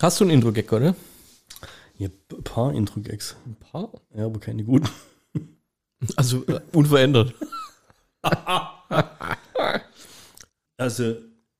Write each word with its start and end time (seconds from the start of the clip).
Hast 0.00 0.18
du 0.18 0.24
ein 0.24 0.30
Intro-Gag, 0.30 0.72
oder? 0.72 0.96
Ja, 1.98 2.08
ein 2.08 2.42
paar 2.42 2.72
Intro-Gags. 2.72 3.36
Ein 3.44 3.56
paar. 3.56 3.92
Ja, 4.14 4.24
aber 4.24 4.40
keine 4.40 4.64
guten. 4.64 4.88
Also 6.16 6.46
äh, 6.46 6.60
unverändert. 6.72 7.34
Also, 10.78 11.16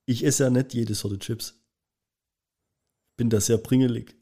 ich 0.07 0.25
esse 0.25 0.45
ja 0.45 0.51
nicht 0.51 0.73
jede 0.73 0.95
Sorte 0.95 1.19
Chips. 1.19 1.61
Bin 3.19 3.29
da 3.29 3.39
sehr 3.39 3.59
pringelig. 3.59 4.17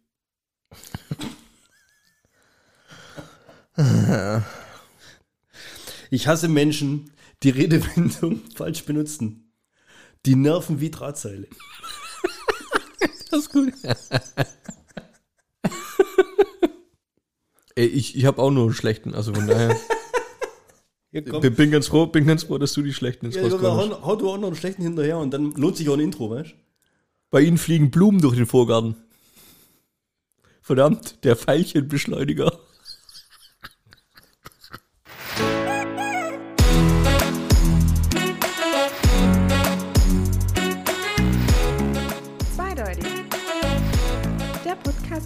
Ich 6.11 6.27
hasse 6.27 6.49
Menschen, 6.49 7.13
die 7.45 7.51
Redewendung 7.51 8.41
falsch 8.57 8.85
benutzen. 8.85 9.53
Die 10.27 10.35
nerven 10.35 10.81
wie 10.81 10.91
Drahtseile. 10.91 11.47
Das 13.31 13.41
ist 13.41 13.53
gut. 13.53 13.73
Ey, 17.75 17.87
ich, 17.87 18.17
ich 18.17 18.25
habe 18.25 18.43
auch 18.43 18.51
nur 18.51 18.65
einen 18.65 18.75
schlechten, 18.75 19.15
also 19.15 19.33
von 19.35 19.47
daher. 19.47 19.77
Ja, 21.11 21.23
bin, 21.23 21.55
bin 21.55 21.71
ganz 21.71 21.87
froh, 21.87 22.07
bin 22.07 22.27
ganz 22.27 22.43
froh, 22.43 22.59
dass 22.59 22.75
du 22.75 22.83
die 22.83 22.93
schlechten 22.93 23.25
ins 23.25 23.35
Ja, 23.35 23.47
ja, 23.47 23.51
hau, 23.51 24.03
hau 24.05 24.17
du 24.17 24.29
auch 24.29 24.37
noch 24.37 24.49
einen 24.49 24.57
schlechten 24.57 24.83
hinterher 24.83 25.17
und 25.17 25.31
dann 25.31 25.53
lohnt 25.53 25.79
sich 25.79 25.89
auch 25.89 25.95
ein 25.95 26.01
Intro, 26.01 26.29
weißt 26.29 26.51
du? 26.51 26.55
Bei 27.31 27.41
ihnen 27.41 27.57
fliegen 27.57 27.91
Blumen 27.91 28.21
durch 28.21 28.37
den 28.37 28.45
Vorgarten. 28.45 28.95
Verdammt, 30.61 31.25
der 31.25 31.35
Veilchenbeschleuniger. 31.35 32.61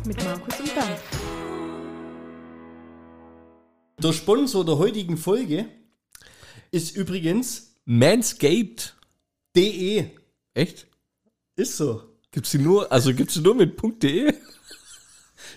Mit 0.07 0.23
Markus 0.25 0.61
und 0.61 0.75
Bernd. 0.75 0.99
Der 4.03 4.13
Sponsor 4.13 4.65
der 4.65 4.79
heutigen 4.79 5.17
Folge 5.17 5.67
ist 6.71 6.97
übrigens 6.97 7.77
Manscaped. 7.85 8.97
DE. 9.55 10.11
Echt? 10.55 10.87
Ist 11.57 11.77
so. 11.77 12.03
Gibt's 12.31 12.51
die 12.53 12.59
nur, 12.59 12.91
also 12.91 13.13
gibt's 13.13 13.35
die 13.35 13.41
nur 13.41 13.55
mit 13.55 13.79
.de? 14.03 14.33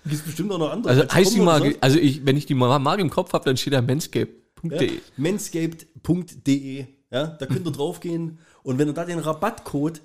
Gibt 0.05 0.25
bestimmt 0.25 0.51
auch 0.51 0.57
noch 0.57 0.71
andere. 0.71 0.93
Also 0.93 1.07
heißt 1.13 1.35
die 1.35 1.39
Marke, 1.39 1.77
also 1.79 1.97
ich, 1.97 2.25
wenn 2.25 2.35
ich 2.35 2.45
die 2.45 2.53
Marke 2.53 3.01
im 3.01 3.09
Kopf 3.09 3.31
habe, 3.33 3.45
dann 3.45 3.55
steht 3.55 3.73
da 3.73 3.81
manscaped.de. 3.81 4.95
Ja, 4.95 5.01
manscaped.de. 5.15 6.85
Ja, 7.11 7.27
da 7.27 7.45
könnt 7.45 7.65
ihr 7.65 7.71
draufgehen 7.71 8.39
und 8.63 8.77
wenn 8.77 8.89
ihr 8.89 8.93
da 8.93 9.05
den 9.05 9.19
Rabattcode 9.19 10.01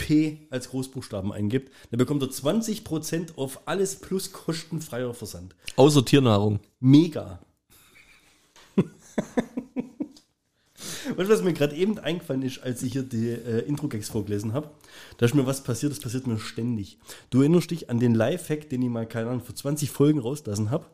ZDP 0.00 0.46
als 0.50 0.70
Großbuchstaben 0.70 1.32
eingibt, 1.32 1.72
dann 1.90 1.98
bekommt 1.98 2.22
ihr 2.22 2.28
20% 2.30 3.36
auf 3.36 3.60
alles 3.66 3.96
plus 3.96 4.32
kostenfreier 4.32 5.14
Versand. 5.14 5.54
Außer 5.76 6.04
Tiernahrung. 6.04 6.60
Mega. 6.80 7.40
Weißt 11.16 11.28
du, 11.28 11.34
was 11.34 11.42
mir 11.42 11.52
gerade 11.52 11.76
eben 11.76 11.98
eingefallen 11.98 12.42
ist, 12.42 12.62
als 12.62 12.82
ich 12.82 12.92
hier 12.92 13.02
die 13.02 13.30
äh, 13.30 13.60
Intro-Gags 13.66 14.08
vorgelesen 14.08 14.52
habe? 14.52 14.70
Da 15.18 15.26
ist 15.26 15.34
mir 15.34 15.46
was 15.46 15.62
passiert, 15.62 15.92
das 15.92 16.00
passiert 16.00 16.26
mir 16.26 16.38
ständig. 16.38 16.98
Du 17.30 17.40
erinnerst 17.40 17.70
dich 17.70 17.90
an 17.90 17.98
den 17.98 18.14
Live-Hack, 18.14 18.68
den 18.68 18.82
ich 18.82 18.88
mal, 18.88 19.06
keine 19.06 19.28
Ahnung, 19.28 19.42
vor 19.44 19.54
20 19.54 19.90
Folgen 19.90 20.20
rauslassen 20.20 20.70
habe, 20.70 20.86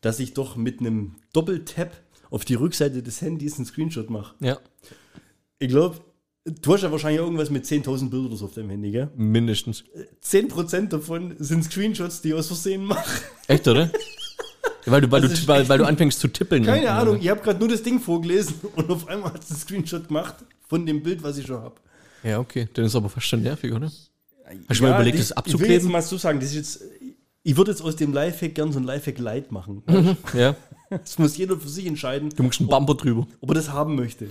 dass 0.00 0.20
ich 0.20 0.34
doch 0.34 0.56
mit 0.56 0.80
einem 0.80 1.16
Doppeltap 1.32 1.92
auf 2.30 2.44
die 2.44 2.54
Rückseite 2.54 3.02
des 3.02 3.22
Handys 3.22 3.56
einen 3.56 3.66
Screenshot 3.66 4.10
mache. 4.10 4.34
Ja, 4.40 4.58
Ich 5.58 5.68
glaube, 5.68 6.00
du 6.44 6.74
hast 6.74 6.82
ja 6.82 6.90
wahrscheinlich 6.90 7.20
irgendwas 7.20 7.50
mit 7.50 7.64
10.000 7.64 8.10
Bildern 8.10 8.26
oder 8.28 8.36
so 8.36 8.44
auf 8.46 8.54
deinem 8.54 8.70
Handy, 8.70 8.90
gell? 8.90 9.10
mindestens. 9.16 9.84
10% 10.24 10.88
davon 10.88 11.34
sind 11.38 11.64
Screenshots, 11.64 12.22
die 12.22 12.28
ich 12.28 12.34
aus 12.34 12.46
Versehen 12.48 12.84
mache. 12.84 13.22
Echt, 13.46 13.66
oder? 13.68 13.90
Ja, 14.86 14.92
weil, 14.92 15.02
du, 15.02 15.10
weil, 15.10 15.20
du, 15.20 15.26
ist 15.28 15.46
weil, 15.46 15.68
weil 15.68 15.76
du 15.76 15.84
anfängst 15.84 16.18
zu 16.20 16.28
tippeln. 16.28 16.64
Keine 16.64 16.90
Ahnung, 16.90 17.18
ich 17.20 17.28
habe 17.28 17.42
gerade 17.42 17.58
nur 17.58 17.68
das 17.68 17.82
Ding 17.82 18.00
vorgelesen 18.00 18.54
und 18.76 18.90
auf 18.90 19.06
einmal 19.08 19.34
hat 19.34 19.44
es 19.44 19.50
einen 19.50 19.58
Screenshot 19.60 20.08
gemacht 20.08 20.36
von 20.68 20.86
dem 20.86 21.02
Bild, 21.02 21.22
was 21.22 21.36
ich 21.36 21.46
schon 21.46 21.60
habe. 21.60 21.74
Ja, 22.22 22.38
okay. 22.38 22.66
Dann 22.72 22.86
ist 22.86 22.96
aber 22.96 23.10
fast 23.10 23.26
schon 23.26 23.42
nervig, 23.42 23.74
oder? 23.74 23.86
Hast 23.90 24.80
du 24.80 24.84
mal 24.84 24.94
überlegt, 24.94 25.18
das 25.18 25.32
Ich 25.32 25.36
will 25.36 25.36
jetzt 25.36 25.36
abzukleben? 25.36 25.90
mal 25.92 26.00
so 26.00 26.16
sagen, 26.16 26.40
das 26.40 26.48
ist 26.48 26.54
jetzt, 26.54 26.82
ich 27.42 27.56
würde 27.58 27.72
jetzt 27.72 27.82
aus 27.82 27.96
dem 27.96 28.14
Lifehack 28.14 28.54
gern 28.54 28.72
so 28.72 28.78
ein 28.78 28.84
Lifehack 28.84 29.18
Light 29.18 29.52
machen. 29.52 29.82
Ja. 30.34 30.56
Das 30.88 31.18
muss 31.18 31.36
jeder 31.36 31.56
für 31.58 31.68
sich 31.68 31.84
entscheiden, 31.86 32.30
Du 32.30 32.42
musst 32.42 32.58
einen 32.60 32.70
Bumper 32.70 32.94
drüber. 32.94 33.26
ob 33.42 33.50
er 33.50 33.54
das 33.54 33.70
haben 33.70 33.96
möchte. 33.96 34.28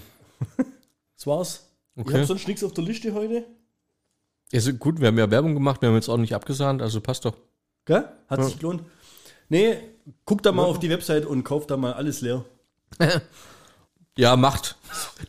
Das 1.16 1.28
war's. 1.28 1.69
Ich 2.00 2.06
Okay. 2.06 2.14
habe 2.14 2.26
sonst 2.26 2.48
nichts 2.48 2.64
auf 2.64 2.74
der 2.74 2.84
Liste 2.86 3.14
heute. 3.14 3.44
Ja, 4.52 4.60
so 4.62 4.74
gut, 4.74 5.00
wir 5.00 5.08
haben 5.08 5.18
ja 5.18 5.30
Werbung 5.30 5.54
gemacht, 5.54 5.82
wir 5.82 5.90
haben 5.90 5.96
jetzt 5.96 6.10
auch 6.10 6.18
nicht 6.18 6.34
abgesahnt, 6.34 6.82
also 6.82 7.02
passt 7.02 7.26
doch. 7.26 7.36
Gell? 7.86 8.06
Hat 8.28 8.44
sich 8.46 8.58
gelohnt. 8.58 8.84
Nee, 9.50 9.78
guck 10.26 10.42
da 10.42 10.52
mal 10.52 10.64
auf 10.64 10.80
die 10.80 10.90
Website 10.90 11.26
und 11.26 11.44
kauf 11.44 11.68
da 11.68 11.78
mal 11.78 11.94
alles 11.94 12.22
leer. 12.22 12.46
Ja, 14.18 14.36
macht. 14.36 14.76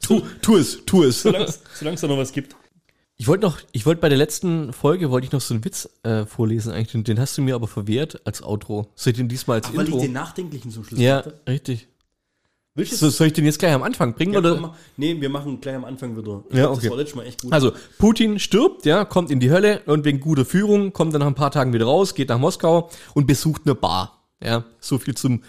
Tu, 0.01 0.21
tu 0.43 0.57
es, 0.57 0.85
tu 0.85 1.05
es. 1.05 1.23
Solange 1.23 1.45
es 1.45 2.01
da 2.01 2.09
noch 2.09 2.17
was 2.19 2.33
gibt. 2.33 2.57
Ich 3.17 3.29
wollte 3.29 3.43
noch, 3.47 3.61
ich 3.71 3.87
wollte 3.87 4.01
bei 4.01 4.09
der 4.09 4.19
letzten 4.19 4.73
Folge, 4.73 5.11
wollte 5.13 5.27
ich 5.27 5.33
noch 5.33 5.41
so 5.41 5.55
einen 5.55 5.65
Witz 5.65 5.89
äh, 6.03 6.25
vorlesen 6.27 6.73
eigentlich, 6.73 6.91
den, 6.91 7.05
den 7.05 7.21
hast 7.21 7.39
du 7.39 7.43
mir 7.43 7.55
aber 7.55 7.69
verwehrt 7.69 8.21
als 8.27 8.43
Outro. 8.43 8.91
Soll 8.97 9.13
ich 9.13 9.19
den 9.19 9.29
diesmal 9.29 9.59
als 9.59 9.69
Ach, 9.69 9.77
weil 9.77 9.83
ich 9.85 9.91
Intro? 9.91 10.01
den 10.03 10.13
Nachdenklichen 10.13 10.73
zum 10.73 10.83
Schluss 10.83 10.99
ja, 10.99 11.21
gemacht 11.21 11.41
richtig. 11.47 11.87
Willst 12.75 12.93
du 12.93 12.97
So, 12.97 13.11
soll 13.11 13.27
ich 13.29 13.33
den 13.33 13.45
jetzt 13.47 13.59
gleich 13.59 13.73
am 13.73 13.83
Anfang 13.83 14.15
bringen? 14.15 14.33
Ja, 14.33 14.39
oder? 14.39 14.57
komm, 14.57 14.75
nee, 14.97 15.21
wir 15.21 15.29
machen 15.29 15.61
gleich 15.61 15.75
am 15.75 15.85
Anfang 15.85 16.17
wieder. 16.17 16.45
Ich 16.51 16.57
Ja, 16.57 16.63
glaub, 16.67 16.77
okay. 16.77 16.83
Das 16.83 16.91
war 16.91 16.97
letztes 16.99 17.17
Mal 17.17 17.27
echt 17.27 17.43
gut. 17.43 17.53
Also, 17.53 17.73
Putin 17.99 18.39
stirbt, 18.39 18.87
ja, 18.87 19.05
kommt 19.05 19.31
in 19.31 19.41
die 19.41 19.51
Hölle 19.51 19.83
und 19.87 20.05
wegen 20.05 20.21
guter 20.21 20.45
Führung 20.45 20.93
kommt 20.93 21.13
dann 21.13 21.21
nach 21.21 21.27
ein 21.27 21.35
paar 21.35 21.51
Tagen 21.51 21.73
wieder 21.73 21.87
raus, 21.87 22.15
geht 22.15 22.29
nach 22.29 22.39
Moskau 22.39 22.89
und 23.15 23.27
besucht 23.27 23.63
eine 23.65 23.75
Bar. 23.75 24.25
Ja, 24.43 24.65
so 24.79 24.99
viel 24.99 25.17
zum, 25.17 25.43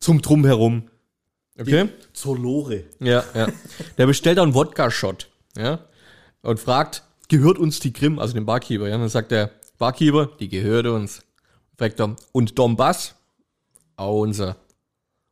zum 0.00 0.20
Drumherum. 0.20 0.88
Okay? 1.58 1.88
Zur 2.12 2.36
Lore. 2.38 2.84
Ja, 3.00 3.24
ja. 3.34 3.48
Der 3.96 4.06
bestellt 4.06 4.38
einen 4.38 4.52
Wodka-Shot, 4.52 5.28
ja, 5.56 5.78
und 6.42 6.58
fragt, 6.60 7.04
gehört 7.28 7.58
uns 7.58 7.80
die 7.80 7.92
Krim, 7.92 8.18
also 8.18 8.34
den 8.34 8.44
Barkeeper, 8.44 8.88
ja, 8.88 8.96
und 8.96 9.02
dann 9.02 9.08
sagt 9.08 9.30
der 9.30 9.52
Barkeeper, 9.78 10.28
die 10.40 10.48
gehört 10.48 10.86
uns. 10.86 11.22
Fragt 11.78 12.00
er, 12.00 12.16
und 12.32 12.58
Donbass? 12.58 13.14
Auch 13.96 14.20
unser. 14.20 14.56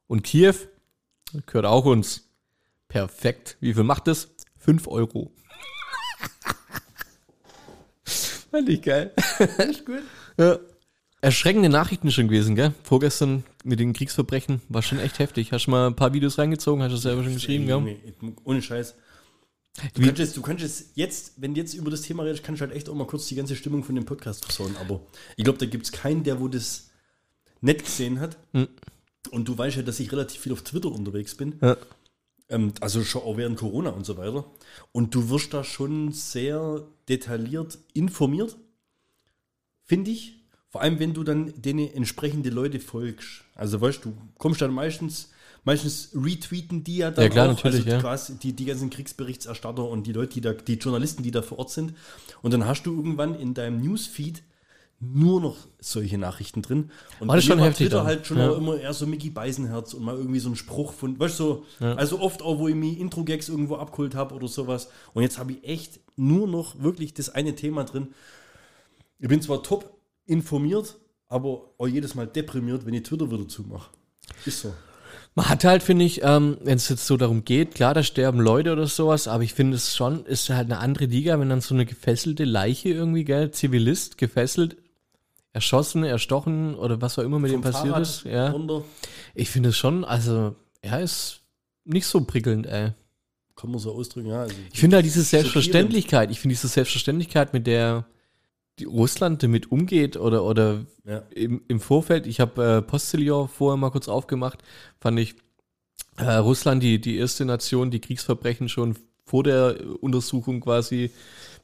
Und 0.06 0.22
Kiew? 0.22 0.54
Gehört 1.46 1.66
auch 1.66 1.84
uns. 1.84 2.28
Perfekt. 2.88 3.56
Wie 3.60 3.74
viel 3.74 3.82
macht 3.84 4.06
das? 4.06 4.28
Fünf 4.58 4.86
Euro. 4.88 5.32
Fand 8.50 8.68
ich 8.68 8.82
geil. 8.82 9.12
Echt 9.58 9.84
gut. 9.86 10.02
Ja. 10.38 10.58
Erschreckende 11.20 11.70
Nachrichten 11.70 12.10
schon 12.12 12.28
gewesen, 12.28 12.54
gell? 12.54 12.74
Vorgestern 12.82 13.44
mit 13.64 13.80
den 13.80 13.94
Kriegsverbrechen 13.94 14.60
war 14.68 14.82
schon 14.82 14.98
echt 14.98 15.18
heftig. 15.18 15.52
Hast 15.52 15.66
du 15.66 15.70
mal 15.70 15.86
ein 15.86 15.96
paar 15.96 16.12
Videos 16.12 16.36
reingezogen? 16.36 16.82
Hast 16.82 16.92
du 16.92 16.98
selber 16.98 17.24
schon 17.24 17.32
geschrieben, 17.32 17.66
gell? 17.66 18.34
Ohne 18.44 18.60
Scheiß. 18.60 18.94
Du 19.94 20.02
Wie- 20.02 20.06
jetzt, 20.06 20.36
du 20.36 20.42
kannst 20.42 20.84
jetzt, 20.94 21.32
wenn 21.38 21.54
du 21.54 21.60
jetzt 21.62 21.72
über 21.72 21.90
das 21.90 22.02
Thema 22.02 22.24
redest, 22.24 22.44
kannst 22.44 22.60
du 22.60 22.66
halt 22.66 22.76
echt 22.76 22.90
auch 22.90 22.94
mal 22.94 23.06
kurz 23.06 23.26
die 23.26 23.34
ganze 23.36 23.56
Stimmung 23.56 23.82
von 23.84 23.94
dem 23.94 24.04
Podcast 24.04 24.44
versauen. 24.44 24.76
Aber 24.78 25.00
ich 25.36 25.44
glaube, 25.44 25.58
da 25.58 25.64
gibt 25.66 25.86
es 25.86 25.92
keinen, 25.92 26.24
der 26.24 26.40
wo 26.40 26.48
das 26.48 26.90
nicht 27.62 27.82
gesehen 27.84 28.20
hat. 28.20 28.36
Hm. 28.52 28.68
Und 29.30 29.48
du 29.48 29.56
weißt 29.56 29.76
ja, 29.76 29.82
dass 29.82 30.00
ich 30.00 30.12
relativ 30.12 30.40
viel 30.42 30.52
auf 30.52 30.62
Twitter 30.62 30.90
unterwegs 30.90 31.34
bin. 31.34 31.56
Ja. 31.60 31.76
Ähm, 32.48 32.72
also 32.80 33.02
schon 33.04 33.22
auch 33.22 33.36
während 33.36 33.58
Corona 33.58 33.90
und 33.90 34.04
so 34.04 34.16
weiter. 34.16 34.44
Und 34.92 35.14
du 35.14 35.30
wirst 35.30 35.54
da 35.54 35.64
schon 35.64 36.12
sehr 36.12 36.82
detailliert 37.08 37.78
informiert, 37.92 38.56
finde 39.84 40.10
ich. 40.10 40.40
Vor 40.68 40.82
allem, 40.82 40.98
wenn 40.98 41.14
du 41.14 41.22
dann 41.22 41.54
denen 41.56 41.88
entsprechende 41.94 42.50
Leute 42.50 42.80
folgst. 42.80 43.44
Also 43.54 43.80
weißt 43.80 44.04
du, 44.04 44.12
kommst 44.38 44.60
dann 44.60 44.72
meistens, 44.74 45.30
meistens 45.62 46.10
retweeten 46.14 46.82
die 46.82 46.96
ja 46.96 47.12
dann 47.12 47.24
Ja, 47.24 47.30
klar, 47.30 47.46
auch, 47.46 47.50
natürlich, 47.52 47.80
also 47.80 47.90
ja. 47.90 48.00
quasi 48.00 48.38
die, 48.38 48.54
die 48.54 48.64
ganzen 48.64 48.90
Kriegsberichterstatter 48.90 49.88
und 49.88 50.06
die 50.06 50.12
Leute, 50.12 50.34
die 50.34 50.40
da, 50.40 50.52
die 50.52 50.74
Journalisten, 50.74 51.22
die 51.22 51.30
da 51.30 51.42
vor 51.42 51.60
Ort 51.60 51.70
sind. 51.70 51.94
Und 52.42 52.52
dann 52.52 52.66
hast 52.66 52.82
du 52.84 52.94
irgendwann 52.94 53.38
in 53.38 53.54
deinem 53.54 53.80
Newsfeed 53.80 54.42
nur 55.12 55.40
noch 55.40 55.56
solche 55.80 56.16
Nachrichten 56.18 56.62
drin. 56.62 56.90
Und 57.20 57.28
War 57.28 57.36
das 57.36 57.44
schon 57.44 57.58
heftig 57.58 57.86
Twitter 57.88 57.98
dann? 57.98 58.06
halt 58.06 58.26
schon 58.26 58.38
Ja. 58.38 58.52
immer 58.54 58.78
eher 58.78 58.92
so 58.94 59.06
Mickey 59.06 59.30
Beisenherz 59.30 59.94
und 59.94 60.04
mal 60.04 60.16
irgendwie 60.16 60.38
so 60.38 60.48
ein 60.48 60.56
Spruch 60.56 60.92
von, 60.92 61.18
weißt 61.18 61.40
du, 61.40 61.64
so, 61.78 61.84
also 61.86 62.20
oft 62.20 62.42
auch, 62.42 62.58
wo 62.58 62.68
ich 62.68 62.74
mir 62.74 62.96
Intro-Gags 62.98 63.48
irgendwo 63.48 63.76
abgeholt 63.76 64.14
habe 64.14 64.34
oder 64.34 64.48
sowas. 64.48 64.88
Und 65.12 65.22
jetzt 65.22 65.38
habe 65.38 65.52
ich 65.52 65.64
echt 65.64 66.00
nur 66.16 66.46
noch 66.48 66.80
wirklich 66.82 67.14
das 67.14 67.28
eine 67.30 67.54
Thema 67.54 67.84
drin. 67.84 68.08
Ich 69.18 69.28
bin 69.28 69.40
zwar 69.42 69.62
top 69.62 69.96
informiert, 70.26 70.96
aber 71.28 71.70
auch 71.78 71.86
jedes 71.86 72.14
Mal 72.14 72.26
deprimiert, 72.26 72.86
wenn 72.86 72.94
ich 72.94 73.02
Twitter 73.02 73.30
wieder 73.30 73.48
zumache. 73.48 73.90
Ist 74.46 74.60
so. 74.60 74.72
Man 75.36 75.48
hat 75.48 75.64
halt, 75.64 75.82
finde 75.82 76.04
ich, 76.04 76.22
ähm, 76.22 76.58
wenn 76.62 76.76
es 76.76 76.88
jetzt 76.88 77.06
so 77.06 77.16
darum 77.16 77.44
geht, 77.44 77.74
klar, 77.74 77.92
da 77.92 78.04
sterben 78.04 78.38
Leute 78.40 78.72
oder 78.72 78.86
sowas, 78.86 79.26
aber 79.26 79.42
ich 79.42 79.52
finde 79.52 79.76
es 79.76 79.96
schon, 79.96 80.24
ist 80.26 80.48
halt 80.48 80.66
eine 80.70 80.78
andere 80.78 81.06
Liga, 81.06 81.40
wenn 81.40 81.48
dann 81.48 81.60
so 81.60 81.74
eine 81.74 81.86
gefesselte 81.86 82.44
Leiche 82.44 82.90
irgendwie, 82.90 83.24
gell, 83.24 83.50
Zivilist, 83.50 84.16
gefesselt, 84.16 84.76
erschossen, 85.54 86.04
erstochen 86.04 86.74
oder 86.74 87.00
was 87.00 87.18
auch 87.18 87.22
immer 87.22 87.38
mit 87.38 87.52
ihm 87.52 87.62
passiert 87.62 87.88
Fahrrad 87.94 88.02
ist. 88.02 88.24
Ja. 88.24 88.50
runter, 88.50 88.82
Ich 89.34 89.48
finde 89.48 89.70
es 89.70 89.76
schon, 89.78 90.04
also, 90.04 90.54
er 90.82 91.00
ist 91.00 91.40
nicht 91.84 92.06
so 92.06 92.20
prickelnd, 92.24 92.66
ey. 92.66 92.90
kann 93.56 93.70
man 93.70 93.78
so 93.78 93.92
ausdrücken, 93.94 94.28
ja. 94.28 94.42
Also, 94.42 94.54
Ich 94.72 94.80
finde 94.80 94.96
halt 94.96 95.06
diese. 95.06 95.22
Selbstverständlichkeit, 95.22 96.30
ich 96.30 96.40
finde 96.40 96.54
diese 96.54 96.68
Selbstverständlichkeit, 96.68 97.52
mit 97.54 97.66
der 97.66 98.04
Russland 98.84 99.42
damit 99.44 99.70
umgeht 99.70 100.16
oder, 100.16 100.42
oder 100.44 100.84
Ja. 101.06 101.18
im, 101.30 101.62
im 101.68 101.78
Vorfeld, 101.80 102.26
ich 102.26 102.40
habe 102.40 102.64
äh, 102.78 102.82
Postillon 102.82 103.48
vorher 103.48 103.76
mal 103.76 103.90
kurz 103.90 104.08
aufgemacht, 104.08 104.58
fand 105.00 105.20
ich 105.20 105.36
äh, 106.16 106.24
Russland 106.34 106.82
die, 106.82 107.00
die 107.00 107.16
erste 107.16 107.44
Nation, 107.44 107.90
die 107.92 108.00
Kriegsverbrechen 108.00 108.68
schon 108.68 108.96
vor 109.24 109.42
der 109.42 109.76
Untersuchung 110.00 110.60
quasi 110.60 111.10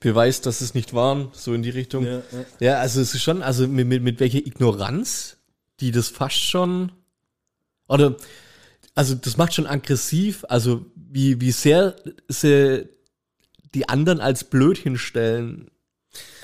beweist, 0.00 0.46
dass 0.46 0.60
es 0.62 0.74
nicht 0.74 0.94
waren, 0.94 1.28
so 1.32 1.52
in 1.52 1.62
die 1.62 1.70
Richtung. 1.70 2.04
Ja, 2.04 2.22
ja. 2.32 2.44
Ja, 2.60 2.74
also 2.80 3.00
es 3.00 3.14
ist 3.14 3.22
schon, 3.22 3.42
also 3.42 3.68
mit, 3.68 3.86
mit, 3.86 4.02
mit 4.02 4.20
welcher 4.20 4.38
Ignoranz, 4.38 5.36
die 5.80 5.90
das 5.90 6.08
fast 6.08 6.40
schon, 6.40 6.92
oder, 7.86 8.16
also 8.94 9.14
das 9.14 9.36
macht 9.36 9.54
schon 9.54 9.66
aggressiv, 9.66 10.44
also 10.48 10.86
wie, 10.94 11.40
wie 11.40 11.52
sehr 11.52 11.96
sie 12.28 12.88
die 13.74 13.88
anderen 13.88 14.20
als 14.20 14.44
blöd 14.44 14.78
hinstellen, 14.78 15.70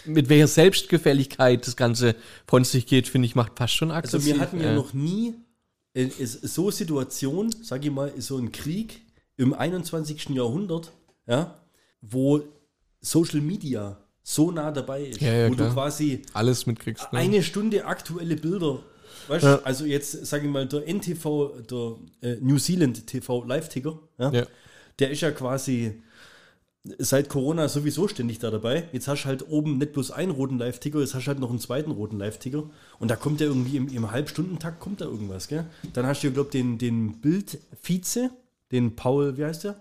mit 0.04 0.28
welcher 0.28 0.46
Selbstgefälligkeit 0.46 1.66
das 1.66 1.76
Ganze 1.76 2.14
von 2.46 2.62
sich 2.62 2.86
geht, 2.86 3.08
finde 3.08 3.26
ich, 3.26 3.34
macht 3.34 3.52
fast 3.56 3.74
schon 3.74 3.90
Also 3.90 4.18
aggressiv. 4.18 4.34
wir 4.34 4.40
hatten 4.40 4.60
ja 4.60 4.66
ja. 4.66 4.74
noch 4.74 4.92
nie 4.92 5.34
so 6.22 6.70
Situation, 6.70 7.54
sag 7.62 7.84
ich 7.84 7.90
mal, 7.90 8.12
so 8.20 8.36
ein 8.36 8.52
Krieg 8.52 9.00
im 9.36 9.54
21. 9.54 10.30
Jahrhundert, 10.30 10.92
ja, 11.26 11.58
wo 12.00 12.40
Social 13.00 13.40
Media 13.40 13.96
so 14.22 14.50
nah 14.50 14.70
dabei 14.72 15.04
ist, 15.04 15.20
Ja, 15.20 15.32
ja, 15.32 15.48
wo 15.50 15.54
klar. 15.54 15.68
du 15.68 15.74
quasi 15.74 16.22
alles 16.32 16.66
mitkriegst. 16.66 17.12
Ne? 17.12 17.18
eine 17.20 17.42
Stunde 17.42 17.84
aktuelle 17.84 18.36
Bilder, 18.36 18.80
weißt 19.28 19.44
Ja. 19.44 19.60
also 19.62 19.84
jetzt 19.84 20.26
sage 20.26 20.46
ich 20.46 20.52
mal 20.52 20.66
der 20.66 20.86
NTV, 20.88 21.52
der 21.70 21.96
äh, 22.22 22.36
New 22.40 22.58
Zealand 22.58 23.06
TV 23.06 23.44
Live-Ticker, 23.44 23.98
der 24.98 25.10
ist 25.10 25.20
ja 25.20 25.30
quasi 25.30 26.02
seit 26.98 27.28
Corona 27.28 27.68
sowieso 27.68 28.06
ständig 28.08 28.38
da 28.38 28.50
dabei. 28.50 28.88
Jetzt 28.92 29.08
hast 29.08 29.24
du 29.24 29.26
halt 29.26 29.48
oben 29.48 29.78
nicht 29.78 29.92
bloß 29.92 30.12
einen 30.12 30.30
roten 30.30 30.58
Live-Ticker, 30.58 31.00
jetzt 31.00 31.14
hast 31.14 31.24
du 31.24 31.28
halt 31.28 31.40
noch 31.40 31.50
einen 31.50 31.58
zweiten 31.58 31.90
roten 31.90 32.18
Live-Ticker. 32.18 32.62
Und 33.00 33.10
da 33.10 33.16
kommt 33.16 33.40
ja 33.40 33.46
irgendwie 33.48 33.76
im, 33.76 33.88
im 33.88 34.10
Halbstundentakt 34.10 34.78
kommt 34.80 35.00
da 35.00 35.04
irgendwas, 35.06 35.48
gell? 35.48 35.66
Dann 35.94 36.06
hast 36.06 36.22
du, 36.22 36.30
glaube 36.30 36.48
ich, 36.48 36.52
den, 36.52 36.78
den 36.78 37.20
Bild-Vize, 37.20 38.30
den 38.70 38.94
Paul, 38.96 39.36
wie 39.36 39.44
heißt 39.44 39.64
der? 39.64 39.76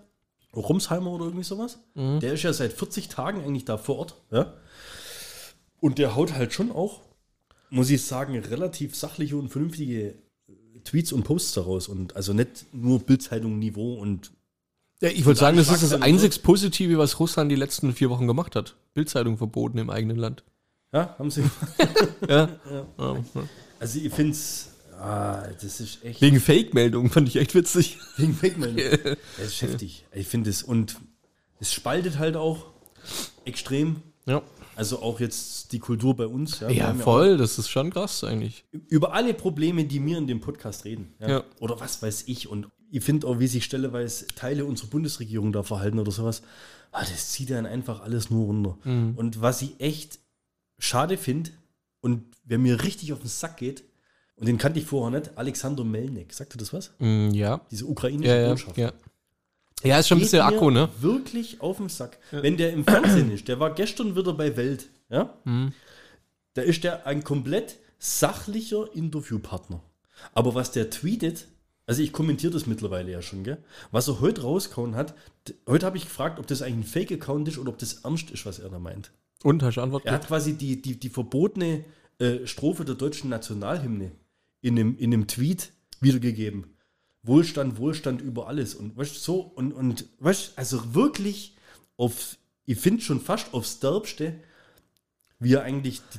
Rumsheimer 0.55 1.11
oder 1.11 1.25
irgendwie 1.25 1.43
sowas. 1.43 1.79
Der 1.95 2.33
ist 2.33 2.43
ja 2.43 2.53
seit 2.53 2.73
40 2.73 3.09
Tagen 3.09 3.41
eigentlich 3.43 3.65
da 3.65 3.77
vor 3.77 3.97
Ort, 3.99 4.15
ja? 4.31 4.53
Und 5.79 5.97
der 5.99 6.15
haut 6.15 6.33
halt 6.33 6.53
schon 6.53 6.71
auch, 6.71 7.01
muss 7.69 7.89
ich 7.89 8.03
sagen, 8.05 8.37
relativ 8.39 8.95
sachliche 8.95 9.35
und 9.37 9.49
vernünftige 9.49 10.09
äh, 10.47 10.79
Tweets 10.83 11.11
und 11.11 11.23
Posts 11.23 11.53
daraus. 11.53 11.87
Und 11.87 12.15
also 12.15 12.33
nicht 12.33 12.65
nur 12.73 12.99
Bildzeitung-Niveau 12.99 13.95
und 13.95 14.31
Ja, 15.01 15.09
ich 15.09 15.25
würde 15.25 15.39
sagen, 15.39 15.57
das 15.57 15.69
ist 15.69 15.83
das 15.83 16.01
einzig 16.01 16.41
Positive, 16.41 16.97
was 16.97 17.19
Russland 17.19 17.51
die 17.51 17.55
letzten 17.55 17.93
vier 17.93 18.09
Wochen 18.09 18.27
gemacht 18.27 18.55
hat. 18.55 18.75
Bildzeitung 18.93 19.37
verboten 19.37 19.77
im 19.77 19.89
eigenen 19.89 20.17
Land. 20.17 20.43
ja, 20.93 21.15
haben 21.19 21.29
sie. 21.29 21.43
Ja. 22.29 22.49
ja. 22.71 22.87
Also 23.79 23.99
ich 23.99 24.13
finde 24.13 24.31
es, 24.31 24.69
ah, 25.05 25.47
das 25.61 25.79
ist 25.79 26.03
echt 26.03 26.21
Wegen 26.21 26.39
Fake-Meldungen 26.39 27.09
fand 27.09 27.27
ich 27.27 27.35
echt 27.37 27.55
witzig. 27.55 27.97
wegen 28.17 28.33
Fake-Meldung. 28.33 29.15
Das 29.37 29.47
ist 29.47 29.61
heftig. 29.61 30.05
Ich 30.13 30.27
finde 30.27 30.49
es 30.49 30.63
und 30.63 30.97
es 31.59 31.73
spaltet 31.73 32.17
halt 32.19 32.35
auch 32.35 32.67
extrem. 33.45 33.97
Ja. 34.25 34.41
Also 34.75 35.01
auch 35.01 35.19
jetzt 35.19 35.71
die 35.71 35.79
Kultur 35.79 36.15
bei 36.15 36.27
uns. 36.27 36.59
Ja, 36.59 36.87
haben 36.87 36.99
voll, 36.99 37.37
das 37.37 37.57
ist 37.57 37.69
schon 37.69 37.91
krass 37.91 38.23
eigentlich. 38.23 38.65
über 38.89 39.13
alle 39.13 39.33
Probleme, 39.33 39.85
die 39.85 40.03
wir 40.05 40.17
in 40.17 40.27
dem 40.27 40.41
Podcast 40.41 40.83
reden. 40.83 41.13
Ja. 41.19 41.29
Ja. 41.29 41.43
Oder 41.59 41.79
was 41.79 42.01
weiß 42.01 42.23
ich. 42.27 42.49
Und 42.49 42.67
ich 42.91 43.03
finde 43.03 43.27
auch, 43.27 43.39
wie 43.39 43.47
sich 43.47 43.63
stelleweise 43.63 44.27
Teile 44.27 44.65
unserer 44.65 44.87
Bundesregierung 44.87 45.53
da 45.53 45.63
verhalten 45.63 45.99
oder 45.99 46.11
sowas. 46.11 46.41
Ah, 46.91 47.01
das 47.01 47.31
zieht 47.31 47.49
dann 47.51 47.65
einfach 47.65 48.01
alles 48.01 48.29
nur 48.29 48.45
runter. 48.45 48.77
Mhm. 48.83 49.13
Und 49.15 49.41
was 49.41 49.61
ich 49.61 49.79
echt 49.79 50.19
schade 50.77 51.17
finde 51.17 51.51
und 52.01 52.23
wer 52.43 52.57
mir 52.57 52.83
richtig 52.83 53.13
auf 53.13 53.19
den 53.19 53.29
Sack 53.29 53.57
geht, 53.57 53.83
und 54.37 54.47
den 54.47 54.57
kannte 54.57 54.79
ich 54.79 54.85
vorher 54.85 55.17
nicht, 55.17 55.37
Alexander 55.37 55.83
Melnik. 55.83 56.33
Sagt 56.33 56.55
ihr 56.55 56.57
das 56.57 56.73
was? 56.73 56.91
Mm, 56.99 57.29
ja. 57.31 57.61
Diese 57.71 57.85
ukrainische 57.85 58.29
Ja, 58.29 58.35
ja, 58.41 58.49
Botschaft. 58.49 58.77
ja. 58.77 58.91
Ja, 59.83 59.99
ist 59.99 60.07
schon 60.07 60.17
ein 60.17 60.21
bisschen 60.21 60.41
Akku, 60.41 60.71
ne? 60.71 60.89
Wirklich 60.99 61.61
auf 61.61 61.77
den 61.77 61.89
Sack. 61.89 62.17
Wenn 62.31 62.57
der 62.57 62.73
im 62.73 62.83
Fernsehen 62.85 63.29
ist, 63.31 63.47
der 63.47 63.59
war 63.59 63.73
gestern 63.75 64.15
wieder 64.15 64.33
bei 64.33 64.57
Welt, 64.57 64.87
ja? 65.09 65.33
Mhm. 65.43 65.73
Da 66.53 66.61
ist 66.63 66.83
der 66.83 67.05
ein 67.05 67.23
komplett 67.23 67.77
sachlicher 67.99 68.87
Interviewpartner. 68.95 69.81
Aber 70.33 70.55
was 70.55 70.71
der 70.71 70.89
tweetet, 70.89 71.47
also 71.85 72.01
ich 72.01 72.13
kommentiere 72.13 72.53
das 72.53 72.65
mittlerweile 72.65 73.11
ja 73.11 73.21
schon, 73.21 73.43
gell? 73.43 73.57
Was 73.91 74.07
er 74.07 74.21
heute 74.21 74.41
rausgehauen 74.41 74.95
hat, 74.95 75.13
heute 75.67 75.85
habe 75.85 75.97
ich 75.97 76.05
gefragt, 76.05 76.39
ob 76.39 76.47
das 76.47 76.61
eigentlich 76.61 76.87
ein 76.87 76.89
Fake-Account 76.91 77.47
ist 77.49 77.57
oder 77.57 77.69
ob 77.69 77.77
das 77.77 77.93
ernst 78.05 78.31
ist, 78.31 78.45
was 78.45 78.59
er 78.59 78.69
da 78.69 78.79
meint. 78.79 79.11
Und, 79.43 79.61
hast 79.61 79.75
du 79.75 79.81
Antwort 79.81 80.05
Er 80.05 80.13
hat 80.13 80.27
quasi 80.27 80.53
die, 80.53 80.81
die, 80.81 80.97
die 80.99 81.09
verbotene 81.09 81.83
äh, 82.17 82.47
Strophe 82.47 82.85
der 82.85 82.95
deutschen 82.95 83.29
Nationalhymne 83.29 84.11
in 84.65 84.79
einem, 84.79 84.97
in 84.97 85.13
einem 85.13 85.27
Tweet 85.27 85.71
wiedergegeben. 86.01 86.65
Wohlstand, 87.21 87.77
Wohlstand 87.77 88.21
über 88.21 88.47
alles. 88.47 88.73
Und 88.73 88.97
weißt 88.97 89.23
so, 89.23 89.39
und, 89.41 89.71
und 89.73 90.05
weißt 90.19 90.53
also 90.55 90.95
wirklich 90.95 91.55
auf, 91.97 92.37
ich 92.65 92.79
finde 92.79 93.01
schon 93.01 93.21
fast 93.21 93.53
aufs 93.53 93.79
Derbste, 93.79 94.33
wie 95.39 95.53
er 95.53 95.63
eigentlich 95.63 96.01
die 96.11 96.17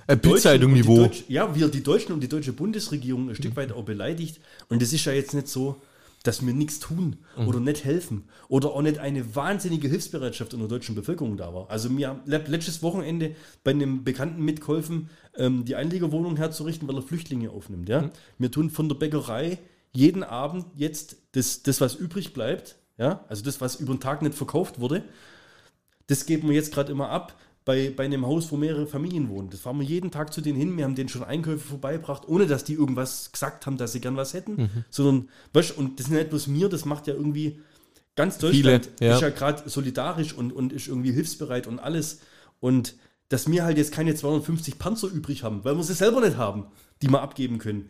und 0.67 0.75
die 0.77 0.83
Deutsch- 1.09 1.25
Ja, 1.29 1.55
wie 1.57 1.63
er 1.63 1.69
die 1.69 1.83
Deutschen 1.83 2.13
und 2.13 2.21
die 2.21 2.29
deutsche 2.29 2.53
Bundesregierung 2.53 3.29
ein 3.29 3.35
Stück 3.35 3.57
weit 3.57 3.73
auch 3.73 3.85
beleidigt. 3.85 4.41
Und 4.69 4.81
es 4.81 4.93
ist 4.93 5.05
ja 5.07 5.13
jetzt 5.13 5.35
nicht 5.35 5.49
so, 5.49 5.83
dass 6.27 6.45
wir 6.45 6.53
nichts 6.53 6.81
tun 6.81 7.17
oder 7.47 7.61
nicht 7.61 7.85
helfen 7.85 8.25
oder 8.49 8.73
auch 8.73 8.83
nicht 8.83 8.99
eine 8.99 9.37
wahnsinnige 9.37 9.89
Hilfsbereitschaft 9.89 10.53
in 10.55 10.59
der 10.61 10.69
deutschen 10.69 10.95
Bevölkerung 10.95 11.37
da 11.37 11.55
war. 11.55 11.71
Also 11.71 11.89
mir 11.91 12.09
haben 12.09 12.23
letztes 12.27 12.83
Wochenende 12.83 13.37
bei 13.63 13.71
einem 13.71 14.03
Bekannten 14.05 14.43
mitgeholfen, 14.43 15.11
ähm, 15.37 15.65
die 15.65 15.77
Einliegerwohnung 15.77 16.37
herzurichten, 16.37 16.89
weil 16.89 16.97
er 16.97 17.03
Flüchtlinge 17.03 17.51
aufnimmt. 17.51 17.89
Ja? 17.89 18.11
Wir 18.39 18.51
tun 18.51 18.71
von 18.71 18.89
der 18.89 18.97
Bäckerei 18.97 19.59
jeden 19.93 20.25
Abend 20.25 20.67
jetzt 20.75 21.17
das, 21.33 21.63
das 21.63 21.81
was 21.81 21.95
übrig 21.95 22.33
bleibt, 22.33 22.77
ja? 22.99 23.25
also 23.29 23.45
das, 23.45 23.61
was 23.61 23.77
über 23.77 23.95
den 23.95 24.01
Tag 24.01 24.23
nicht 24.23 24.35
verkauft 24.35 24.81
wurde, 24.81 25.05
das 26.09 26.27
geben 26.27 26.49
wir 26.49 26.55
jetzt 26.55 26.73
gerade 26.73 26.93
immer 26.93 27.11
ab 27.11 27.37
bei, 27.67 27.91
bei 27.91 28.05
einem 28.05 28.25
Haus, 28.25 28.51
wo 28.53 28.57
mehrere 28.57 28.87
Familien 28.87 29.29
wohnen. 29.29 29.51
Das 29.51 29.61
fahren 29.61 29.81
wir 29.81 29.85
jeden 29.85 30.13
Tag 30.13 30.33
zu 30.33 30.41
denen 30.41 30.57
hin. 30.57 30.77
Wir 30.77 30.85
haben 30.85 30.95
denen 30.95 31.09
schon 31.09 31.25
Einkäufe 31.25 31.67
vorbeigebracht, 31.67 32.27
ohne 32.29 32.47
dass 32.47 32.63
die 32.63 32.75
irgendwas 32.75 33.33
gesagt 33.33 33.67
haben, 33.67 33.77
dass 33.77 33.93
sie 33.93 34.01
gern 34.01 34.17
was 34.17 34.35
hätten. 34.35 34.71
Sondern, 34.89 35.29
weißt, 35.53 35.77
und 35.77 35.99
das 35.99 36.07
ist 36.07 36.13
nicht 36.13 36.31
bloß 36.31 36.47
mir, 36.47 36.69
das 36.69 36.85
macht 36.85 37.09
ja 37.09 37.15
irgendwie 37.15 37.59
ganz 38.15 38.39
Deutschland. 38.39 38.89
Viele, 38.99 39.09
ja. 39.09 39.17
Ist 39.17 39.21
ja 39.21 39.31
gerade 39.31 39.69
solidarisch 39.69 40.33
und, 40.33 40.53
und 40.53 40.73
ist 40.73 40.87
irgendwie 40.87 41.11
hilfsbereit 41.11 41.67
und 41.67 41.81
alles. 41.81 42.21
Und 42.61 42.95
dass 43.29 43.51
wir 43.51 43.65
halt 43.65 43.79
jetzt 43.79 43.91
keine 43.91 44.15
250 44.15 44.79
Panzer 44.79 45.09
übrig 45.09 45.43
haben, 45.43 45.65
weil 45.65 45.77
wir 45.77 45.83
sie 45.83 45.95
selber 45.95 46.21
nicht 46.21 46.37
haben, 46.37 46.67
die 47.03 47.09
wir 47.09 47.21
abgeben 47.21 47.59
können. 47.59 47.89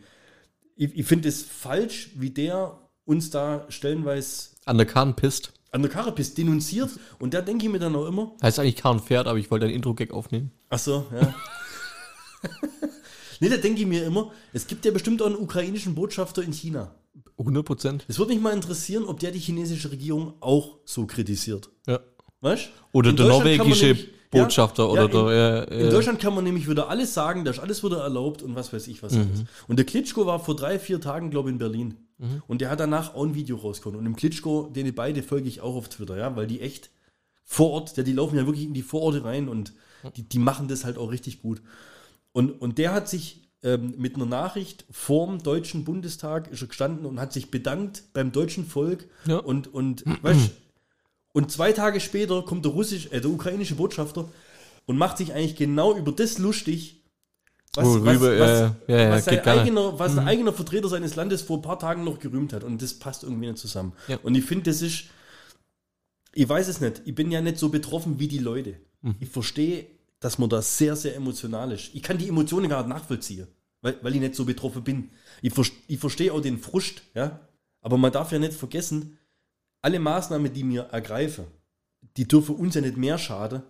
Ich, 0.75 0.97
ich 0.97 1.05
finde 1.05 1.29
es 1.29 1.43
falsch, 1.43 2.09
wie 2.15 2.31
der 2.31 2.79
uns 3.05 3.29
da 3.29 3.67
stellenweise 3.69 4.49
An 4.65 4.77
der 4.77 4.87
Kahn 4.87 5.15
pisst. 5.15 5.53
An 5.77 5.83
der 5.83 5.91
Karre 5.91 6.11
bist, 6.11 6.37
denunziert. 6.37 6.89
Und 7.19 7.33
da 7.33 7.41
denke 7.41 7.65
ich 7.65 7.71
mir 7.71 7.79
dann 7.79 7.95
auch 7.95 8.07
immer, 8.07 8.33
Heißt 8.41 8.59
eigentlich 8.59 8.75
Kahn 8.75 8.99
Pferd, 8.99 9.27
aber 9.27 9.39
ich 9.39 9.49
wollte 9.49 9.65
ein 9.67 9.71
Intro-Gag 9.71 10.11
aufnehmen. 10.11 10.51
Ach 10.69 10.79
so, 10.79 11.05
ja. 11.13 11.33
nee, 13.39 13.49
da 13.49 13.57
denke 13.57 13.81
ich 13.81 13.87
mir 13.87 14.05
immer, 14.05 14.31
es 14.53 14.67
gibt 14.67 14.85
ja 14.85 14.91
bestimmt 14.91 15.21
auch 15.21 15.27
einen 15.27 15.35
ukrainischen 15.37 15.95
Botschafter 15.95 16.43
in 16.43 16.51
China. 16.51 16.93
100 17.37 17.65
Prozent. 17.65 18.05
Es 18.07 18.17
würde 18.17 18.33
mich 18.33 18.41
mal 18.41 18.53
interessieren, 18.53 19.05
ob 19.05 19.19
der 19.19 19.31
die 19.31 19.39
chinesische 19.39 19.91
Regierung 19.91 20.33
auch 20.39 20.77
so 20.85 21.05
kritisiert. 21.05 21.69
Ja. 21.87 21.99
Weißt 22.41 22.69
Oder 22.91 23.11
In 23.11 23.15
der 23.15 23.27
norwegische 23.27 23.85
nämlich- 23.87 24.09
Botschafter 24.29 24.83
ja, 24.83 24.89
oder 25.05 25.33
ja, 25.33 25.61
der. 25.65 25.71
in, 25.71 25.79
äh, 25.79 25.83
in 25.85 25.89
Deutschland 25.89 26.19
kann 26.19 26.35
man 26.35 26.43
nämlich 26.43 26.69
wieder 26.69 26.89
alles 26.89 27.13
sagen, 27.13 27.45
da 27.45 27.51
ist 27.51 27.59
alles 27.59 27.81
wieder 27.83 27.99
erlaubt 28.01 28.41
und 28.41 28.55
was 28.55 28.73
weiß 28.73 28.87
ich 28.87 29.01
was 29.01 29.13
alles. 29.13 29.45
Und 29.69 29.77
der 29.77 29.85
Klitschko 29.85 30.25
war 30.25 30.39
vor 30.39 30.55
drei, 30.55 30.79
vier 30.79 30.99
Tagen, 30.99 31.29
glaube 31.29 31.49
ich, 31.49 31.53
in 31.53 31.59
Berlin. 31.59 31.95
Und 32.47 32.61
der 32.61 32.69
hat 32.69 32.79
danach 32.79 33.13
auch 33.13 33.23
ein 33.23 33.35
Video 33.35 33.57
rausgekommen. 33.57 33.99
Und 33.99 34.05
dem 34.05 34.15
Klitschko, 34.15 34.71
den 34.75 34.93
beide 34.95 35.21
folge 35.23 35.47
ich 35.47 35.61
auch 35.61 35.75
auf 35.75 35.89
Twitter, 35.89 36.17
ja, 36.17 36.35
weil 36.35 36.47
die 36.47 36.61
echt 36.61 36.89
vor 37.43 37.71
Ort, 37.71 37.95
ja, 37.95 38.03
die 38.03 38.13
laufen 38.13 38.37
ja 38.37 38.45
wirklich 38.45 38.65
in 38.65 38.73
die 38.73 38.81
Vororte 38.81 39.23
rein 39.23 39.47
und 39.47 39.73
die, 40.15 40.23
die 40.23 40.39
machen 40.39 40.67
das 40.67 40.83
halt 40.83 40.97
auch 40.97 41.11
richtig 41.11 41.41
gut. 41.41 41.61
Und, 42.33 42.61
und 42.61 42.77
der 42.77 42.93
hat 42.93 43.07
sich 43.07 43.47
ähm, 43.63 43.95
mit 43.97 44.15
einer 44.15 44.25
Nachricht 44.25 44.85
vorm 44.91 45.41
Deutschen 45.41 45.83
Bundestag 45.83 46.51
ist 46.51 46.61
er 46.61 46.67
gestanden 46.67 47.05
und 47.05 47.19
hat 47.19 47.33
sich 47.33 47.49
bedankt 47.49 48.03
beim 48.13 48.31
deutschen 48.31 48.65
Volk. 48.65 49.07
Ja. 49.25 49.37
Und, 49.37 49.73
und, 49.73 50.03
weißt, 50.23 50.51
und 51.33 51.51
zwei 51.51 51.71
Tage 51.71 51.99
später 51.99 52.43
kommt 52.43 52.65
der, 52.65 52.71
russisch, 52.71 53.07
äh, 53.11 53.21
der 53.21 53.31
ukrainische 53.31 53.75
Botschafter 53.75 54.29
und 54.85 54.97
macht 54.97 55.17
sich 55.17 55.33
eigentlich 55.33 55.55
genau 55.55 55.95
über 55.95 56.11
das 56.11 56.37
lustig, 56.37 56.96
was, 57.77 57.85
Worüber, 57.85 58.39
was, 58.39 58.59
ja, 58.87 58.97
ja, 58.97 59.11
was, 59.11 59.25
sein 59.25 59.39
eigener, 59.39 59.97
was 59.97 60.17
ein 60.17 60.27
eigener 60.27 60.51
Vertreter 60.51 60.89
seines 60.89 61.15
Landes 61.15 61.41
vor 61.43 61.59
ein 61.59 61.61
paar 61.61 61.79
Tagen 61.79 62.03
noch 62.03 62.19
gerühmt 62.19 62.51
hat. 62.51 62.63
Und 62.63 62.81
das 62.81 62.95
passt 62.95 63.23
irgendwie 63.23 63.47
nicht 63.47 63.59
zusammen. 63.59 63.93
Ja. 64.07 64.19
Und 64.23 64.35
ich 64.35 64.43
finde, 64.43 64.71
das 64.71 64.81
ist, 64.81 65.05
ich 66.33 66.49
weiß 66.49 66.67
es 66.67 66.81
nicht, 66.81 67.01
ich 67.05 67.15
bin 67.15 67.31
ja 67.31 67.41
nicht 67.41 67.57
so 67.57 67.69
betroffen 67.69 68.19
wie 68.19 68.27
die 68.27 68.39
Leute. 68.39 68.75
Mhm. 69.01 69.15
Ich 69.19 69.29
verstehe, 69.29 69.85
dass 70.19 70.37
man 70.37 70.49
da 70.49 70.61
sehr, 70.61 70.95
sehr 70.95 71.15
emotional 71.15 71.71
ist. 71.71 71.91
Ich 71.93 72.03
kann 72.03 72.17
die 72.17 72.27
Emotionen 72.27 72.69
gar 72.69 72.83
nicht 72.83 72.89
nachvollziehen, 72.89 73.47
weil, 73.81 73.97
weil 74.01 74.15
ich 74.15 74.21
nicht 74.21 74.35
so 74.35 74.45
betroffen 74.45 74.83
bin. 74.83 75.11
Ich, 75.41 75.53
ver- 75.53 75.65
ich 75.87 75.99
verstehe 75.99 76.33
auch 76.33 76.41
den 76.41 76.57
Frust, 76.57 77.03
ja. 77.13 77.39
Aber 77.81 77.97
man 77.97 78.11
darf 78.11 78.31
ja 78.31 78.39
nicht 78.39 78.53
vergessen, 78.53 79.17
alle 79.81 79.99
Maßnahmen, 79.99 80.51
die 80.51 80.67
wir 80.67 80.81
ergreifen, 80.83 81.45
die 82.17 82.27
dürfen 82.27 82.55
uns 82.55 82.73
ja 82.75 82.81
nicht 82.81 82.97
mehr 82.97 83.17
schaden, 83.17 83.61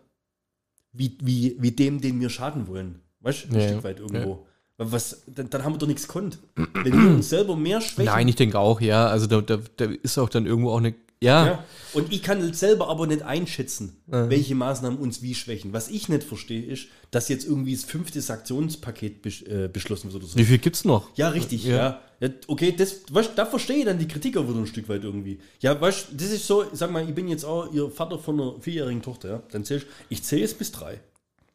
wie, 0.93 1.17
wie, 1.21 1.57
wie 1.59 1.71
dem, 1.71 2.01
den 2.01 2.19
wir 2.19 2.29
schaden 2.29 2.67
wollen. 2.67 3.01
Weißt 3.21 3.45
du, 3.45 3.47
ein 3.49 3.55
Ja, 3.59 3.61
Stück 3.67 3.77
ja. 3.77 3.83
weit 3.83 3.99
irgendwo. 3.99 4.45
Was, 4.79 5.23
dann, 5.25 5.49
dann 5.49 5.63
haben 5.63 5.73
wir 5.73 5.79
doch 5.79 5.87
nichts 5.87 6.07
konnt. 6.07 6.37
Wenn 6.55 6.93
wir 6.93 7.09
uns 7.15 7.29
selber 7.29 7.55
mehr 7.55 7.81
schwächen. 7.81 8.13
Nein, 8.13 8.27
ich 8.27 8.35
denke 8.35 8.59
auch, 8.59 8.79
ja. 8.79 9.07
Also 9.07 9.25
da, 9.25 9.41
da, 9.41 9.57
da 9.75 9.85
ist 9.85 10.17
auch 10.19 10.29
dann 10.29 10.45
irgendwo 10.45 10.71
auch 10.71 10.77
eine. 10.77 10.93
Ja, 11.19 11.45
Ja. 11.47 11.63
Und 11.93 12.13
ich 12.13 12.21
kann 12.21 12.53
selber 12.53 12.89
aber 12.89 13.07
nicht 13.07 13.23
einschätzen, 13.23 13.97
welche 14.05 14.53
Maßnahmen 14.53 14.99
uns 14.99 15.23
wie 15.23 15.33
schwächen. 15.33 15.73
Was 15.73 15.89
ich 15.89 16.09
nicht 16.09 16.23
verstehe, 16.23 16.63
ist, 16.63 16.89
dass 17.09 17.27
jetzt 17.27 17.47
irgendwie 17.47 17.73
das 17.73 17.85
fünfte 17.85 18.21
Sanktionspaket 18.21 19.23
besch 19.23 19.41
äh, 19.47 19.67
beschlossen 19.67 20.13
wird 20.13 20.21
oder 20.23 20.31
so. 20.31 20.37
wie 20.37 20.45
viel 20.45 20.59
gibt's 20.59 20.85
noch? 20.85 21.09
Ja, 21.15 21.29
richtig, 21.29 21.63
Ja. 21.65 21.75
ja. 21.75 22.01
ja. 22.19 22.29
okay, 22.47 22.71
das, 22.77 22.97
weißt, 23.09 23.31
da 23.35 23.47
verstehe 23.47 23.77
ich 23.77 23.85
dann 23.85 23.97
die 23.97 24.07
Kritik 24.07 24.37
auch 24.37 24.47
wieder 24.47 24.59
ein 24.59 24.67
Stück 24.67 24.87
weit 24.89 25.03
irgendwie. 25.03 25.39
Ja, 25.59 25.81
weißt 25.81 26.09
das 26.11 26.29
ist 26.29 26.45
so, 26.45 26.65
sag 26.73 26.91
mal, 26.91 27.03
ich 27.09 27.15
bin 27.15 27.27
jetzt 27.27 27.45
auch 27.45 27.73
ihr 27.73 27.89
Vater 27.89 28.19
von 28.19 28.39
einer 28.39 28.61
vierjährigen 28.61 29.01
Tochter, 29.01 29.29
ja. 29.29 29.43
Dann 29.51 29.65
zählst 29.65 29.87
ich 30.09 30.21
zähle 30.23 30.41
jetzt 30.43 30.59
bis 30.59 30.71
drei. 30.71 30.99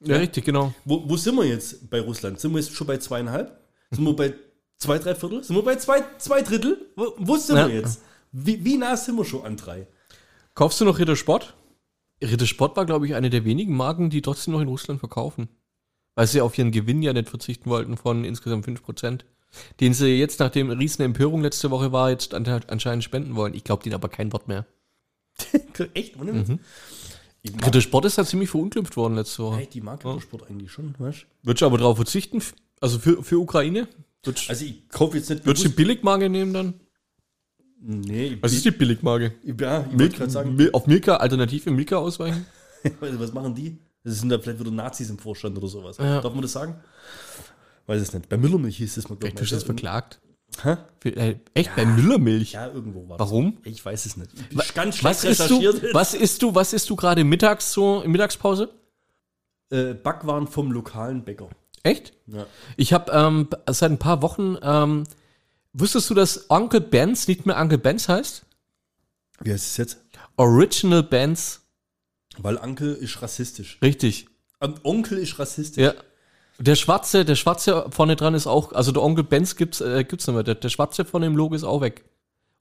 Ja, 0.04 0.16
richtig, 0.16 0.44
genau. 0.44 0.75
Wo, 0.85 1.09
wo 1.09 1.16
sind 1.16 1.37
wir 1.37 1.44
jetzt 1.44 1.88
bei 1.90 2.00
Russland? 2.00 2.40
Sind 2.40 2.52
wir 2.52 2.61
jetzt 2.61 2.75
schon 2.75 2.87
bei 2.87 2.97
zweieinhalb? 2.99 3.59
Sind 3.90 4.04
wir 4.04 4.14
bei 4.16 4.35
zwei, 4.78 4.99
drei 4.99 5.14
Viertel? 5.14 5.44
Sind 5.44 5.54
wir 5.56 5.62
bei 5.62 5.76
zwei, 5.76 6.02
zwei 6.18 6.42
Drittel? 6.42 6.87
Wo, 6.97 7.12
wo 7.18 7.37
sind 7.37 7.56
Ja. 7.56 7.68
wir 7.68 7.75
jetzt? 7.75 8.02
Wie, 8.32 8.64
wie 8.64 8.76
nah 8.78 8.97
sind 8.97 9.16
wir 9.16 9.25
schon 9.25 9.44
an 9.44 9.56
drei? 9.56 9.87
Kaufst 10.54 10.80
du 10.80 10.85
noch 10.85 10.99
Rittersport? 10.99 11.54
Rittersport 12.23 12.76
war, 12.76 12.87
glaube 12.87 13.06
ich, 13.06 13.14
eine 13.14 13.30
der 13.30 13.44
wenigen 13.44 13.76
Marken, 13.76 14.11
die 14.11 14.23
trotzdem 14.23 14.52
noch 14.54 14.61
in 14.61 14.68
Russland 14.68 15.00
verkaufen. 15.00 15.49
Weil 16.14 16.26
sie 16.26 16.40
auf 16.40 16.56
ihren 16.59 16.71
Gewinn 16.73 17.02
ja 17.02 17.12
nicht 17.12 17.28
verzichten 17.28 17.71
wollten 17.71 17.97
von 17.97 18.25
insgesamt 18.25 18.66
5%. 18.66 19.21
Den 19.80 19.92
sie 19.94 20.18
jetzt, 20.18 20.40
nachdem 20.40 20.71
riesen 20.71 21.02
Empörung 21.02 21.42
letzte 21.42 21.71
Woche 21.71 21.92
war, 21.92 22.11
jetzt 22.11 22.32
an, 22.35 22.47
anscheinend 22.68 23.04
spenden 23.04 23.35
wollen. 23.37 23.54
Ich 23.54 23.64
glaube 23.64 23.82
denen 23.82 23.94
aber 23.94 24.09
kein 24.09 24.32
Wort 24.32 24.49
mehr. 24.49 24.66
Echt? 25.94 26.18
Ohne 26.18 26.35
Witz? 26.35 26.59
Ich 27.42 27.52
Rittersport 27.66 28.04
ist 28.04 28.18
halt 28.18 28.28
ziemlich 28.28 28.49
verunglimpft 28.50 28.96
worden 28.96 29.16
letzte 29.16 29.42
Woche. 29.42 29.56
hey, 29.56 29.68
die 29.72 29.80
mag 29.80 30.00
Sport 30.20 30.49
eigentlich 30.49 30.70
schon, 30.70 30.94
weißt 30.99 31.26
Würdest 31.42 31.62
du 31.62 31.66
aber 31.66 31.78
darauf 31.78 31.96
verzichten? 31.96 32.40
Also 32.80 32.99
für, 32.99 33.22
für 33.22 33.38
Ukraine? 33.38 33.88
Würdest, 34.25 34.49
Also 34.49 34.64
ich 34.64 34.88
kaufe 34.88 35.16
jetzt 35.16 35.28
nicht 35.30 35.44
würdest 35.44 35.64
du 35.64 35.68
die 35.68 35.75
Billigmarke 35.75 36.28
nehmen 36.28 36.52
dann? 36.54 36.75
Nee, 37.80 38.26
ich, 38.26 38.42
Was 38.42 38.52
ist 38.52 38.64
die 38.64 38.70
Billigmarke? 38.70 39.34
ich, 39.42 39.61
ja, 39.61 39.84
ich 39.90 40.12
gerade 40.12 40.30
sagen, 40.30 40.54
Mil- 40.54 40.70
auf 40.72 40.87
Milka, 40.87 41.16
alternative 41.16 41.70
Milka 41.70 41.96
ausweichen? 41.96 42.46
Also, 43.00 43.20
was 43.20 43.32
machen 43.32 43.54
die? 43.54 43.78
Das 44.02 44.18
sind 44.18 44.28
da 44.28 44.38
vielleicht 44.40 44.58
wieder 44.58 44.72
Nazis 44.72 45.08
im 45.08 45.16
Vorstand 45.16 45.56
oder 45.56 45.68
sowas. 45.68 45.99
Ja. 45.99 46.20
Darf 46.20 46.32
man 46.32 46.42
das 46.42 46.50
sagen? 46.50 46.75
Weiß 47.87 48.02
es 48.02 48.12
nicht. 48.12 48.28
Bei 48.28 48.37
Müllermilch 48.37 48.76
hieß 48.78 48.96
es 48.96 49.08
mal, 49.08 49.14
glaube 49.14 49.28
Echt, 49.28 49.38
du 49.38 49.42
hast 49.42 49.52
das 49.52 49.62
verklagt? 49.62 50.20
Hä? 50.62 50.76
Äh, 51.04 51.37
Echt, 51.54 51.75
bei 51.75 51.85
Müllermilch? 51.85 52.52
Ja, 52.52 52.68
irgendwo 52.68 53.09
war 53.09 53.18
Warum? 53.18 53.59
das. 53.64 53.73
Ich 53.73 53.85
weiß 53.85 54.06
es 54.06 54.16
nicht. 54.16 54.30
Ich 54.50 54.75
ganz 54.75 54.97
schlecht 54.97 55.16
Was 55.16 55.25
isst 55.25 55.50
du, 55.50 55.56
recherchiert. 55.59 55.94
was 55.94 56.14
isst 56.14 56.42
du, 56.42 56.54
was 56.54 56.73
isst 56.73 56.90
du 56.90 56.97
gerade 56.97 57.25
mittags 57.25 57.73
so, 57.73 58.02
in 58.02 58.12
Mittagspause? 58.12 58.71
Äh, 59.71 59.94
Backwaren 59.94 60.47
vom 60.47 60.71
lokalen 60.71 61.25
Bäcker. 61.25 61.49
Echt? 61.82 62.12
Ja. 62.26 62.47
Ich 62.76 62.92
habe 62.92 63.11
ähm, 63.12 63.49
seit 63.68 63.90
ein 63.90 63.99
paar 63.99 64.23
Wochen, 64.23 64.56
ähm, 64.62 65.04
wusstest 65.73 66.11
du, 66.11 66.14
dass 66.14 66.47
Uncle 66.49 66.80
Ben's 66.80 67.26
nicht 67.26 67.47
mehr 67.47 67.59
Uncle 67.59 67.78
Ben's 67.78 68.09
heißt? 68.09 68.44
Wie 69.40 69.52
heißt 69.52 69.66
es 69.66 69.76
jetzt? 69.78 69.99
Original 70.37 71.02
Ben's. 71.02 71.62
Weil 72.38 72.56
Onkel 72.59 72.94
ist 72.94 73.21
rassistisch. 73.21 73.78
Richtig. 73.82 74.26
Und 74.61 74.85
Onkel 74.85 75.18
ist 75.18 75.38
rassistisch. 75.38 75.82
Ja. 75.82 75.94
Der 76.62 76.76
schwarze, 76.76 77.25
der 77.25 77.35
schwarze 77.35 77.87
vorne 77.90 78.14
dran 78.14 78.35
ist 78.35 78.47
auch, 78.47 78.73
also 78.73 78.92
der 78.92 79.02
Onkel 79.02 79.25
Benz 79.25 79.57
gibt's, 79.57 79.81
äh, 79.81 80.04
gibt's 80.04 80.28
nicht 80.28 80.35
mehr. 80.35 80.45
Der, 80.45 80.54
der 80.54 80.69
schwarze 80.69 81.04
vorne 81.04 81.26
im 81.26 81.37
Logo 81.37 81.57
ist 81.57 81.64
auch 81.64 81.81
weg. 81.81 82.04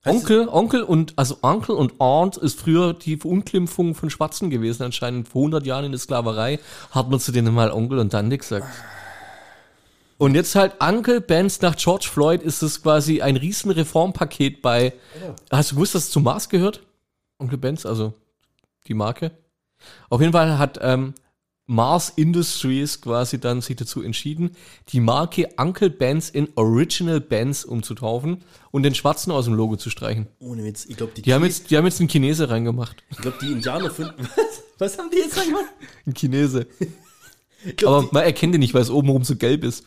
Heißt 0.03 0.15
Onkel, 0.15 0.47
Onkel 0.49 0.81
und, 0.81 1.13
also 1.17 1.37
Onkel 1.43 1.75
und 1.75 2.01
Aunt 2.01 2.35
ist 2.35 2.59
früher 2.59 2.95
die 2.95 3.17
Verunglimpfung 3.17 3.93
von 3.93 4.09
Schwarzen 4.09 4.49
gewesen, 4.49 4.81
anscheinend 4.81 5.27
vor 5.27 5.41
100 5.41 5.67
Jahren 5.67 5.85
in 5.85 5.91
der 5.91 5.99
Sklaverei 5.99 6.59
hat 6.89 7.11
man 7.11 7.19
zu 7.19 7.31
denen 7.31 7.53
mal 7.53 7.69
Onkel 7.69 7.99
und 7.99 8.09
Tante 8.09 8.39
gesagt. 8.39 8.65
Und 10.17 10.33
jetzt 10.33 10.55
halt 10.55 10.73
Uncle 10.81 11.21
Benz 11.21 11.61
nach 11.61 11.75
George 11.75 12.07
Floyd 12.11 12.41
ist 12.41 12.63
es 12.63 12.81
quasi 12.81 13.21
ein 13.21 13.37
riesen 13.37 13.69
Reformpaket 13.69 14.63
bei, 14.63 14.93
hast 15.51 15.71
du 15.71 15.75
gewusst, 15.75 15.93
dass 15.93 16.05
es 16.05 16.09
zu 16.09 16.21
Mars 16.21 16.49
gehört? 16.49 16.81
Onkel 17.37 17.59
Benz, 17.59 17.85
also 17.85 18.13
die 18.87 18.95
Marke. 18.95 19.29
Auf 20.09 20.21
jeden 20.21 20.33
Fall 20.33 20.57
hat 20.57 20.79
ähm, 20.81 21.13
Mars 21.67 22.09
Industries 22.15 22.99
quasi 23.01 23.39
dann 23.39 23.61
sich 23.61 23.75
dazu 23.77 24.01
entschieden, 24.01 24.51
die 24.89 24.99
Marke 24.99 25.47
Uncle 25.57 25.89
Benz 25.89 26.29
in 26.29 26.49
Original 26.55 27.21
Benz 27.21 27.63
umzutaufen 27.63 28.43
und 28.71 28.83
den 28.83 28.93
Schwarzen 28.95 29.31
aus 29.31 29.45
dem 29.45 29.53
Logo 29.53 29.77
zu 29.77 29.89
streichen. 29.89 30.27
Ohne 30.39 30.63
Witz. 30.63 30.85
Ich 30.85 30.97
glaube, 30.97 31.13
die, 31.15 31.21
Die 31.21 31.33
haben 31.33 31.43
jetzt, 31.45 31.71
die 31.71 31.77
haben 31.77 31.85
jetzt 31.85 31.99
einen 31.99 32.09
Chinese 32.09 32.49
reingemacht. 32.49 33.03
ich 33.09 33.17
glaub, 33.17 33.39
die 33.39 33.51
Indianer 33.51 33.89
von. 33.89 34.11
Was? 34.17 34.63
Was 34.79 34.97
haben 34.97 35.09
die 35.11 35.17
jetzt 35.17 35.37
reingemacht? 35.37 35.65
Ein 36.05 36.13
Chinese. 36.13 36.67
Glaub, 37.77 37.93
Aber 38.05 38.09
man 38.11 38.23
erkennt 38.23 38.55
ihn 38.55 38.59
nicht, 38.59 38.73
weil 38.73 38.81
es 38.81 38.89
obenrum 38.89 39.23
so 39.23 39.35
gelb 39.35 39.63
ist. 39.63 39.85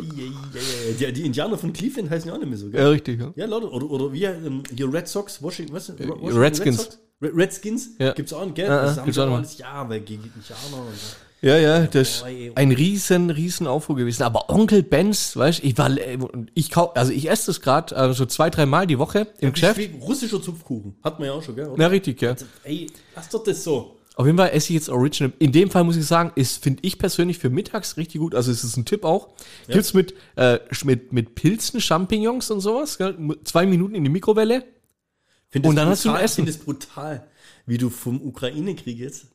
die. 0.00 0.32
Die, 0.98 1.12
die 1.12 1.26
Indianer 1.26 1.58
von 1.58 1.72
Cleveland 1.74 2.08
heißen 2.10 2.28
ja 2.28 2.34
auch 2.34 2.38
nicht 2.38 2.48
mehr 2.48 2.58
so, 2.58 2.70
gell? 2.70 2.80
Ja, 2.80 2.88
richtig, 2.88 3.20
ja. 3.20 3.32
Ja, 3.36 3.44
Leute, 3.44 3.70
oder, 3.70 3.90
oder 3.90 4.12
wie 4.12 4.24
ähm, 4.24 4.62
hier 4.74 4.90
Red 4.90 5.06
Sox, 5.08 5.42
Washington, 5.42 5.74
was? 5.74 5.90
Washington 5.90 6.38
Redskins. 6.38 6.78
Red 6.78 6.92
Sox? 6.92 6.98
Red- 7.20 7.36
Redskins? 7.36 7.90
Ja. 7.98 8.12
Gibt's 8.12 8.32
auch, 8.32 8.52
gell? 8.54 8.66
Ja, 8.66 8.76
ja, 8.76 8.82
das 8.82 9.04
gibt's 9.04 9.18
auch 9.18 9.26
noch 9.28 9.58
ja, 9.58 9.88
weil 9.88 10.00
gegen 10.00 10.24
Indianer 10.24 10.86
und 10.86 10.94
so. 10.94 11.16
Ja, 11.42 11.58
ja, 11.58 11.86
das 11.86 12.08
ist 12.08 12.24
ey. 12.24 12.50
ein 12.54 12.72
riesen, 12.72 13.30
riesen 13.30 13.66
Aufruhr 13.66 13.96
gewesen. 13.96 14.22
Aber 14.22 14.48
Onkel 14.48 14.82
Benz, 14.82 15.36
weißt 15.36 15.62
du, 15.62 15.66
ich 15.66 15.76
war, 15.76 15.90
ich 16.54 16.70
kau, 16.70 16.92
also 16.94 17.12
ich 17.12 17.28
esse 17.30 17.46
das 17.46 17.60
gerade 17.60 17.94
also 17.94 18.14
so 18.14 18.26
zwei, 18.26 18.48
drei 18.48 18.64
Mal 18.64 18.86
die 18.86 18.98
Woche 18.98 19.28
im 19.38 19.52
Geschäft. 19.52 19.78
Wie 19.78 19.90
russischer 20.00 20.40
Zupfkuchen. 20.42 20.96
Hat 21.04 21.18
man 21.18 21.28
ja 21.28 21.34
auch 21.34 21.42
schon, 21.42 21.54
gell? 21.54 21.68
Oder? 21.68 21.82
Ja, 21.82 21.88
richtig, 21.88 22.22
ja. 22.22 22.34
Ey, 22.64 22.90
lass 23.14 23.28
doch 23.28 23.44
das 23.44 23.62
so. 23.62 23.96
Auf 24.16 24.24
jeden 24.24 24.38
Fall 24.38 24.48
esse 24.48 24.70
ich 24.70 24.76
jetzt 24.76 24.88
Original. 24.88 25.30
In 25.38 25.52
dem 25.52 25.70
Fall 25.70 25.84
muss 25.84 25.96
ich 25.96 26.06
sagen, 26.06 26.32
ist, 26.36 26.62
finde 26.62 26.80
ich 26.82 26.98
persönlich 26.98 27.38
für 27.38 27.50
mittags 27.50 27.98
richtig 27.98 28.18
gut. 28.18 28.34
Also 28.34 28.50
es 28.50 28.64
ist 28.64 28.78
ein 28.78 28.86
Tipp 28.86 29.04
auch. 29.04 29.28
Gibt's 29.68 29.92
mit, 29.92 30.14
äh, 30.36 30.58
mit, 30.84 31.12
mit 31.12 31.34
Pilzen, 31.34 31.82
Champignons 31.82 32.50
und 32.50 32.60
sowas. 32.60 32.96
Gell? 32.96 33.14
Zwei 33.44 33.66
Minuten 33.66 33.94
in 33.94 34.04
die 34.04 34.10
Mikrowelle. 34.10 34.64
Find 35.56 35.66
Und 35.66 35.76
dann 35.76 35.88
hast 35.88 36.04
du 36.04 36.08
ein 36.10 36.12
brutal- 36.14 36.24
Essen. 36.24 36.34
find 36.44 36.48
das 36.48 36.58
brutal, 36.58 37.26
wie 37.66 37.78
du 37.78 37.90
vom 37.90 38.20
Ukraine-Krieg 38.20 38.98
jetzt 38.98 39.26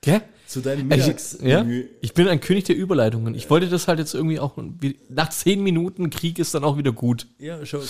Gell? 0.00 0.22
zu 0.46 0.60
deinem 0.60 0.88
Mittags 0.88 1.34
ich, 1.34 1.42
ja, 1.42 1.66
ich 2.00 2.14
bin 2.14 2.28
ein 2.28 2.40
König 2.40 2.64
der 2.64 2.76
Überleitungen. 2.76 3.34
Ich 3.34 3.48
wollte 3.50 3.68
das 3.68 3.88
halt 3.88 3.98
jetzt 3.98 4.14
irgendwie 4.14 4.38
auch. 4.38 4.56
Nach 5.08 5.30
zehn 5.30 5.62
Minuten 5.62 6.10
Krieg 6.10 6.38
ist 6.38 6.54
dann 6.54 6.64
auch 6.64 6.76
wieder 6.78 6.92
gut. 6.92 7.26
ja, 7.38 7.64
schau, 7.66 7.78
okay. 7.78 7.88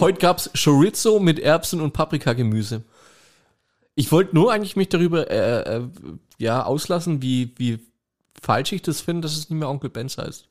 Heute 0.00 0.18
gab's 0.18 0.50
Chorizo 0.62 1.20
mit 1.20 1.38
Erbsen 1.38 1.80
und 1.80 1.92
Paprikagemüse. 1.92 2.82
Ich 3.94 4.10
wollte 4.10 4.34
nur 4.34 4.52
eigentlich 4.52 4.74
mich 4.74 4.88
darüber 4.88 5.30
äh, 5.30 5.76
äh, 5.76 5.82
ja, 6.38 6.64
auslassen, 6.64 7.22
wie, 7.22 7.52
wie 7.56 7.78
falsch 8.40 8.72
ich 8.72 8.82
das 8.82 9.00
finde, 9.00 9.20
dass 9.22 9.32
es 9.36 9.48
nicht 9.50 9.58
mehr 9.58 9.68
Onkel 9.68 9.90
Benz 9.90 10.18
heißt. 10.18 10.48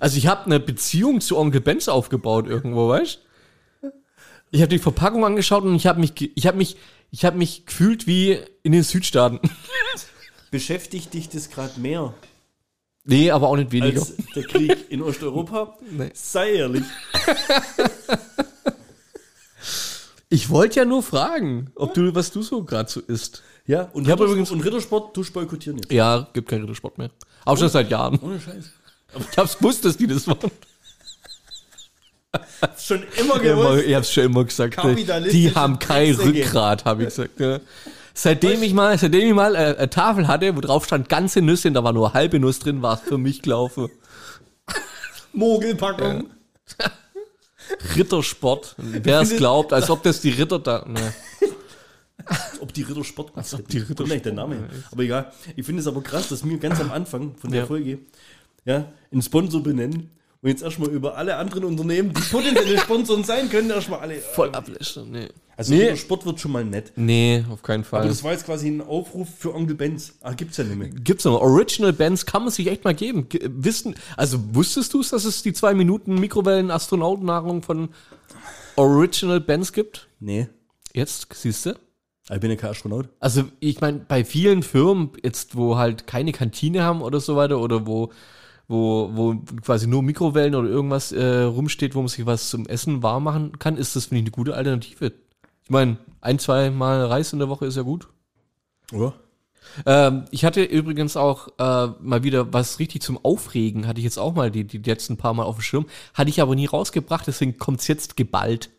Also 0.00 0.16
ich 0.16 0.26
habe 0.26 0.46
eine 0.46 0.58
Beziehung 0.58 1.20
zu 1.20 1.36
Onkel 1.36 1.60
Benz 1.60 1.86
aufgebaut 1.88 2.46
irgendwo, 2.48 2.88
weißt 2.88 3.20
Ich 4.52 4.60
habe 4.60 4.68
die 4.68 4.78
Verpackung 4.78 5.24
angeschaut 5.24 5.64
und 5.64 5.74
ich 5.74 5.86
habe 5.86 5.98
mich, 5.98 6.12
ich 6.36 6.46
habe 6.46 6.58
mich, 6.58 6.76
ich 7.10 7.24
habe 7.24 7.38
mich 7.38 7.64
gefühlt 7.64 8.06
wie 8.06 8.38
in 8.62 8.72
den 8.72 8.82
Südstaaten. 8.82 9.40
Beschäftigt 10.50 11.14
dich 11.14 11.30
das 11.30 11.50
gerade 11.50 11.80
mehr 11.80 12.14
nee, 13.04 13.30
aber 13.30 13.48
auch 13.48 13.56
nicht 13.56 13.72
weniger. 13.72 14.00
als 14.00 14.14
der 14.34 14.44
Krieg 14.44 14.90
in 14.90 15.02
Osteuropa? 15.02 15.76
Nee. 15.90 16.10
Sei 16.14 16.52
ehrlich. 16.52 16.84
Ich 20.28 20.48
wollte 20.48 20.80
ja 20.80 20.86
nur 20.86 21.02
fragen, 21.02 21.70
ob 21.74 21.92
du, 21.92 22.14
was 22.14 22.32
du 22.32 22.40
so 22.40 22.64
gerade 22.64 22.90
so 22.90 23.00
isst. 23.00 23.42
Ja, 23.66 23.82
und, 23.92 24.08
Ich 24.08 24.14
übrigens- 24.14 24.50
und 24.50 24.62
Rittersport, 24.62 25.14
du 25.14 25.22
boykottieren 25.30 25.78
jetzt. 25.78 25.92
Ja, 25.92 26.26
gibt 26.32 26.48
keinen 26.48 26.62
Rittersport 26.62 26.96
mehr. 26.96 27.10
Auch 27.44 27.58
schon 27.58 27.68
seit 27.68 27.90
Jahren. 27.90 28.18
Ohne 28.18 28.40
Scheiß. 28.40 28.70
Ich 29.30 29.36
hab's 29.36 29.58
gewusst, 29.58 29.84
dass 29.84 29.98
die 29.98 30.06
das 30.06 30.26
machen. 30.26 30.50
Schon 32.78 33.02
immer 33.18 33.38
gewusst. 33.38 33.84
ich 33.84 33.94
hab's 33.94 34.12
schon 34.12 34.24
immer 34.24 34.44
gesagt. 34.44 34.82
ne? 34.82 34.94
Die 35.30 35.54
haben 35.54 35.78
kein. 35.78 36.14
Rückgrat, 36.14 36.84
habe 36.84 37.02
ich 37.02 37.08
gesagt. 37.10 37.38
Ja. 37.40 37.60
Seitdem 38.14 38.62
ich 38.62 38.74
mal, 38.74 38.96
seitdem 38.98 39.28
ich 39.28 39.34
mal 39.34 39.54
äh, 39.54 39.76
eine 39.76 39.90
Tafel 39.90 40.28
hatte, 40.28 40.54
wo 40.56 40.60
drauf 40.60 40.84
stand 40.84 41.08
ganze 41.08 41.40
Nüsse 41.42 41.68
und 41.68 41.74
da 41.74 41.84
war 41.84 41.92
nur 41.92 42.14
halbe 42.14 42.38
Nuss 42.38 42.58
drin, 42.58 42.82
war 42.82 42.94
es 42.94 43.00
für 43.00 43.18
mich 43.18 43.42
gelaufen. 43.42 43.88
Mogelpackung. 45.32 46.30
Rittersport. 47.96 48.74
Wer 48.76 49.20
es 49.20 49.36
glaubt, 49.36 49.72
als 49.72 49.88
ob 49.88 50.02
das 50.02 50.20
die 50.20 50.30
Ritter 50.30 50.58
da. 50.58 50.84
Ne. 50.86 51.12
Ob 52.60 52.72
die 52.72 52.82
Rittersport 52.82 53.32
Als 53.36 53.52
ob 53.52 53.66
die 53.66 53.80
Kommt 53.80 54.08
nicht 54.08 54.24
der 54.24 54.32
Name. 54.32 54.56
Aber 54.92 55.02
egal. 55.02 55.32
Ich 55.56 55.66
finde 55.66 55.80
es 55.80 55.88
aber 55.88 56.02
krass, 56.02 56.28
dass 56.28 56.48
wir 56.48 56.56
ganz 56.58 56.80
am 56.80 56.92
Anfang 56.92 57.34
von 57.34 57.50
der 57.50 57.62
Ja. 57.62 57.66
Folge 57.66 57.98
ja, 58.64 58.84
einen 59.10 59.22
Sponsor 59.22 59.60
benennen 59.60 60.08
und 60.42 60.48
jetzt 60.48 60.62
erstmal 60.62 60.90
über 60.90 61.16
alle 61.16 61.36
anderen 61.36 61.64
Unternehmen, 61.64 62.12
die 62.12 62.20
potenzielle 62.20 62.78
Sponsoren 62.78 63.24
sein 63.24 63.48
können, 63.48 63.70
erstmal 63.70 64.00
alle. 64.00 64.16
Voll 64.34 64.50
ablöschen. 64.50 65.10
Nee. 65.12 65.28
Also 65.56 65.74
Nee. 65.74 65.82
Rittersport 65.82 66.24
wird 66.26 66.40
schon 66.40 66.50
mal 66.50 66.64
nett. 66.64 66.92
nee, 66.96 67.44
auf 67.50 67.62
keinen 67.62 67.82
Aber 67.82 67.88
Fall. 68.00 68.08
das 68.08 68.24
war 68.24 68.32
jetzt 68.32 68.46
quasi 68.46 68.68
ein 68.68 68.80
Aufruf 68.80 69.28
für 69.38 69.54
Onkel 69.54 69.76
Benz. 69.76 70.14
Ah, 70.22 70.32
gibt's 70.32 70.56
ja 70.56 70.64
nicht 70.64 70.76
mehr. 70.76 70.88
Gibt's 70.88 71.24
noch. 71.24 71.40
Original 71.40 71.92
Bands 71.92 72.26
kann 72.26 72.42
man 72.42 72.50
sich 72.50 72.66
echt 72.66 72.82
mal 72.84 72.94
geben. 72.94 73.28
Ge- 73.28 73.48
Wissen, 73.52 73.94
also 74.16 74.38
wusstest 74.54 74.92
du 74.94 75.00
es, 75.00 75.10
dass 75.10 75.24
es 75.26 75.42
die 75.42 75.52
zwei 75.52 75.74
Minuten 75.74 76.14
Mikrowellen-Astronautennahrung 76.18 77.62
von 77.62 77.90
Original 78.76 79.40
Bands 79.40 79.72
gibt? 79.72 80.08
Nee. 80.20 80.48
Jetzt, 80.94 81.28
siehst 81.34 81.66
du? 81.66 81.74
Ich 82.30 82.40
bin 82.40 82.50
ja 82.50 82.56
kein 82.56 82.70
Astronaut. 82.70 83.08
Also 83.20 83.44
ich 83.60 83.80
meine, 83.80 83.98
bei 84.08 84.24
vielen 84.24 84.62
Firmen, 84.62 85.10
jetzt 85.22 85.56
wo 85.56 85.76
halt 85.76 86.06
keine 86.06 86.32
Kantine 86.32 86.82
haben 86.82 87.02
oder 87.02 87.20
so 87.20 87.36
weiter, 87.36 87.60
oder 87.60 87.86
wo, 87.86 88.10
wo, 88.72 89.10
wo 89.12 89.34
quasi 89.60 89.86
nur 89.86 90.02
Mikrowellen 90.02 90.54
oder 90.54 90.68
irgendwas 90.68 91.12
äh, 91.12 91.42
rumsteht, 91.42 91.94
wo 91.94 92.00
man 92.00 92.08
sich 92.08 92.24
was 92.24 92.48
zum 92.48 92.66
Essen 92.66 93.02
warm 93.02 93.24
machen 93.24 93.58
kann, 93.58 93.76
ist 93.76 93.94
das, 93.94 94.06
finde 94.06 94.20
ich, 94.20 94.24
eine 94.24 94.30
gute 94.30 94.54
Alternative. 94.54 95.12
Ich 95.62 95.70
meine, 95.70 95.98
ein, 96.22 96.38
zwei 96.38 96.70
Mal 96.70 97.04
Reis 97.04 97.32
in 97.32 97.38
der 97.38 97.50
Woche 97.50 97.66
ist 97.66 97.76
ja 97.76 97.82
gut. 97.82 98.08
Oder? 98.92 99.14
Ähm, 99.86 100.24
ich 100.30 100.44
hatte 100.44 100.62
übrigens 100.64 101.16
auch 101.16 101.48
äh, 101.58 101.92
mal 102.00 102.24
wieder 102.24 102.52
was 102.52 102.78
richtig 102.78 103.02
zum 103.02 103.22
Aufregen, 103.22 103.86
hatte 103.86 104.00
ich 104.00 104.04
jetzt 104.04 104.18
auch 104.18 104.34
mal 104.34 104.50
die, 104.50 104.64
die 104.64 104.78
letzten 104.78 105.18
paar 105.18 105.34
Mal 105.34 105.44
auf 105.44 105.56
dem 105.56 105.62
Schirm, 105.62 105.86
hatte 106.14 106.30
ich 106.30 106.40
aber 106.40 106.54
nie 106.54 106.66
rausgebracht, 106.66 107.26
deswegen 107.26 107.58
kommt's 107.58 107.86
jetzt 107.88 108.16
geballt. 108.16 108.70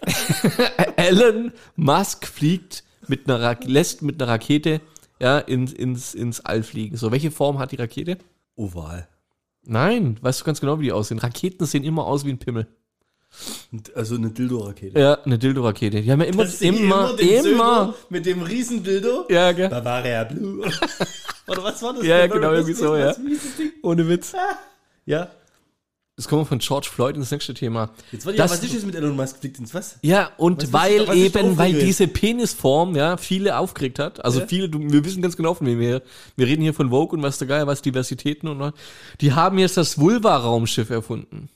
Elon 0.96 1.52
Musk 1.76 2.26
fliegt 2.26 2.84
mit 3.06 3.28
einer 3.28 3.40
Ra 3.40 3.56
lässt 3.64 4.02
mit 4.02 4.20
einer 4.20 4.32
Rakete 4.32 4.80
ja, 5.20 5.38
ins, 5.38 5.72
ins, 5.72 6.14
ins 6.14 6.40
All 6.40 6.62
fliegen. 6.62 6.96
So, 6.96 7.12
welche 7.12 7.30
Form 7.30 7.58
hat 7.58 7.72
die 7.72 7.76
Rakete? 7.76 8.18
Oval. 8.56 9.08
Nein, 9.66 10.16
weißt 10.20 10.40
du 10.40 10.44
ganz 10.44 10.60
genau, 10.60 10.78
wie 10.80 10.84
die 10.84 10.92
aussehen. 10.92 11.18
Raketen 11.18 11.66
sehen 11.66 11.84
immer 11.84 12.06
aus 12.06 12.24
wie 12.24 12.30
ein 12.30 12.38
Pimmel. 12.38 12.66
Also 13.94 14.14
eine 14.14 14.30
Dildo-Rakete. 14.30 14.98
Ja, 14.98 15.14
eine 15.22 15.38
Dildo-Rakete. 15.38 16.00
Die 16.00 16.10
haben 16.10 16.20
ja 16.20 16.26
immer, 16.26 16.44
Das 16.44 16.62
immer, 16.62 17.18
immer. 17.18 17.42
Söder 17.42 17.94
mit 18.08 18.24
dem 18.24 18.42
riesen 18.42 18.82
Dildo. 18.82 19.26
Ja, 19.28 19.52
gell? 19.52 19.68
Bavaria 19.68 20.24
Blue. 20.24 20.64
Oder 21.46 21.62
was 21.64 21.82
war 21.82 21.92
das? 21.92 22.04
Ja, 22.04 22.18
ja, 22.18 22.26
Bavaria 22.26 22.34
genau, 22.34 22.52
irgendwie 22.52 22.72
so, 22.72 22.96
ja. 22.96 23.14
Ohne 23.82 24.08
Witz. 24.08 24.32
Ja. 25.04 25.30
Das 26.16 26.28
kommen 26.28 26.40
wir 26.42 26.46
von 26.46 26.60
George 26.60 26.88
Floyd 26.90 27.14
ins 27.14 27.30
nächste 27.30 27.52
Thema. 27.52 27.90
Jetzt 28.10 28.24
warte, 28.24 28.38
Das- 28.38 28.50
ja, 28.50 28.56
was 28.56 28.64
ist 28.64 28.72
jetzt 28.72 28.86
mit 28.86 28.94
Elon 28.94 29.14
Musk? 29.16 29.38
Fliegt 29.38 29.58
ins 29.58 29.74
was? 29.74 29.98
Ja, 30.00 30.30
und 30.38 30.62
Was 30.62 30.72
weil 30.72 31.02
ist 31.02 31.36
eben, 31.36 31.58
weil 31.58 31.74
diese 31.74 32.08
Penisform, 32.08 32.96
ja, 32.96 33.18
viele 33.18 33.58
aufgeregt 33.58 33.98
hat. 33.98 34.24
Also 34.24 34.40
Ja. 34.40 34.46
viele, 34.46 34.70
du, 34.70 34.78
wir 34.80 35.04
wissen 35.04 35.20
ganz 35.20 35.36
genau, 35.36 35.52
von 35.52 35.66
wem 35.66 35.78
wir, 35.78 36.00
wir 36.36 36.46
reden 36.46 36.62
hier 36.62 36.72
von 36.72 36.88
Vogue 36.88 37.18
und 37.18 37.22
was 37.22 37.36
der 37.36 37.46
Geil, 37.48 37.66
was 37.66 37.82
Diversitäten 37.82 38.48
und 38.48 38.72
die 39.20 39.32
haben 39.34 39.58
jetzt 39.58 39.76
das 39.76 39.98
Vulva-Raumschiff 39.98 40.88
erfunden. 40.88 41.50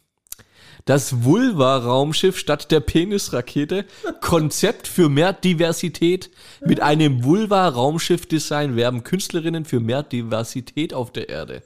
Das 0.84 1.24
Vulva-Raumschiff 1.24 2.36
statt 2.38 2.70
der 2.70 2.80
Penisrakete. 2.80 3.86
Konzept 4.20 4.88
für 4.88 5.08
mehr 5.08 5.32
Diversität. 5.32 6.30
Mit 6.62 6.80
einem 6.80 7.24
Vulva-Raumschiff-Design 7.24 8.76
werben 8.76 9.04
Künstlerinnen 9.04 9.64
für 9.64 9.80
mehr 9.80 10.02
Diversität 10.02 10.92
auf 10.92 11.12
der 11.12 11.30
Erde. 11.30 11.62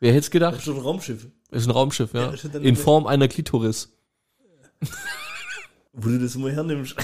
Wer 0.00 0.10
hätte 0.10 0.18
es 0.20 0.24
Das 0.26 0.30
gedacht? 0.32 0.56
ist 0.58 0.64
schon 0.64 0.76
ein 0.76 0.82
Raumschiff. 0.82 1.26
Ist 1.50 1.66
ein 1.66 1.70
Raumschiff, 1.70 2.12
ja. 2.12 2.32
Ja, 2.34 2.60
In 2.60 2.76
Form 2.76 3.06
einer 3.06 3.28
Klitoris. 3.28 3.90
Wo 5.92 6.08
du 6.08 6.18
das 6.18 6.34
immer 6.34 6.50
hernimmst. 6.50 6.96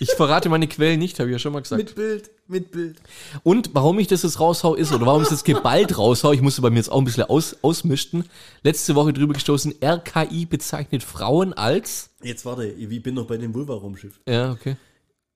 Ich 0.00 0.10
verrate 0.12 0.48
meine 0.48 0.68
Quellen 0.68 1.00
nicht, 1.00 1.18
habe 1.18 1.28
ich 1.28 1.32
ja 1.32 1.38
schon 1.40 1.52
mal 1.52 1.60
gesagt. 1.60 1.82
mit 1.82 1.94
Bild, 1.96 2.30
mit 2.46 2.70
Bild. 2.70 3.00
Und 3.42 3.70
warum 3.74 3.98
ich 3.98 4.06
das 4.06 4.22
jetzt 4.22 4.38
raushau 4.38 4.74
ist, 4.76 4.92
oder 4.92 5.06
warum 5.06 5.22
ich 5.22 5.28
das 5.28 5.42
geballt 5.42 5.98
raushau, 5.98 6.32
ich 6.32 6.40
musste 6.40 6.62
bei 6.62 6.70
mir 6.70 6.76
jetzt 6.76 6.90
auch 6.90 6.98
ein 6.98 7.04
bisschen 7.04 7.24
aus, 7.24 7.56
ausmischen. 7.62 8.24
Letzte 8.62 8.94
Woche 8.94 9.12
drüber 9.12 9.34
gestoßen, 9.34 9.74
RKI 9.82 10.46
bezeichnet 10.46 11.02
Frauen 11.02 11.52
als. 11.52 12.10
Jetzt 12.22 12.44
warte, 12.44 12.66
ich 12.66 13.02
bin 13.02 13.16
noch 13.16 13.26
bei 13.26 13.38
dem 13.38 13.52
Vulva-Raumschiff. 13.52 14.20
Ja, 14.28 14.52
okay. 14.52 14.76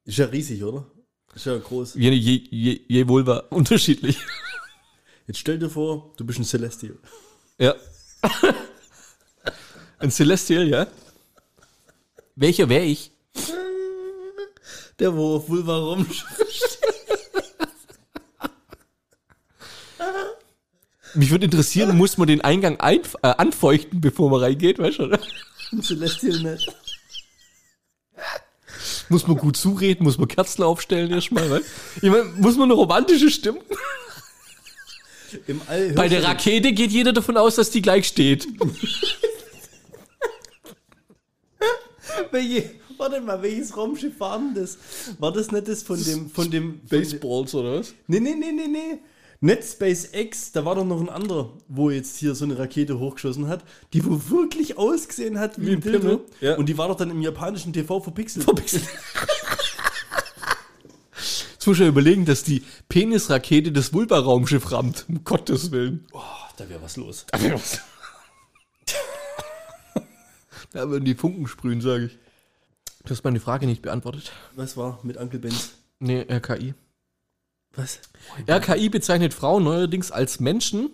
Ist 0.05 0.19
ja 0.19 0.26
riesig, 0.26 0.62
oder? 0.62 0.87
Ist 1.35 1.47
ja 1.47 1.59
groß. 1.59 1.95
Je, 1.95 2.11
je, 2.11 2.43
je, 2.50 2.81
je 2.87 3.09
war 3.09 3.45
unterschiedlich. 3.50 4.19
Jetzt 5.26 5.38
stell 5.38 5.59
dir 5.59 5.71
vor, 5.71 6.12
du 6.17 6.25
bist 6.25 6.38
ein 6.38 6.45
Celestial. 6.45 6.97
Ja. 7.59 7.75
Ein 9.99 10.11
Celestial, 10.11 10.67
ja. 10.69 10.87
Welcher 12.35 12.69
wäre 12.69 12.85
ich? 12.85 13.11
Der, 14.99 15.14
wo 15.14 15.37
auf 15.37 15.49
Vulva-Raumschiff 15.49 16.43
Mich 21.14 21.31
würde 21.31 21.45
interessieren, 21.45 21.97
muss 21.97 22.16
man 22.16 22.27
den 22.27 22.40
Eingang 22.40 22.81
einf 22.81 23.16
äh, 23.23 23.29
anfeuchten, 23.29 24.01
bevor 24.01 24.31
man 24.31 24.40
reingeht, 24.40 24.79
weißt 24.79 25.01
du? 25.01 25.18
ein 25.73 25.83
Celestial 25.83 26.38
nicht. 26.40 26.73
Muss 29.09 29.27
man 29.27 29.37
gut 29.37 29.57
zureden, 29.57 30.05
muss 30.05 30.16
man 30.16 30.29
Kerzen 30.29 30.62
aufstellen 30.62 31.11
erstmal, 31.11 31.51
weißt 31.51 31.66
Ich 32.01 32.11
meine, 32.11 32.25
muss 32.25 32.57
man 32.57 32.64
eine 32.64 32.75
romantische 32.75 33.31
Stimme? 33.31 33.61
Im 35.47 35.61
All 35.66 35.92
Bei 35.92 36.09
der 36.09 36.23
Rakete 36.25 36.73
geht 36.73 36.90
jeder 36.90 37.12
davon 37.12 37.37
aus, 37.37 37.57
dass 37.57 37.71
die 37.71 37.83
gleich 37.83 38.07
steht. 38.07 38.47
Welche, 42.31 42.71
warte 42.97 43.21
mal, 43.21 43.42
welches 43.42 43.77
Raumschiff 43.77 44.18
war 44.21 44.38
denn 44.38 44.55
das? 44.55 44.79
War 45.18 45.33
das 45.33 45.51
nicht 45.51 45.68
das 45.68 45.83
von 45.83 46.03
dem, 46.03 46.31
von 46.31 46.51
dem, 46.51 46.81
von 46.87 47.01
Baseballs 47.01 47.55
oder 47.55 47.81
was? 47.81 47.95
Nee, 48.07 48.21
nee, 48.21 48.35
nee, 48.35 48.53
nee, 48.53 48.68
nee. 48.68 48.99
Nicht 49.45 49.64
SpaceX, 49.64 50.53
da 50.53 50.64
war 50.64 50.77
doch 50.77 50.85
noch 50.85 51.01
ein 51.01 51.09
anderer, 51.09 51.53
wo 51.66 51.90
jetzt 51.90 52.16
hier 52.18 52.37
so 52.37 52.45
eine 52.45 52.57
Rakete 52.57 53.01
hochgeschossen 53.01 53.49
hat, 53.49 53.64
die 53.92 54.05
wo 54.05 54.31
wirklich 54.31 54.79
ausgesehen 54.79 55.40
hat 55.40 55.61
wie, 55.61 55.66
Wie 55.66 55.73
ein 55.73 55.81
Dildo. 55.81 56.21
Ja. 56.40 56.55
Und 56.57 56.68
die 56.68 56.79
war 56.79 56.87
doch 56.87 56.97
dann 56.97 57.11
im 57.11 57.21
japanischen 57.21 57.73
TV 57.73 58.01
verpixelt. 58.01 58.45
Verpixelt. 58.45 58.85
Ja 61.66 61.87
überlegen, 61.87 62.25
dass 62.25 62.42
die 62.44 62.64
Penisrakete 62.88 63.72
das 63.72 63.92
Vulva-Raumschiff 63.92 64.72
rammt. 64.72 65.07
Um 65.09 65.25
Gottes 65.25 65.70
Willen. 65.70 66.07
Oh, 66.12 66.20
da 66.57 66.68
wäre 66.68 66.83
was 66.83 66.96
los. 66.96 67.27
Da 70.72 70.88
würden 70.88 71.05
die 71.05 71.14
Funken 71.14 71.46
sprühen, 71.46 71.81
sage 71.81 72.07
ich. 72.07 72.18
Du 73.05 73.11
hast 73.11 73.25
meine 73.25 73.40
Frage 73.40 73.66
nicht 73.66 73.83
beantwortet. 73.83 74.33
Was 74.55 74.77
war 74.77 75.01
mit 75.03 75.16
Uncle 75.16 75.38
Benz? 75.40 75.75
Nee, 75.98 76.22
RKI. 76.22 76.75
Was? 77.75 78.01
RKI 78.48 78.88
bezeichnet 78.88 79.35
Frauen 79.35 79.64
neuerdings 79.64 80.11
als 80.11 80.40
Menschen. 80.40 80.90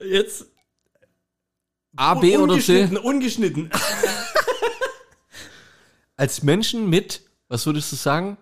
Jetzt 0.00 0.46
A, 1.94 2.14
B 2.14 2.36
oder 2.36 2.58
C. 2.58 2.82
ungeschnitten, 2.82 2.96
ungeschnitten. 2.98 3.70
Als 6.16 6.42
Menschen 6.42 6.88
mit, 6.88 7.22
was 7.48 7.66
würdest 7.66 7.92
du 7.92 7.96
sagen? 7.96 8.36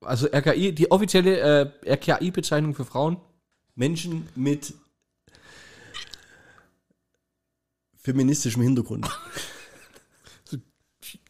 Also 0.00 0.26
RKI, 0.26 0.74
die 0.74 0.90
offizielle 0.90 1.72
äh, 1.84 1.92
RKI-Bezeichnung 1.94 2.74
für 2.74 2.84
Frauen? 2.84 3.20
Menschen 3.74 4.28
mit 4.34 4.74
feministischem 7.96 8.62
Hintergrund. 8.62 9.08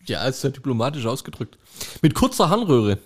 Ja, 0.06 0.26
ist 0.26 0.42
ja 0.42 0.48
diplomatisch 0.48 1.04
ausgedrückt. 1.04 1.58
Mit 2.00 2.14
kurzer 2.14 2.48
Harnröhre. 2.48 2.98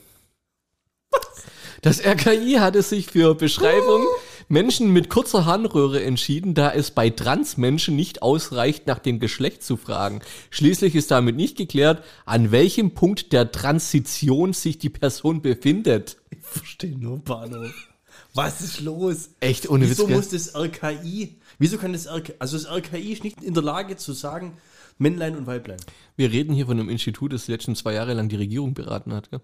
Das 1.80 1.98
RKI 1.98 2.58
hatte 2.60 2.80
sich 2.80 3.08
für 3.08 3.34
Beschreibung 3.34 4.06
Menschen 4.48 4.92
mit 4.92 5.08
kurzer 5.08 5.44
Harnröhre 5.44 6.02
entschieden, 6.02 6.54
da 6.54 6.72
es 6.72 6.90
bei 6.90 7.10
Transmenschen 7.10 7.96
nicht 7.96 8.22
ausreicht, 8.22 8.86
nach 8.86 8.98
dem 8.98 9.20
Geschlecht 9.20 9.62
zu 9.62 9.76
fragen. 9.76 10.20
Schließlich 10.50 10.94
ist 10.94 11.10
damit 11.10 11.36
nicht 11.36 11.56
geklärt, 11.56 12.02
an 12.24 12.50
welchem 12.50 12.92
Punkt 12.94 13.32
der 13.32 13.50
Transition 13.52 14.52
sich 14.52 14.78
die 14.78 14.90
Person 14.90 15.42
befindet. 15.42 16.16
Ich 16.30 16.40
verstehe 16.40 16.98
nur 16.98 17.18
Bahnhof. 17.18 17.88
Was 18.34 18.62
ist 18.62 18.80
los? 18.80 19.30
Echt 19.40 19.68
ohne 19.68 19.88
Wieso 19.88 20.08
Witz, 20.08 20.16
muss 20.16 20.28
das 20.28 20.54
RKI, 20.54 21.38
wieso 21.58 21.76
kann 21.76 21.92
das 21.92 22.06
RKI, 22.06 22.34
also 22.38 22.56
das 22.56 22.66
RKI 22.66 23.12
ist 23.12 23.24
nicht 23.24 23.42
in 23.42 23.52
der 23.52 23.62
Lage 23.62 23.96
zu 23.96 24.12
sagen, 24.12 24.56
Männlein 24.98 25.36
und 25.36 25.46
Weiblein. 25.46 25.80
Wir 26.16 26.30
reden 26.32 26.54
hier 26.54 26.66
von 26.66 26.78
einem 26.78 26.88
Institut, 26.88 27.32
das 27.32 27.46
die 27.46 27.52
letzten 27.52 27.76
zwei 27.76 27.92
Jahre 27.94 28.14
lang 28.14 28.28
die 28.28 28.36
Regierung 28.36 28.72
beraten 28.72 29.12
hat. 29.12 29.30
Gell? 29.30 29.40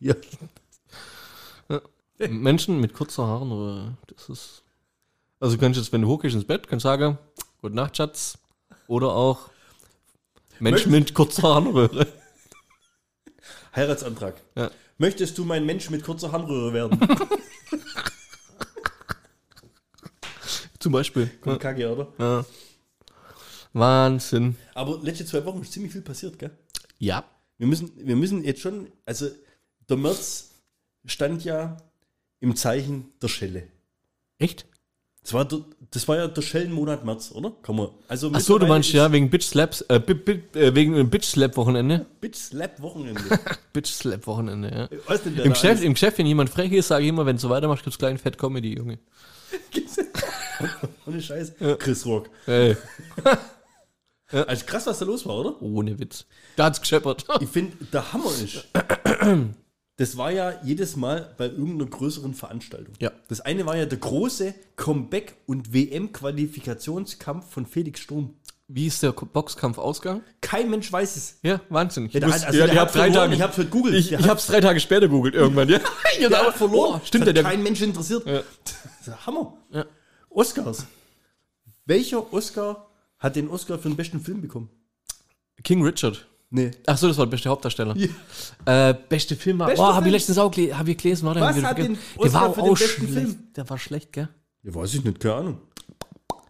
Ja. 0.00 0.14
Menschen 2.28 2.80
mit 2.80 2.94
kurzer 2.94 3.26
Harnröhre, 3.26 3.96
das 4.06 4.28
ist. 4.28 4.62
Also 5.38 5.58
kannst 5.58 5.76
du 5.76 5.82
jetzt, 5.82 5.92
wenn 5.92 6.02
du 6.02 6.08
hochgehst 6.08 6.34
ins 6.34 6.46
Bett, 6.46 6.66
kannst 6.68 6.84
sagen, 6.84 7.18
Gute 7.66 7.74
Nacht, 7.74 7.96
Schatz. 7.96 8.38
Oder 8.86 9.12
auch 9.12 9.50
Menschen 10.60 10.92
mit 10.92 11.14
kurzer 11.14 11.42
Harnröhre. 11.42 12.06
Heiratsantrag. 13.74 14.40
Ja. 14.54 14.70
Möchtest 14.98 15.36
du 15.36 15.44
mein 15.44 15.66
Mensch 15.66 15.90
mit 15.90 16.04
kurzer 16.04 16.30
Harnröhre 16.32 16.72
werden? 16.72 16.98
Zum 20.78 20.92
Beispiel. 20.92 21.26
Kommt 21.40 21.60
Kacke, 21.60 21.92
oder? 21.92 22.12
Ja. 22.18 22.44
Wahnsinn. 23.72 24.56
Aber 24.74 25.00
letzte 25.02 25.26
zwei 25.26 25.44
Wochen 25.44 25.60
ist 25.62 25.72
ziemlich 25.72 25.92
viel 25.92 26.02
passiert, 26.02 26.38
gell? 26.38 26.56
Ja. 26.98 27.24
Wir 27.58 27.66
müssen, 27.66 27.90
wir 27.96 28.16
müssen 28.16 28.44
jetzt 28.44 28.60
schon, 28.60 28.92
also 29.04 29.28
der 29.88 29.96
März 29.96 30.52
stand 31.04 31.44
ja 31.44 31.76
im 32.40 32.56
Zeichen 32.56 33.12
der 33.22 33.28
Schelle. 33.28 33.64
Echt? 34.38 34.66
Das 35.22 35.32
war, 35.32 35.44
der, 35.44 35.60
das 35.90 36.06
war 36.06 36.16
ja 36.16 36.28
der 36.28 36.40
Schellenmonat 36.42 37.04
März, 37.04 37.32
oder? 37.32 37.50
Kann 37.62 37.74
man. 37.76 37.88
Also 38.06 38.30
Ach 38.32 38.40
so, 38.40 38.58
du 38.58 38.66
meinst 38.66 38.92
ja 38.92 39.10
wegen 39.10 39.28
Bitch 39.28 39.44
Slaps, 39.46 39.80
äh, 39.88 39.98
bi, 39.98 40.14
bi, 40.14 40.32
äh, 40.58 40.72
wegen 40.74 40.94
dem 40.94 41.10
Bitch 41.10 41.24
Slap 41.26 41.56
Wochenende. 41.56 42.06
Bitch 42.20 42.36
Slap 42.36 42.80
Wochenende. 42.80 43.22
Bitch 43.72 43.88
Slap 43.90 44.24
Wochenende, 44.26 44.70
ja. 44.70 44.98
Was 45.08 45.24
denn 45.24 45.36
Im 45.38 45.52
alles- 45.52 45.80
Im 45.80 45.94
Geschäft, 45.94 46.18
wenn 46.18 46.26
jemand 46.26 46.50
frech 46.50 46.70
ist, 46.70 46.88
sage 46.88 47.02
ich 47.04 47.08
immer, 47.08 47.26
wenn 47.26 47.36
du 47.36 47.42
so 47.42 47.50
weitermachst, 47.50 47.82
gibt's 47.82 47.98
kleinen 47.98 48.18
Fett 48.18 48.38
Comedy, 48.38 48.76
Junge. 48.76 48.98
Ohne 51.06 51.20
Scheiß. 51.20 51.54
Chris 51.78 52.06
Rock. 52.06 52.30
Hey. 52.44 52.76
Also 54.28 54.66
krass, 54.66 54.84
was 54.88 54.98
da 54.98 55.04
los 55.04 55.24
war, 55.24 55.36
oder? 55.36 55.62
Ohne 55.62 55.96
Witz. 56.00 56.26
Da 56.56 56.64
hat's 56.64 56.80
gescheppert. 56.80 57.24
Ich 57.40 57.48
finde, 57.48 57.76
der 57.92 58.12
Hammer 58.12 58.30
ist, 58.32 58.66
das 59.96 60.16
war 60.16 60.30
ja 60.30 60.60
jedes 60.62 60.96
Mal 60.96 61.34
bei 61.38 61.46
irgendeiner 61.46 61.88
größeren 61.90 62.34
Veranstaltung. 62.34 62.94
Ja. 63.00 63.12
Das 63.28 63.40
eine 63.40 63.64
war 63.66 63.76
ja 63.76 63.86
der 63.86 63.98
große 63.98 64.54
Comeback- 64.76 65.36
und 65.46 65.72
WM-Qualifikationskampf 65.72 67.50
von 67.50 67.66
Felix 67.66 68.00
Sturm. 68.00 68.34
Wie 68.68 68.86
ist 68.88 69.02
der 69.02 69.12
Boxkampf 69.12 69.78
ausgegangen? 69.78 70.22
Kein 70.40 70.68
Mensch 70.70 70.90
weiß 70.90 71.16
es. 71.16 71.38
Ja, 71.42 71.60
Wahnsinn. 71.68 72.06
Ich, 72.06 72.14
Ja, 72.14 72.26
also 72.26 72.46
ja, 72.58 72.64
ich 72.66 72.70
hat 72.72 72.78
hab 72.78 72.92
drei 72.92 73.10
Tage. 73.10 73.34
ich. 73.34 73.94
Ich, 73.94 74.12
ich 74.12 74.18
hat- 74.18 74.28
hab's 74.28 74.46
drei 74.48 74.60
Tage 74.60 74.80
später 74.80 75.06
googelt 75.08 75.34
irgendwann, 75.36 75.68
ja. 75.68 75.78
ja 76.18 76.28
Der 76.28 76.46
hat 76.46 76.56
verloren. 76.56 77.00
Oh, 77.00 77.06
stimmt, 77.06 77.26
das 77.28 77.32
der, 77.34 77.44
hat 77.44 77.50
der, 77.52 77.56
kein 77.56 77.62
Mensch 77.62 77.80
interessiert. 77.80 78.26
Ja. 78.26 78.42
Das 78.64 78.74
ist 79.00 79.06
der 79.06 79.24
Hammer. 79.24 79.56
Ja. 79.70 79.86
Oscars. 80.30 80.84
Welcher 81.84 82.32
Oscar 82.32 82.88
hat 83.20 83.36
den 83.36 83.48
Oscar 83.48 83.78
für 83.78 83.88
den 83.88 83.96
besten 83.96 84.20
Film 84.20 84.40
bekommen? 84.42 84.68
King 85.62 85.82
Richard. 85.84 86.26
Nee. 86.56 86.70
Ach 86.86 86.96
so, 86.96 87.06
das 87.06 87.18
war 87.18 87.26
der 87.26 87.32
beste 87.32 87.50
Hauptdarsteller. 87.50 87.94
Ja. 87.96 88.88
Äh, 88.88 88.94
beste 89.08 89.36
Film 89.36 89.58
war. 89.58 89.66
Bester 89.66 89.90
oh, 89.90 89.94
habe 89.94 90.06
ich 90.06 90.12
letztens 90.12 90.38
auch 90.38 90.50
hab 90.50 90.88
ich 90.88 90.96
gelesen, 90.96 91.28
oder? 91.28 91.42
Was 91.42 91.56
ich 91.58 91.64
hat 91.64 91.76
den 91.76 91.96
vergessen. 91.96 92.14
Der 92.16 92.24
Oscar 92.24 92.40
war 92.40 92.54
für 92.54 92.60
den 92.62 92.70
auch 92.70 92.78
besten 92.78 93.06
schlecht. 93.06 93.12
Film? 93.12 93.38
Der 93.54 93.70
war 93.70 93.78
schlecht, 93.78 94.12
gell? 94.12 94.28
Ja, 94.62 94.74
weiß 94.74 94.94
ich 94.94 95.04
nicht, 95.04 95.20
keine 95.20 95.34
Ahnung. 95.34 95.58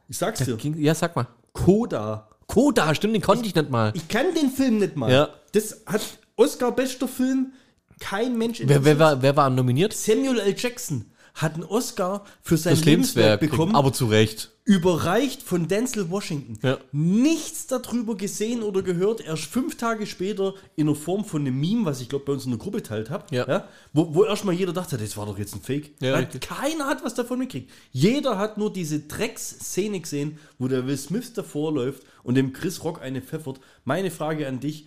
Ich 0.08 0.16
sag's 0.16 0.44
dir. 0.44 0.56
King, 0.56 0.78
ja, 0.78 0.94
sag 0.94 1.16
mal. 1.16 1.26
Koda. 1.52 2.28
Koda, 2.46 2.94
stimmt, 2.94 3.14
den 3.14 3.22
konnte 3.22 3.46
ich 3.46 3.54
nicht 3.54 3.68
mal. 3.68 3.92
Ich 3.96 4.06
kann 4.06 4.32
den 4.32 4.50
Film 4.50 4.78
nicht 4.78 4.94
mal. 4.94 5.10
Ja. 5.10 5.28
Das 5.50 5.82
hat 5.86 6.02
Oscar 6.36 6.70
bester 6.70 7.08
Film. 7.08 7.52
Kein 7.98 8.38
Mensch 8.38 8.62
Wer, 8.62 8.84
wer, 8.84 8.98
war, 8.98 9.22
wer 9.22 9.36
war 9.36 9.50
nominiert? 9.50 9.92
Samuel 9.92 10.38
L. 10.38 10.54
Jackson 10.56 11.10
hat 11.36 11.52
einen 11.54 11.64
Oscar 11.64 12.24
für 12.42 12.56
sein 12.56 12.74
Das 12.74 12.84
Lebenswerk, 12.84 13.40
Lebenswerk 13.40 13.40
bekommen, 13.40 13.76
Aber 13.76 13.92
zu 13.92 14.06
Recht. 14.06 14.52
überreicht 14.64 15.42
von 15.42 15.68
Denzel 15.68 16.08
Washington. 16.10 16.58
Ja. 16.62 16.78
Nichts 16.92 17.66
darüber 17.66 18.16
gesehen 18.16 18.62
oder 18.62 18.80
gehört. 18.80 19.20
Erst 19.20 19.44
fünf 19.44 19.76
Tage 19.76 20.06
später 20.06 20.54
in 20.76 20.86
der 20.86 20.94
Form 20.96 21.26
von 21.26 21.42
einem 21.42 21.60
Meme, 21.60 21.84
was 21.84 22.00
ich 22.00 22.08
glaube 22.08 22.24
bei 22.24 22.32
uns 22.32 22.46
in 22.46 22.52
der 22.52 22.58
Gruppe 22.58 22.82
teilt 22.82 23.10
habe, 23.10 23.26
Ja. 23.34 23.68
wo, 23.92 24.14
wo 24.14 24.24
erstmal 24.24 24.54
jeder 24.54 24.72
dachte, 24.72 24.96
das 24.96 25.14
war 25.18 25.26
doch 25.26 25.38
jetzt 25.38 25.54
ein 25.54 25.60
Fake. 25.60 25.90
Ja, 26.00 26.22
keiner 26.24 26.86
hat 26.86 27.04
was 27.04 27.12
davon 27.14 27.38
mitgekriegt. 27.38 27.70
Jeder 27.92 28.38
hat 28.38 28.56
nur 28.56 28.72
diese 28.72 29.00
Drecks-Szene 29.00 30.00
gesehen, 30.00 30.38
wo 30.58 30.68
der 30.68 30.86
Will 30.86 30.96
Smith 30.96 31.34
davor 31.34 31.70
läuft 31.70 32.02
und 32.22 32.34
dem 32.34 32.54
Chris 32.54 32.82
Rock 32.82 33.02
eine 33.02 33.20
pfeffert. 33.20 33.60
Meine 33.84 34.10
Frage 34.10 34.48
an 34.48 34.58
dich, 34.58 34.86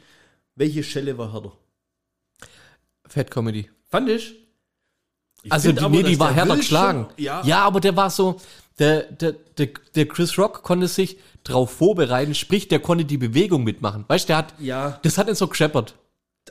welche 0.56 0.82
Schelle 0.84 1.16
war 1.20 1.32
härter? 1.32 1.54
Fat 3.08 3.30
Comedy. 3.32 3.70
Fand 3.88 4.10
ich? 4.10 4.36
Ich 5.44 5.52
Also, 5.52 5.72
die, 5.72 5.80
aber, 5.80 5.90
nee, 5.90 6.04
die 6.04 6.20
war 6.20 6.34
härter 6.34 6.58
geschlagen. 6.58 7.06
schon- 7.16 7.24
Ja, 7.24 7.42
ja, 7.46 7.64
aber 7.64 7.80
der 7.80 7.96
war 7.96 8.10
so, 8.10 8.38
der, 8.78 9.04
der, 9.04 9.34
der, 9.58 9.70
der 9.96 10.08
Chris 10.08 10.38
Rock 10.38 10.64
konnte 10.64 10.88
sich 10.88 11.18
drauf 11.44 11.72
vorbereiten, 11.72 12.36
sprich, 12.36 12.68
der 12.68 12.80
konnte 12.80 13.06
die 13.06 13.18
Bewegung 13.18 13.64
mitmachen. 13.64 14.04
Weißt 14.08 14.26
du, 14.26 14.28
der 14.32 14.38
hat, 14.38 14.54
Ja. 14.60 15.00
das 15.04 15.18
hat 15.18 15.28
ihn 15.30 15.36
so 15.36 15.48
gescheppert. 15.48 15.96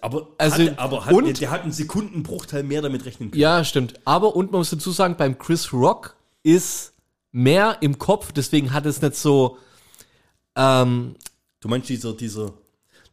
aber, 0.00 0.28
Also, 0.38 0.62
hat, 0.62 0.78
aber 0.78 1.04
hat, 1.06 1.12
und- 1.12 1.24
der, 1.26 1.34
der 1.34 1.50
hat 1.50 1.62
einen 1.62 1.72
Sekundenbruchteil 1.72 2.62
mehr 2.62 2.82
damit 2.82 3.04
rechnen 3.04 3.30
können. 3.30 3.40
Ja, 3.40 3.62
stimmt. 3.64 3.94
Aber, 4.04 4.34
und 4.36 4.52
man 4.52 4.60
muss 4.60 4.70
dazu 4.70 4.90
sagen, 4.92 5.16
beim 5.18 5.38
Chris 5.38 5.72
Rock 5.72 6.16
ist 6.42 6.92
mehr 7.32 7.76
im 7.80 7.98
Kopf, 7.98 8.32
deswegen 8.32 8.72
hat 8.72 8.86
es 8.86 9.02
nicht 9.02 9.16
so, 9.16 9.58
ähm, 10.56 11.14
Du 11.60 11.68
meinst 11.68 11.88
dieser, 11.88 12.12
dieser, 12.12 12.52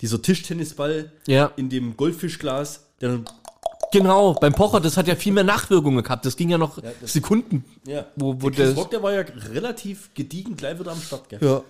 dieser 0.01 0.21
Tischtennisball 0.21 1.11
ja, 1.27 1.51
in 1.55 1.67
dem 1.69 1.97
Goldfischglas, 1.97 2.85
der 3.01 3.09
dann, 3.09 3.25
genau, 3.91 4.33
beim 4.33 4.53
Pocher, 4.53 4.79
das 4.79 4.97
hat 4.97 5.07
ja 5.07 5.15
viel 5.15 5.33
mehr 5.33 5.43
Nachwirkungen 5.43 6.03
gehabt. 6.03 6.25
Das 6.25 6.35
ging 6.35 6.49
ja 6.49 6.57
noch 6.57 6.79
das- 7.01 7.13
Sekunden. 7.13 7.63
ja, 7.87 8.05
Wo- 8.15 8.35
wo 8.41 8.49
der 8.49 8.67
Chris 8.67 8.77
Rock, 8.77 8.91
der 8.91 9.01
war 9.03 9.13
ja 9.13 9.21
relativ 9.51 10.11
gediegen 10.13 10.55
gleich 10.55 10.79
wieder 10.79 10.91
am 10.91 11.01
Start, 11.01 11.29
gell? 11.29 11.39
Ja. 11.41 11.61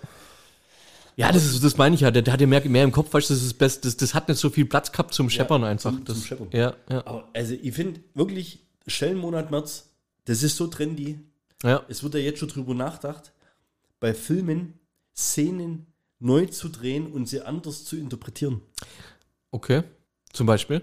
Ja, 1.18 1.32
das, 1.32 1.46
ist, 1.46 1.64
das 1.64 1.78
meine 1.78 1.94
ich 1.94 2.02
ja. 2.02 2.10
Der, 2.10 2.20
der 2.20 2.34
hat 2.34 2.40
ja 2.42 2.46
mehr, 2.46 2.62
mehr 2.68 2.84
im 2.84 2.92
Kopf, 2.92 3.12
weißt 3.14 3.30
du, 3.30 3.34
das 3.34 3.42
ist 3.42 3.54
best, 3.54 3.84
das, 3.86 3.96
das 3.96 4.12
hat 4.12 4.28
nicht 4.28 4.38
so 4.38 4.50
viel 4.50 4.66
Platz 4.66 4.92
gehabt 4.92 5.14
zum 5.14 5.30
Scheppern 5.30 5.64
einfach. 5.64 5.90
zum- 5.90 6.04
das, 6.04 6.18
zum 6.18 6.26
Scheppern. 6.26 6.48
Ja, 6.52 6.74
ja, 6.90 6.98
Aber 7.06 7.28
also 7.32 7.54
ich 7.54 7.74
finde 7.74 8.00
wirklich, 8.14 8.58
Schellenmonat 8.86 9.50
März, 9.50 9.88
das 10.26 10.42
ist 10.42 10.56
so 10.56 10.66
trendy. 10.66 11.18
ja. 11.62 11.82
Es 11.88 12.02
wird 12.02 12.14
ja 12.14 12.20
jetzt 12.20 12.38
schon 12.40 12.48
drüber 12.48 12.74
nachgedacht, 12.74 13.32
bei 13.98 14.12
Filmen 14.12 14.74
Szenen 15.16 15.86
neu 16.18 16.44
zu 16.46 16.68
drehen 16.68 17.10
und 17.10 17.26
sie 17.28 17.40
anders 17.40 17.84
zu 17.86 17.96
interpretieren. 17.96 18.60
Okay. 19.50 19.84
Zum 20.34 20.46
Beispiel. 20.46 20.82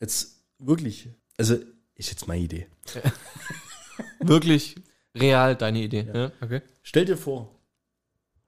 Jetzt 0.00 0.42
wirklich, 0.58 1.08
also 1.36 1.56
ist 1.94 2.10
jetzt 2.10 2.26
meine 2.26 2.42
Idee. 2.42 2.66
Wirklich 4.20 4.76
real 5.14 5.54
deine 5.56 5.82
Idee. 5.82 6.06
Ja, 6.12 6.32
okay. 6.40 6.62
Stell 6.82 7.04
dir 7.04 7.16
vor, 7.16 7.54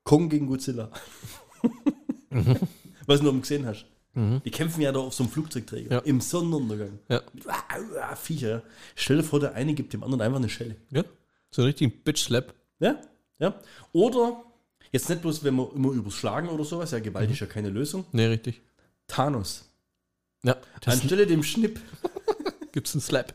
Kong 0.05 0.29
gegen 0.29 0.47
Godzilla. 0.47 0.91
Was 3.07 3.21
du 3.21 3.31
noch 3.31 3.41
gesehen 3.41 3.67
hast. 3.67 3.87
Die 4.15 4.51
kämpfen 4.51 4.83
ja 4.83 4.93
da 4.93 5.01
auf 5.01 5.15
so 5.15 5.23
einem 5.25 5.33
Flugzeugträger. 5.33 5.91
Ja. 5.91 5.99
Im 6.01 6.21
Sonnenuntergang. 6.21 6.99
Ja. 7.09 7.23
Ah, 7.47 8.15
Viecher. 8.15 8.49
ja. 8.49 8.63
Stell 8.95 9.19
dir 9.19 9.23
vor, 9.23 9.41
der 9.41 9.55
eine 9.55 9.73
gibt 9.73 9.95
dem 9.95 10.05
anderen 10.05 10.21
einfach 10.21 10.39
eine 10.39 10.51
Schelle. 10.51 10.77
Ja. 10.91 11.03
So 11.51 11.63
einen 11.63 11.69
richtigen 11.69 11.93
Bitch-Slap. 12.03 12.55
Ja? 12.79 13.01
Ja. 13.39 13.59
Oder, 13.93 14.45
jetzt 14.93 15.09
nicht 15.09 15.23
bloß, 15.23 15.45
wenn 15.45 15.55
wir 15.57 15.73
immer 15.75 15.93
überschlagen 15.93 16.49
oder 16.51 16.65
sowas, 16.65 16.91
ja, 16.91 16.99
Gewalt 16.99 17.31
ist 17.31 17.41
ja 17.41 17.47
keine 17.47 17.71
Lösung. 17.71 18.05
Nee, 18.13 18.27
richtig. 18.27 18.61
Thanos. 19.07 19.72
Ja. 20.45 20.57
Anstelle 20.87 21.27
dem 21.27 21.43
Schnipp 21.43 21.81
gibt's 22.73 22.95
einen 22.95 23.01
Slap. 23.01 23.33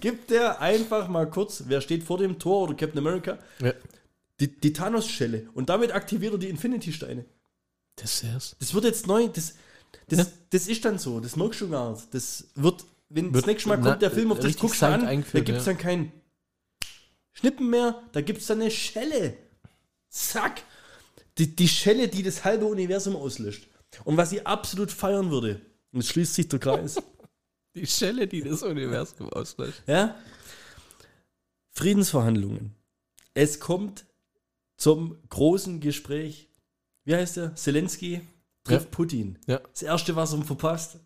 gibt 0.00 0.30
der 0.30 0.60
einfach 0.60 1.08
mal 1.08 1.28
kurz, 1.28 1.64
wer 1.66 1.80
steht 1.80 2.02
vor 2.04 2.18
dem 2.18 2.38
Tor 2.38 2.62
oder 2.64 2.74
Captain 2.74 2.98
America, 2.98 3.38
Ja. 3.60 3.72
die, 4.40 4.48
die 4.48 4.72
Thanos-Schelle. 4.72 5.48
Und 5.54 5.68
damit 5.68 5.92
aktiviert 5.92 6.32
er 6.32 6.38
die 6.38 6.48
Infinity-Steine. 6.48 7.24
Das 7.96 8.22
ist 8.22 8.56
Das 8.58 8.74
wird 8.74 8.84
jetzt 8.84 9.06
neu, 9.06 9.28
das, 9.28 9.54
das, 10.08 10.18
Ja. 10.18 10.26
das 10.50 10.66
ist 10.68 10.84
dann 10.84 10.98
so, 10.98 11.20
das 11.20 11.36
merkst 11.36 11.60
du 11.62 11.68
gar 11.68 11.92
nicht. 11.92 12.12
Das 12.14 12.44
wird, 12.54 12.84
wenn 13.08 13.26
Wird- 13.26 13.36
das 13.42 13.46
nächste 13.46 13.68
Mal 13.68 13.78
na, 13.78 13.90
kommt 13.90 14.02
der 14.02 14.10
Film 14.10 14.32
auf 14.32 14.38
das 14.38 14.46
richtig 14.46 14.60
guckst 14.62 14.82
du 14.82 14.86
an, 14.86 15.00
da 15.04 15.40
gibt 15.40 15.58
es 15.58 15.66
ja. 15.66 15.72
dann 15.72 15.78
kein 15.78 16.12
Schnippen 17.32 17.68
mehr, 17.68 18.02
da 18.12 18.20
gibt 18.22 18.40
es 18.40 18.46
dann 18.46 18.60
eine 18.60 18.70
Schelle. 18.70 19.36
Zack. 20.08 20.62
Die, 21.38 21.54
die 21.54 21.68
Schelle, 21.68 22.08
die 22.08 22.22
das 22.22 22.44
halbe 22.44 22.64
Universum 22.64 23.14
auslöscht. 23.14 23.68
Und 24.04 24.16
was 24.16 24.32
ich 24.32 24.46
absolut 24.46 24.90
feiern 24.90 25.30
würde, 25.30 25.60
und 25.96 26.00
es 26.00 26.08
schließt 26.10 26.34
sich 26.34 26.46
der 26.48 26.58
Kreis, 26.58 26.96
die 27.74 27.86
Schelle, 27.86 28.26
die 28.26 28.42
das 28.42 28.62
Universum 28.62 29.30
auslöscht. 29.30 29.82
ja? 29.86 30.14
Friedensverhandlungen. 31.72 32.74
Es 33.34 33.60
kommt 33.60 34.04
zum 34.76 35.16
großen 35.30 35.80
Gespräch. 35.80 36.48
Wie 37.04 37.14
heißt 37.14 37.36
der? 37.38 37.54
Zelensky 37.54 38.20
trifft 38.64 38.84
Ja. 38.86 38.90
Putin. 38.90 39.38
Ja. 39.46 39.60
Das 39.72 39.82
erste, 39.82 40.16
was 40.16 40.32
er 40.32 40.42
verpasst. 40.42 40.98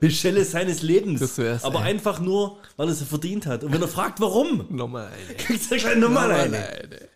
Die 0.00 0.10
Schelle 0.10 0.42
seines 0.46 0.80
Lebens. 0.80 1.38
Aber 1.62 1.80
ey. 1.80 1.90
einfach 1.90 2.18
nur, 2.18 2.58
weil 2.76 2.88
er 2.88 2.94
sie 2.94 3.04
verdient 3.04 3.44
hat. 3.44 3.64
Und 3.64 3.72
wenn 3.74 3.82
er 3.82 3.88
fragt, 3.88 4.18
warum, 4.20 4.66
Nochmal 4.70 5.08
eine. 5.08 5.34
kriegt 5.36 5.70
er 5.70 5.76
gleich 5.76 5.96
nochmal 5.98 6.30
eine. 6.32 6.56
eine. 6.66 7.08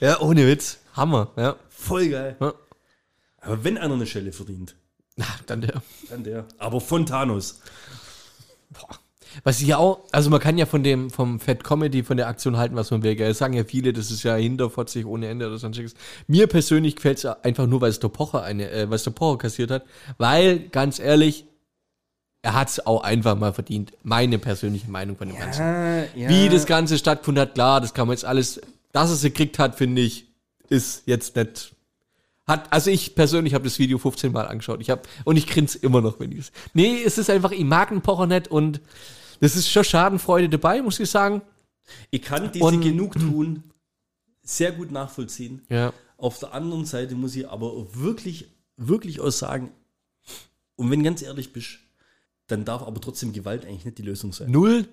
Ja, 0.00 0.20
ohne 0.20 0.46
Witz. 0.46 0.78
Hammer. 0.94 1.32
Ja. 1.36 1.56
Voll 1.68 2.08
geil. 2.10 2.36
ja. 2.40 2.54
Aber 3.40 3.64
wenn 3.64 3.78
einer 3.78 3.94
eine 3.94 4.06
Schelle 4.06 4.32
verdient, 4.32 4.76
Na, 5.16 5.26
dann 5.46 5.62
der. 5.62 5.82
dann 6.10 6.24
der. 6.24 6.44
Aber 6.58 6.80
von 6.80 7.06
Thanos. 7.06 7.60
Was 9.44 9.60
ich 9.60 9.68
ja 9.68 9.78
auch, 9.78 10.00
also 10.12 10.30
man 10.30 10.40
kann 10.40 10.56
ja 10.56 10.66
von 10.66 10.82
dem, 10.82 11.10
vom 11.10 11.40
Fat 11.40 11.62
Comedy, 11.64 12.02
von 12.02 12.16
der 12.16 12.28
Aktion 12.28 12.56
halten, 12.56 12.76
was 12.76 12.90
man 12.90 13.02
will. 13.02 13.16
Das 13.16 13.38
sagen 13.38 13.54
ja 13.54 13.64
viele, 13.64 13.92
das 13.92 14.10
ist 14.10 14.22
ja 14.22 14.34
hinterfotzig 14.36 15.04
ohne 15.06 15.28
Ende 15.28 15.46
oder 15.46 15.58
sonstiges. 15.58 15.94
Mir 16.26 16.46
persönlich 16.46 16.96
gefällt 16.96 17.18
es 17.18 17.24
einfach 17.26 17.66
nur, 17.66 17.80
weil 17.80 17.90
es 17.90 18.00
der 18.00 18.08
Pocher 18.08 18.42
eine, 18.42 18.70
äh, 18.70 18.90
was 18.90 19.04
der 19.04 19.10
Pocher 19.10 19.38
kassiert 19.38 19.70
hat. 19.70 19.84
Weil, 20.18 20.68
ganz 20.68 20.98
ehrlich, 20.98 21.44
er 22.42 22.54
hat 22.54 22.68
es 22.68 22.86
auch 22.86 23.02
einfach 23.02 23.36
mal 23.36 23.52
verdient. 23.52 23.92
Meine 24.02 24.38
persönliche 24.38 24.90
Meinung 24.90 25.16
von 25.16 25.28
dem 25.28 25.36
Ganzen. 25.38 25.64
Wie 26.14 26.48
das 26.48 26.64
Ganze 26.66 26.96
stattgefunden 26.96 27.42
hat, 27.42 27.54
klar, 27.54 27.80
das 27.80 27.92
kann 27.92 28.06
man 28.06 28.16
jetzt 28.16 28.24
alles, 28.24 28.60
dass 28.92 29.10
es 29.10 29.22
gekriegt 29.22 29.58
hat, 29.58 29.74
finde 29.74 30.02
ich, 30.02 30.26
ist 30.68 31.02
jetzt 31.06 31.36
nicht. 31.36 31.72
Hat, 32.46 32.72
also 32.72 32.90
ich 32.90 33.14
persönlich 33.16 33.54
habe 33.54 33.64
das 33.64 33.78
Video 33.78 33.98
15 33.98 34.30
Mal 34.32 34.46
angeschaut. 34.46 34.80
Ich 34.80 34.90
hab, 34.90 35.08
und 35.24 35.36
ich 35.36 35.46
grinse 35.46 35.78
immer 35.78 36.00
noch, 36.00 36.20
wenn 36.20 36.30
ich 36.30 36.38
es. 36.38 36.52
Nee, 36.74 37.02
es 37.04 37.18
ist 37.18 37.28
einfach, 37.28 37.50
ich 37.50 37.64
mag 37.64 37.88
den 37.88 38.02
Pocher 38.02 38.26
nicht 38.26 38.48
und 38.48 38.80
das 39.40 39.56
ist 39.56 39.68
schon 39.68 39.82
Schadenfreude 39.84 40.48
dabei, 40.48 40.80
muss 40.80 41.00
ich 41.00 41.10
sagen. 41.10 41.42
Ich 42.10 42.22
kann 42.22 42.50
diese 42.52 42.64
Und- 42.64 42.80
Genugtun 42.80 43.62
sehr 44.42 44.70
gut 44.72 44.92
nachvollziehen. 44.92 45.62
Ja. 45.68 45.92
Auf 46.18 46.38
der 46.38 46.54
anderen 46.54 46.84
Seite 46.84 47.14
muss 47.16 47.34
ich 47.34 47.48
aber 47.48 47.94
wirklich, 47.94 48.46
wirklich 48.76 49.20
auch 49.20 49.30
sagen, 49.30 49.72
und 50.76 50.90
wenn 50.90 51.02
ganz 51.02 51.22
ehrlich 51.22 51.52
bist, 51.52 51.78
dann 52.46 52.64
darf 52.64 52.82
aber 52.82 53.00
trotzdem 53.00 53.32
Gewalt 53.32 53.64
eigentlich 53.66 53.84
nicht 53.84 53.98
die 53.98 54.02
Lösung 54.02 54.32
sein. 54.32 54.50
Null, 54.52 54.86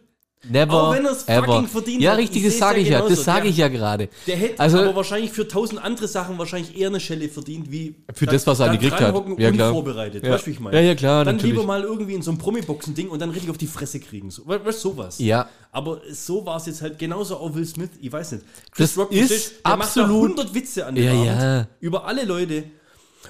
never, 0.49 0.73
Auch 0.73 0.93
wenn 0.93 1.05
er's 1.05 1.23
fucking 1.23 1.43
ever. 1.43 1.63
verdient 1.67 2.01
ja, 2.01 2.11
hat, 2.11 2.17
richtig, 2.19 2.43
ich 2.43 2.49
das 2.49 2.57
sage 2.59 2.79
ich 2.79 2.89
ja, 2.89 3.01
das 3.07 3.23
sage 3.23 3.47
ich 3.47 3.57
ja 3.57 3.67
gerade. 3.67 4.09
Der 4.27 4.35
hätte 4.35 4.59
Also- 4.59 4.79
aber 4.79 4.95
wahrscheinlich 4.95 5.31
für 5.31 5.47
tausend 5.47 5.81
andere 5.83 6.07
Sachen 6.07 6.37
wahrscheinlich 6.37 6.77
eher 6.77 6.89
eine 6.89 6.99
Schelle 6.99 7.29
verdient, 7.29 7.71
wie 7.71 7.95
Für 8.13 8.25
das, 8.25 8.45
was 8.47 8.59
er 8.59 8.69
gekriegt 8.69 8.99
hat. 8.99 9.13
Ja, 9.39 9.51
klar. 9.51 9.69
unvorbereitet. 9.69 10.23
Ja. 10.25 10.31
Weißt 10.33 10.43
du, 10.43 10.47
wie 10.47 10.51
ich 10.51 10.59
meine? 10.59 10.75
Ja, 10.77 10.83
ja, 10.83 10.95
klar, 10.95 11.25
Dann 11.25 11.35
natürlich. 11.35 11.55
lieber 11.55 11.65
mal 11.67 11.83
irgendwie 11.83 12.13
in 12.13 12.21
so 12.21 12.31
einem 12.31 12.37
Promi-Boxen-Ding 12.39 13.09
und 13.09 13.19
dann 13.21 13.29
richtig 13.29 13.49
auf 13.49 13.57
die 13.57 13.67
Fresse 13.67 13.99
kriegen. 13.99 14.29
So, 14.31 14.45
weißt 14.47 14.65
du, 14.65 14.71
sowas. 14.71 15.19
Ja. 15.19 15.49
Aber 15.71 16.01
so 16.11 16.45
war 16.45 16.57
es 16.57 16.65
jetzt 16.65 16.81
halt 16.81 16.99
genauso 16.99 17.37
auch 17.37 17.55
Will 17.55 17.65
Smith, 17.65 17.89
ich 18.01 18.11
weiß 18.11 18.33
nicht. 18.33 18.45
Chris 18.71 18.95
Das 18.95 19.05
ist 19.07 19.27
verstehst 19.29 19.51
du, 19.51 19.61
der 19.69 19.77
macht 19.77 19.87
absolut- 19.89 20.29
100 20.29 20.53
Witze 20.53 20.85
an 20.85 20.95
dem 20.95 21.03
Ja, 21.05 21.11
Abend 21.11 21.25
ja. 21.25 21.67
über 21.79 22.05
alle 22.05 22.25
Leute 22.25 22.63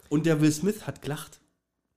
Und 0.10 0.26
der 0.26 0.42
Will 0.42 0.52
Smith 0.52 0.88
hat 0.88 1.02
gelacht. 1.02 1.40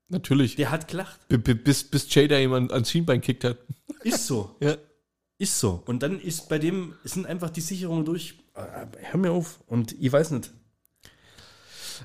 Natürlich. 0.08 0.54
Der 0.56 0.70
hat 0.70 0.86
gelacht. 0.86 1.18
B 1.28 1.36
bis, 1.38 1.82
bis 1.82 2.14
Jada 2.14 2.38
ihm 2.38 2.52
an, 2.52 2.70
ans 2.70 2.90
Schienbein 2.90 3.20
kickt 3.20 3.42
hat. 3.44 3.56
Ist 4.04 4.26
so. 4.26 4.54
Ja. 4.60 4.76
Ist 5.38 5.60
so. 5.60 5.82
Und 5.86 6.02
dann 6.02 6.20
ist 6.20 6.48
bei 6.48 6.58
dem, 6.58 6.94
sind 7.04 7.26
einfach 7.26 7.50
die 7.50 7.60
Sicherungen 7.60 8.04
durch. 8.04 8.34
Äh, 8.54 8.86
Hör 9.10 9.20
mir 9.20 9.32
auf. 9.32 9.60
Und 9.66 9.94
ich 10.00 10.10
weiß 10.10 10.30
nicht. 10.30 10.50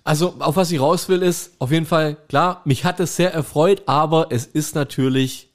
Also, 0.03 0.35
auf 0.39 0.55
was 0.55 0.71
ich 0.71 0.79
raus 0.79 1.09
will, 1.09 1.21
ist 1.21 1.53
auf 1.59 1.71
jeden 1.71 1.85
Fall, 1.85 2.15
klar, 2.27 2.61
mich 2.65 2.85
hat 2.85 2.99
es 2.99 3.15
sehr 3.15 3.33
erfreut, 3.33 3.83
aber 3.85 4.27
es 4.31 4.45
ist 4.45 4.73
natürlich, 4.73 5.51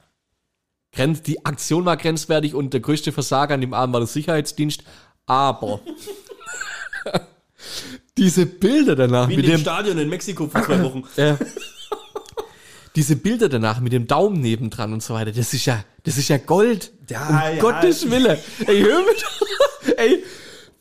grenz, 0.91 1.21
die 1.21 1.45
Aktion 1.45 1.85
war 1.85 1.97
grenzwertig 1.97 2.53
und 2.53 2.73
der 2.73 2.81
größte 2.81 3.11
Versager 3.11 3.55
an 3.55 3.61
dem 3.61 3.73
Abend 3.73 3.93
war 3.93 3.99
der 3.99 4.07
Sicherheitsdienst, 4.07 4.83
aber 5.25 5.81
diese 8.17 8.45
Bilder 8.45 8.95
danach 8.95 9.27
Wie 9.27 9.33
in 9.33 9.41
mit 9.41 9.49
dem 9.49 9.59
Stadion 9.59 9.97
in 9.97 10.09
Mexiko 10.09 10.47
vor 10.47 10.63
zwei 10.63 10.83
Wochen. 10.83 11.03
äh, 11.17 11.35
diese 12.97 13.15
Bilder 13.15 13.47
danach 13.47 13.79
mit 13.79 13.93
dem 13.93 14.07
Daumen 14.07 14.41
nebendran 14.41 14.91
und 14.91 15.03
so 15.03 15.13
weiter, 15.13 15.31
das 15.31 15.53
ist 15.53 15.67
ja, 15.67 15.85
das 16.03 16.17
ist 16.17 16.29
ja 16.29 16.37
Gold. 16.37 16.91
Ja, 17.09 17.27
um 17.27 17.35
ja. 17.35 17.61
Gottes 17.61 18.09
Wille. 18.09 18.39
Ey, 18.65 18.81
hör 18.81 19.01
mir 19.01 19.13
doch, 19.13 19.97
ey, 19.97 20.23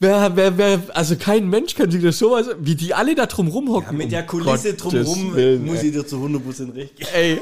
wer, 0.01 0.35
wer, 0.35 0.57
wer, 0.57 0.81
also 0.95 1.17
kein 1.17 1.47
Mensch 1.51 1.75
kann 1.75 1.91
sich 1.91 2.03
das 2.03 2.19
sowas, 2.19 2.47
wie 2.59 2.75
die 2.75 2.95
alle 2.95 3.15
da 3.15 3.27
drum 3.27 3.49
rumhocken. 3.49 3.93
Ja, 3.93 4.05
mit 4.05 4.13
der 4.13 4.25
Kulisse 4.25 4.73
drumherum 4.73 5.37
Willen, 5.37 5.67
muss 5.67 5.83
ich 5.83 5.93
dir 5.93 6.07
zu 6.07 6.17
100% 6.17 6.75
recht 6.75 6.97
geben. 6.97 7.11
Ey, 7.13 7.41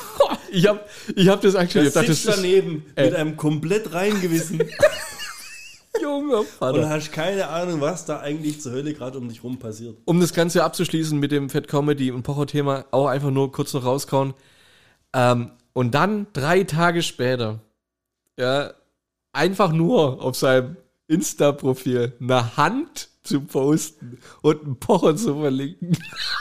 ich 0.50 0.66
hab, 0.66 0.88
ich 1.14 1.28
hab 1.28 1.42
das 1.42 1.52
Ich 1.54 1.92
dachte, 1.92 1.92
das 1.92 2.08
ist 2.08 2.26
daneben 2.26 2.86
Ey. 2.94 3.10
mit 3.10 3.14
einem 3.16 3.36
komplett 3.36 3.92
reinen 3.92 4.22
Junge 6.04 6.36
und 6.36 6.46
Vater. 6.48 6.88
hast 6.88 7.12
keine 7.12 7.48
Ahnung, 7.48 7.80
was 7.80 8.04
da 8.04 8.20
eigentlich 8.20 8.60
zur 8.60 8.72
Hölle 8.72 8.94
gerade 8.94 9.18
um 9.18 9.28
dich 9.28 9.42
rum 9.42 9.58
passiert. 9.58 9.96
Um 10.04 10.20
das 10.20 10.32
Ganze 10.32 10.62
abzuschließen 10.62 11.18
mit 11.18 11.32
dem 11.32 11.50
Fett 11.50 11.66
Comedy 11.68 12.10
und 12.10 12.22
Pocher-Thema, 12.22 12.84
auch 12.90 13.06
einfach 13.06 13.30
nur 13.30 13.50
kurz 13.52 13.72
noch 13.72 13.84
rauskauen. 13.84 14.34
Ähm, 15.14 15.50
und 15.72 15.94
dann 15.94 16.26
drei 16.32 16.64
Tage 16.64 17.02
später, 17.02 17.60
ja, 18.38 18.72
einfach 19.32 19.72
nur 19.72 20.22
auf 20.22 20.36
seinem 20.36 20.76
Insta-Profil 21.08 22.12
eine 22.20 22.56
Hand 22.56 23.08
zu 23.22 23.40
posten 23.40 24.18
und 24.42 24.62
einen 24.64 24.76
Pocher 24.76 25.16
zu 25.16 25.40
verlinken. 25.40 25.96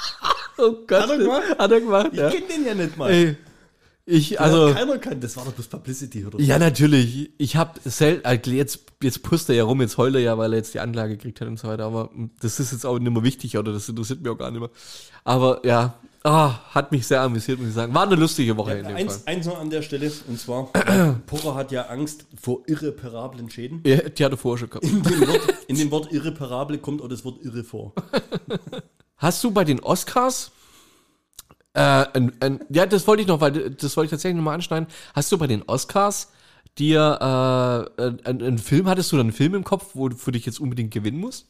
oh 0.58 0.73
Gott. 0.86 1.04
Hat 1.04 1.10
er 1.10 1.17
gemacht? 1.17 1.43
Hat 1.58 1.71
er 1.71 1.80
gemacht, 1.82 2.10
Ich 2.12 2.19
ja. 2.19 2.30
kenne 2.30 2.47
den 2.47 2.65
ja 2.65 2.76
nicht 2.76 2.97
mal. 2.97 3.10
Ey, 3.12 3.38
ich, 4.06 4.39
also, 4.39 4.63
also. 4.63 4.74
keiner 4.74 4.98
kann. 4.98 5.22
Das 5.22 5.38
war 5.38 5.46
doch 5.46 5.54
bloß 5.54 5.68
Publicity, 5.68 6.26
oder? 6.26 6.39
Ja, 6.39 6.60
natürlich. 6.60 7.32
Ich 7.38 7.56
habe 7.56 7.80
selten, 7.86 8.54
jetzt, 8.54 8.80
jetzt 9.02 9.24
pusst 9.24 9.50
er 9.50 9.56
ja 9.56 9.63
rum, 9.63 9.80
jetzt 9.82 9.98
heult 9.98 10.16
er 10.16 10.22
ja, 10.22 10.38
weil 10.38 10.52
er 10.52 10.58
jetzt 10.58 10.74
die 10.74 10.82
Anlage 10.82 11.16
gekriegt 11.16 11.39
hat 11.39 11.48
und 11.48 11.58
so 11.58 11.70
weiter, 11.70 11.86
aber 11.86 12.10
das 12.42 12.60
ist 12.60 12.74
jetzt 12.74 12.86
auch 12.86 13.00
nicht 13.00 13.12
mehr 13.12 13.24
wichtig 13.24 13.58
oder 13.58 13.72
das 13.72 13.88
interessiert 13.88 14.22
mich 14.22 14.32
auch 14.32 14.38
gar 14.38 14.52
nicht 14.52 14.60
mehr. 14.60 14.72
Aber 15.24 15.66
ja, 15.66 15.96
ah, 16.24 16.60
hat 16.74 16.92
mich 16.92 17.08
sehr 17.08 17.22
amüsiert, 17.22 17.60
muss 17.60 17.70
ich 17.70 17.74
sagen. 17.76 17.94
War 17.94 18.04
eine 18.04 18.16
lustige 18.16 18.58
Woche 18.58 18.74
in 18.74 18.88
dem 18.88 18.96
Eins, 18.96 19.18
Fall. 19.18 19.34
eins 19.34 19.46
noch 19.46 19.60
an 19.60 19.70
der 19.70 19.82
Stelle, 19.82 20.12
und 20.28 20.39
zwar, 20.39 20.66
Pocher 21.26 21.56
hat 21.56 21.72
ja 21.72 21.84
Angst 21.84 22.26
vor 22.42 22.63
irreparablen 22.68 23.50
Schäden. 23.50 23.82
Ja, 23.86 23.98
die 23.98 24.26
hat 24.26 24.32
er 24.32 24.38
vorher 24.38 24.60
schon 24.60 24.70
gehabt. 24.70 24.86
In 24.86 25.02
dem, 25.02 25.28
Wort, 25.28 25.54
in 25.68 25.78
dem 25.78 25.92
Wort 25.92 26.12
irreparable 26.12 26.78
kommt 26.78 27.02
auch 27.02 27.10
das 27.10 27.24
Wort 27.24 27.44
irre 27.44 27.63
vor. 27.63 27.94
Hast 29.18 29.44
du 29.44 29.52
bei 29.52 29.63
den 29.63 29.80
Oscars, 29.80 30.52
äh, 31.73 31.79
ein, 32.13 32.31
ein, 32.41 32.59
ja, 32.69 32.86
das 32.86 33.07
wollte 33.07 33.21
ich 33.23 33.27
noch, 33.27 33.41
weil 33.41 33.71
das 33.71 33.97
wollte 33.97 34.05
ich 34.05 34.12
tatsächlich 34.12 34.38
nochmal 34.38 34.55
anschneiden. 34.55 34.88
Hast 35.13 35.31
du 35.31 35.38
bei 35.38 35.47
den 35.47 35.63
Oscars 35.63 36.31
dir 36.77 36.99
äh, 37.97 38.01
ein- 38.01 38.25
ein- 38.25 38.41
einen 38.41 38.57
Film, 38.57 38.88
hattest 38.88 39.12
du 39.12 39.15
da 39.17 39.21
einen 39.21 39.31
Film 39.31 39.55
im 39.55 39.63
Kopf, 39.63 39.91
wo 39.93 40.09
du 40.09 40.15
für 40.15 40.31
dich 40.31 40.45
jetzt 40.45 40.59
unbedingt 40.59 40.91
gewinnen 40.93 41.19
musst? 41.19 41.47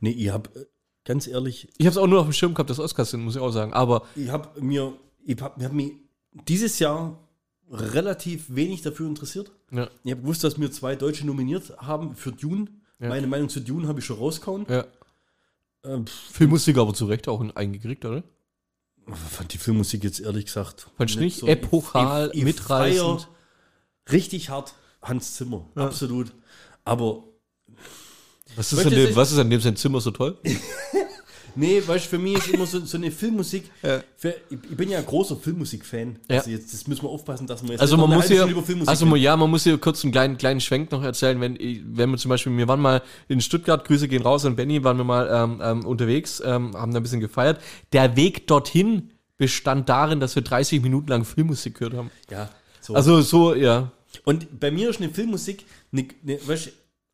Nee, 0.00 0.10
ich 0.10 0.30
hab, 0.30 0.48
ganz 1.04 1.26
ehrlich, 1.26 1.68
Ich 1.78 1.86
habe 1.86 1.92
es 1.92 1.98
auch 1.98 2.06
nur 2.06 2.20
auf 2.20 2.26
dem 2.26 2.32
Schirm 2.32 2.54
gehabt, 2.54 2.70
dass 2.70 2.78
Oscars 2.78 3.10
sind, 3.10 3.22
muss 3.24 3.36
ich 3.36 3.42
auch 3.42 3.50
sagen. 3.50 3.72
Aber 3.72 4.02
ich 4.16 4.28
hab 4.30 4.60
mir, 4.60 4.92
ich 5.24 5.40
hab, 5.40 5.58
ich 5.58 5.64
hab 5.64 5.72
mich 5.72 5.92
dieses 6.48 6.78
Jahr 6.78 7.18
relativ 7.70 8.54
wenig 8.54 8.82
dafür 8.82 9.06
interessiert. 9.08 9.50
ja, 9.72 9.88
Ich 10.04 10.10
habe 10.12 10.20
gewusst, 10.22 10.44
dass 10.44 10.60
wir 10.60 10.70
zwei 10.70 10.94
Deutsche 10.96 11.26
nominiert 11.26 11.72
haben 11.78 12.14
für 12.14 12.30
Dune. 12.32 12.66
Meine 13.00 13.26
Meinung 13.26 13.48
zu 13.48 13.60
Dune 13.60 13.86
habe 13.88 13.98
ich 13.98 14.04
schon 14.06 14.16
rausgehauen. 14.18 14.66
ja. 14.68 14.84
Ähm, 15.84 16.06
pff, 16.06 16.30
Filmmusik 16.32 16.78
aber 16.78 16.94
zu 16.94 17.04
Recht 17.04 17.28
auch 17.28 17.44
eingekriegt, 17.56 18.04
oder? 18.06 18.22
Fand 19.12 19.52
die 19.52 19.58
Filmmusik 19.58 20.04
jetzt 20.04 20.20
ehrlich 20.20 20.46
gesagt. 20.46 20.86
Fandst 20.96 21.16
du 21.16 21.20
nicht? 21.20 21.42
Epochal, 21.42 22.30
ich, 22.32 22.38
ich 22.38 22.44
mitreißend. 22.44 23.22
feier 23.22 23.28
Richtig 24.10 24.50
hart 24.50 24.74
Hans 25.02 25.34
Zimmer, 25.34 25.66
absolut. 25.74 26.32
Aber 26.84 27.24
Was 28.56 28.72
ist, 28.72 28.84
an 28.84 28.90
dem, 28.90 29.14
was 29.16 29.32
ist 29.32 29.38
an 29.38 29.50
dem 29.50 29.60
sein 29.60 29.76
Zimmer 29.76 30.00
so 30.00 30.10
toll? 30.10 30.38
Nee, 31.56 31.82
weißt 31.86 32.06
du, 32.06 32.08
für 32.10 32.18
mich 32.18 32.36
ist 32.36 32.48
immer 32.48 32.66
so, 32.66 32.80
so 32.80 32.96
eine 32.96 33.10
Filmmusik. 33.10 33.70
Ja. 33.82 34.02
Für, 34.16 34.34
ich, 34.50 34.58
ich 34.70 34.76
bin 34.76 34.90
ja 34.90 34.98
ein 34.98 35.06
großer 35.06 35.36
Filmmusik-Fan. 35.36 36.18
Ja. 36.28 36.38
Also 36.38 36.50
jetzt, 36.50 36.72
das 36.72 36.86
müssen 36.86 37.02
wir 37.02 37.10
aufpassen, 37.10 37.46
dass 37.46 37.62
wir 37.62 37.70
jetzt 37.70 37.80
Also 37.80 37.96
nicht 37.96 38.08
man 38.08 38.16
muss 38.16 38.26
hier, 38.26 38.36
Stunde 38.38 38.52
über 38.52 38.62
Filmmusik 38.62 38.88
also 38.88 39.06
man, 39.06 39.20
ja, 39.20 39.36
man 39.36 39.50
muss 39.50 39.64
hier 39.64 39.78
kurz 39.78 40.02
einen 40.04 40.12
kleinen, 40.12 40.36
kleinen 40.38 40.60
Schwenk 40.60 40.90
noch 40.90 41.02
erzählen, 41.02 41.40
wenn, 41.40 41.58
wenn 41.58 42.10
wir 42.10 42.18
zum 42.18 42.28
Beispiel, 42.28 42.56
wir 42.56 42.68
waren 42.68 42.80
mal 42.80 43.02
in 43.28 43.40
Stuttgart, 43.40 43.84
Grüße 43.84 44.08
gehen 44.08 44.22
raus 44.22 44.44
an 44.44 44.56
Benny, 44.56 44.82
waren 44.84 44.96
wir 44.96 45.04
mal 45.04 45.28
ähm, 45.30 45.60
ähm, 45.62 45.86
unterwegs, 45.86 46.42
ähm, 46.44 46.74
haben 46.74 46.92
da 46.92 47.00
ein 47.00 47.02
bisschen 47.02 47.20
gefeiert. 47.20 47.60
Der 47.92 48.16
Weg 48.16 48.46
dorthin 48.46 49.10
bestand 49.36 49.88
darin, 49.88 50.20
dass 50.20 50.34
wir 50.34 50.42
30 50.42 50.82
Minuten 50.82 51.08
lang 51.08 51.24
Filmmusik 51.24 51.78
gehört 51.78 51.94
haben. 51.94 52.10
ja, 52.30 52.50
so. 52.80 52.94
Also 52.94 53.20
so, 53.22 53.54
ja. 53.54 53.92
Und 54.24 54.60
bei 54.60 54.70
mir 54.70 54.90
ist 54.90 55.00
eine 55.00 55.10
Filmmusik, 55.10 55.64
eine, 55.92 56.06
eine, 56.22 56.46
weißt, 56.46 56.66
du, 56.66 56.70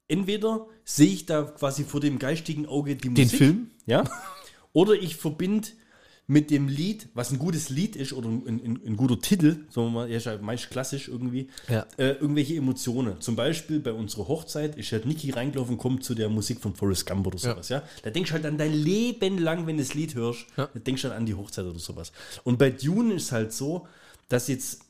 entweder 0.09 0.67
sehe 0.85 1.09
ich 1.13 1.27
da 1.27 1.43
quasi 1.43 1.85
vor 1.85 2.01
dem 2.01 2.19
geistigen 2.19 2.67
Auge 2.67 2.97
die 2.97 3.15
Den 3.15 3.25
Musik. 3.25 3.39
Film? 3.39 3.71
Ja. 3.91 4.05
Oder 4.73 4.95
ich 4.95 5.17
verbinde 5.17 5.69
mit 6.27 6.53
dem 6.53 6.69
Lied, 6.69 7.09
was 7.15 7.33
ein 7.33 7.41
gutes 7.41 7.71
Lied 7.71 7.97
ist 7.97 8.13
oder 8.13 8.29
ein, 8.29 8.47
ein, 8.47 8.81
ein 8.87 8.97
guter 8.97 9.19
Titel, 9.19 9.65
sagen 9.69 9.89
wir 9.89 9.91
mal, 9.91 10.09
ja, 10.09 10.17
ist 10.19 10.27
ja 10.27 10.39
meist 10.39 10.71
klassisch 10.71 11.09
irgendwie, 11.09 11.49
Ja. 11.69 11.85
äh, 11.97 12.11
irgendwelche 12.13 12.55
Emotionen. 12.55 13.21
Zum 13.21 13.35
Beispiel 13.35 13.81
bei 13.81 13.93
unserer 13.93 14.29
Hochzeit 14.29 14.77
ist 14.77 14.93
halt 14.93 15.07
Niki 15.07 15.31
reingelaufen 15.31 15.75
und 15.75 15.79
kommt 15.81 16.05
zu 16.05 16.15
der 16.15 16.29
Musik 16.29 16.61
von 16.61 16.77
Forrest 16.77 17.05
Gump 17.05 17.27
oder 17.27 17.37
sowas, 17.37 17.69
ja. 17.69 17.83
Da 18.05 18.11
denkst 18.11 18.31
du 18.31 18.35
halt 18.35 18.47
an 18.47 18.59
dein 18.59 18.73
Leben 18.73 19.39
lang, 19.39 19.67
wenn 19.67 19.77
du 19.77 19.83
das 19.83 19.95
Lied 19.95 20.15
hörst, 20.15 20.47
Ja. 20.57 20.69
da 20.73 20.79
denkst 20.79 21.03
du 21.03 21.09
halt 21.09 21.19
an 21.19 21.27
die 21.27 21.35
Hochzeit 21.35 21.65
oder 21.67 21.81
sowas. 21.81 22.13
Und 22.45 22.61
bei 22.61 22.71
Dune 22.71 23.15
ist 23.15 23.33
halt 23.33 23.53
so, 23.53 23.89
dass 24.29 24.47
jetzt 24.47 24.83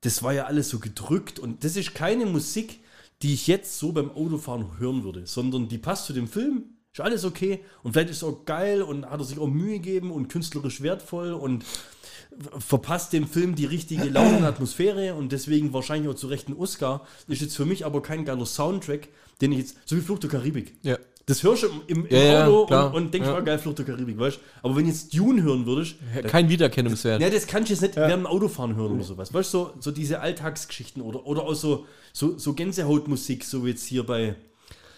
das 0.00 0.22
war 0.22 0.32
ja 0.32 0.44
alles 0.46 0.70
so 0.70 0.78
gedrückt 0.78 1.38
und 1.38 1.62
das 1.64 1.76
ist 1.76 1.94
keine 1.94 2.24
Musik, 2.24 2.80
die 3.20 3.34
ich 3.34 3.46
jetzt 3.48 3.78
so 3.78 3.92
beim 3.92 4.10
Autofahren 4.10 4.78
hören 4.78 5.04
würde, 5.04 5.26
sondern 5.26 5.68
die 5.68 5.78
passt 5.78 6.06
zu 6.06 6.12
dem 6.14 6.26
Film, 6.28 6.64
ist 6.94 7.00
alles 7.00 7.24
okay 7.24 7.60
und 7.82 7.92
vielleicht 7.92 8.10
ist 8.10 8.18
es 8.18 8.24
auch 8.24 8.44
geil 8.44 8.80
und 8.82 9.04
hat 9.10 9.20
er 9.20 9.24
sich 9.24 9.38
auch 9.38 9.48
Mühe 9.48 9.74
gegeben 9.80 10.10
und 10.12 10.28
künstlerisch 10.28 10.80
wertvoll 10.80 11.32
und 11.32 11.64
verpasst 12.58 13.12
dem 13.12 13.26
Film 13.26 13.54
die 13.54 13.64
richtige 13.66 14.04
Laune 14.04 14.38
und 14.38 14.44
Atmosphäre 14.44 15.14
und 15.14 15.32
deswegen 15.32 15.72
wahrscheinlich 15.72 16.10
auch 16.10 16.14
zu 16.16 16.28
Recht 16.28 16.48
ein 16.48 16.56
Oscar. 16.56 17.06
Ist 17.28 17.42
jetzt 17.42 17.56
für 17.56 17.64
mich 17.64 17.84
aber 17.84 18.02
kein 18.02 18.24
geiler 18.24 18.46
Soundtrack, 18.46 19.08
den 19.40 19.52
ich 19.52 19.58
jetzt, 19.58 19.76
so 19.84 19.96
wie 19.96 20.00
Flucht 20.00 20.22
der 20.22 20.30
Karibik. 20.30 20.74
Ja. 20.82 20.96
Das 21.26 21.42
hörst 21.42 21.62
du 21.62 21.68
im, 21.86 22.04
im 22.06 22.12
Ja, 22.14 22.22
ja, 22.22 22.46
Auto 22.46 22.66
klar. 22.66 22.88
und, 22.94 23.04
und 23.06 23.14
denkst, 23.14 23.26
Ja. 23.28 23.34
ja. 23.34 23.40
geil, 23.40 23.58
Flucht 23.58 23.78
der 23.78 23.86
Karibik, 23.86 24.18
weißt 24.18 24.36
du? 24.36 24.40
Aber 24.62 24.76
wenn 24.76 24.86
jetzt 24.86 25.16
Dune 25.16 25.42
hören 25.42 25.64
würdest, 25.64 25.96
Kein 26.28 26.48
Wiedererkennungswert. 26.50 27.20
ja, 27.20 27.30
das 27.30 27.46
kannst 27.46 27.70
du 27.70 27.74
jetzt 27.74 27.80
nicht 27.82 27.96
während 27.96 28.24
dem 28.24 28.26
Autofahren 28.26 28.76
hören 28.76 28.92
oder 28.92 29.04
sowas. 29.04 29.32
Weißt 29.32 29.54
du, 29.54 29.58
so, 29.58 29.70
so 29.80 29.90
diese 29.90 30.20
Alltagsgeschichten 30.20 31.00
oder, 31.02 31.24
oder 31.26 31.42
auch 31.44 31.54
so, 31.54 31.86
so, 32.12 32.36
so 32.38 32.52
Gänsehautmusik, 32.52 33.42
so 33.44 33.66
jetzt 33.66 33.84
hier 33.86 34.04
bei, 34.04 34.34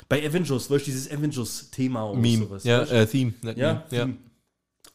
bei 0.09 0.27
Avengers, 0.27 0.71
weißt 0.71 0.87
du, 0.87 0.91
dieses 0.91 1.11
Avengers-Thema 1.11 2.11
oder 2.11 2.21
Meme. 2.21 2.45
sowas. 2.45 2.65
ja, 2.65 2.83
äh, 2.83 3.07
Theme. 3.07 3.35
nicht 3.43 3.59
ja, 3.59 3.85
Meme. 3.91 3.97
ja. 3.99 4.05
und, 4.05 4.19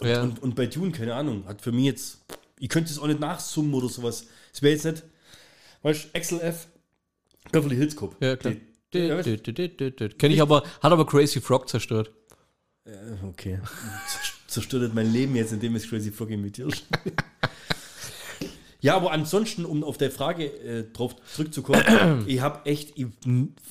Ja. 0.04 0.21
Und, 0.24 0.41
und 0.41 0.56
bei 0.56 0.65
Dune, 0.67 0.91
keine 0.91 1.13
Ahnung, 1.15 1.45
hat 1.47 1.62
für 1.62 1.71
mich 1.71 1.86
jetzt, 1.86 2.19
ich 2.60 2.69
könnte 2.69 2.91
es 2.91 3.00
auch 3.00 3.08
nicht 3.08 3.19
nachsummen 3.19 3.74
oder 3.74 3.89
sowas. 3.89 4.26
Es 4.54 4.62
wäre 4.62 4.74
jetzt 4.74 4.86
nicht, 4.86 5.04
weißt 5.84 6.06
du, 6.06 6.17
Axel 6.17 6.39
F. 6.41 6.67
Beverly 7.52 7.76
Hills 7.76 7.95
Cop. 7.95 8.15
Ja, 8.21 8.36
klar. 8.36 8.56
Kenne 8.91 10.34
ich 10.34 10.41
aber, 10.41 10.63
hat 10.82 10.91
aber 10.91 11.06
Crazy 11.06 11.39
Frog 11.39 11.69
zerstört. 11.69 12.12
okay. 13.24 13.60
Zerstört 14.47 14.93
mein 14.93 15.12
Leben 15.12 15.36
jetzt, 15.36 15.54
indem 15.54 15.76
es 15.76 15.88
Crazy 15.88 16.12
Frog 16.12 16.30
imitierst. 16.30 16.86
Ja, 18.82 18.96
aber 18.96 19.12
ansonsten, 19.12 19.63
um 19.63 19.84
auf 19.84 19.98
der 19.98 20.10
Frage 20.10 20.46
äh, 20.46 20.84
drauf 20.91 21.15
zurückzukommen, 21.34 21.84
ich 22.28 22.41
habe 22.41 22.65
echt 22.70 22.98
ich, 22.98 23.06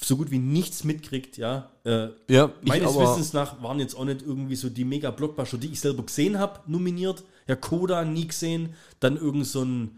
so 0.00 0.16
gut 0.16 0.30
wie 0.30 0.38
nichts 0.38 0.84
mitkriegt, 0.84 1.36
ja. 1.36 1.70
Äh, 1.84 2.08
Ja, 2.28 2.52
meines 2.62 2.94
Wissens 2.94 3.32
nach 3.32 3.60
waren 3.62 3.80
jetzt 3.80 3.94
auch 3.96 4.04
nicht 4.04 4.22
irgendwie 4.22 4.54
so 4.54 4.68
die 4.70 4.84
mega 4.84 5.10
Blockbuster, 5.10 5.58
die 5.58 5.68
ich 5.68 5.80
selber 5.80 6.04
gesehen 6.04 6.38
habe, 6.38 6.60
nominiert. 6.66 7.24
Ja, 7.48 7.56
Coda 7.56 8.04
nie 8.04 8.28
gesehen. 8.28 8.70
Dann 9.00 9.16
irgend 9.16 9.46
so 9.46 9.64
ein, 9.64 9.96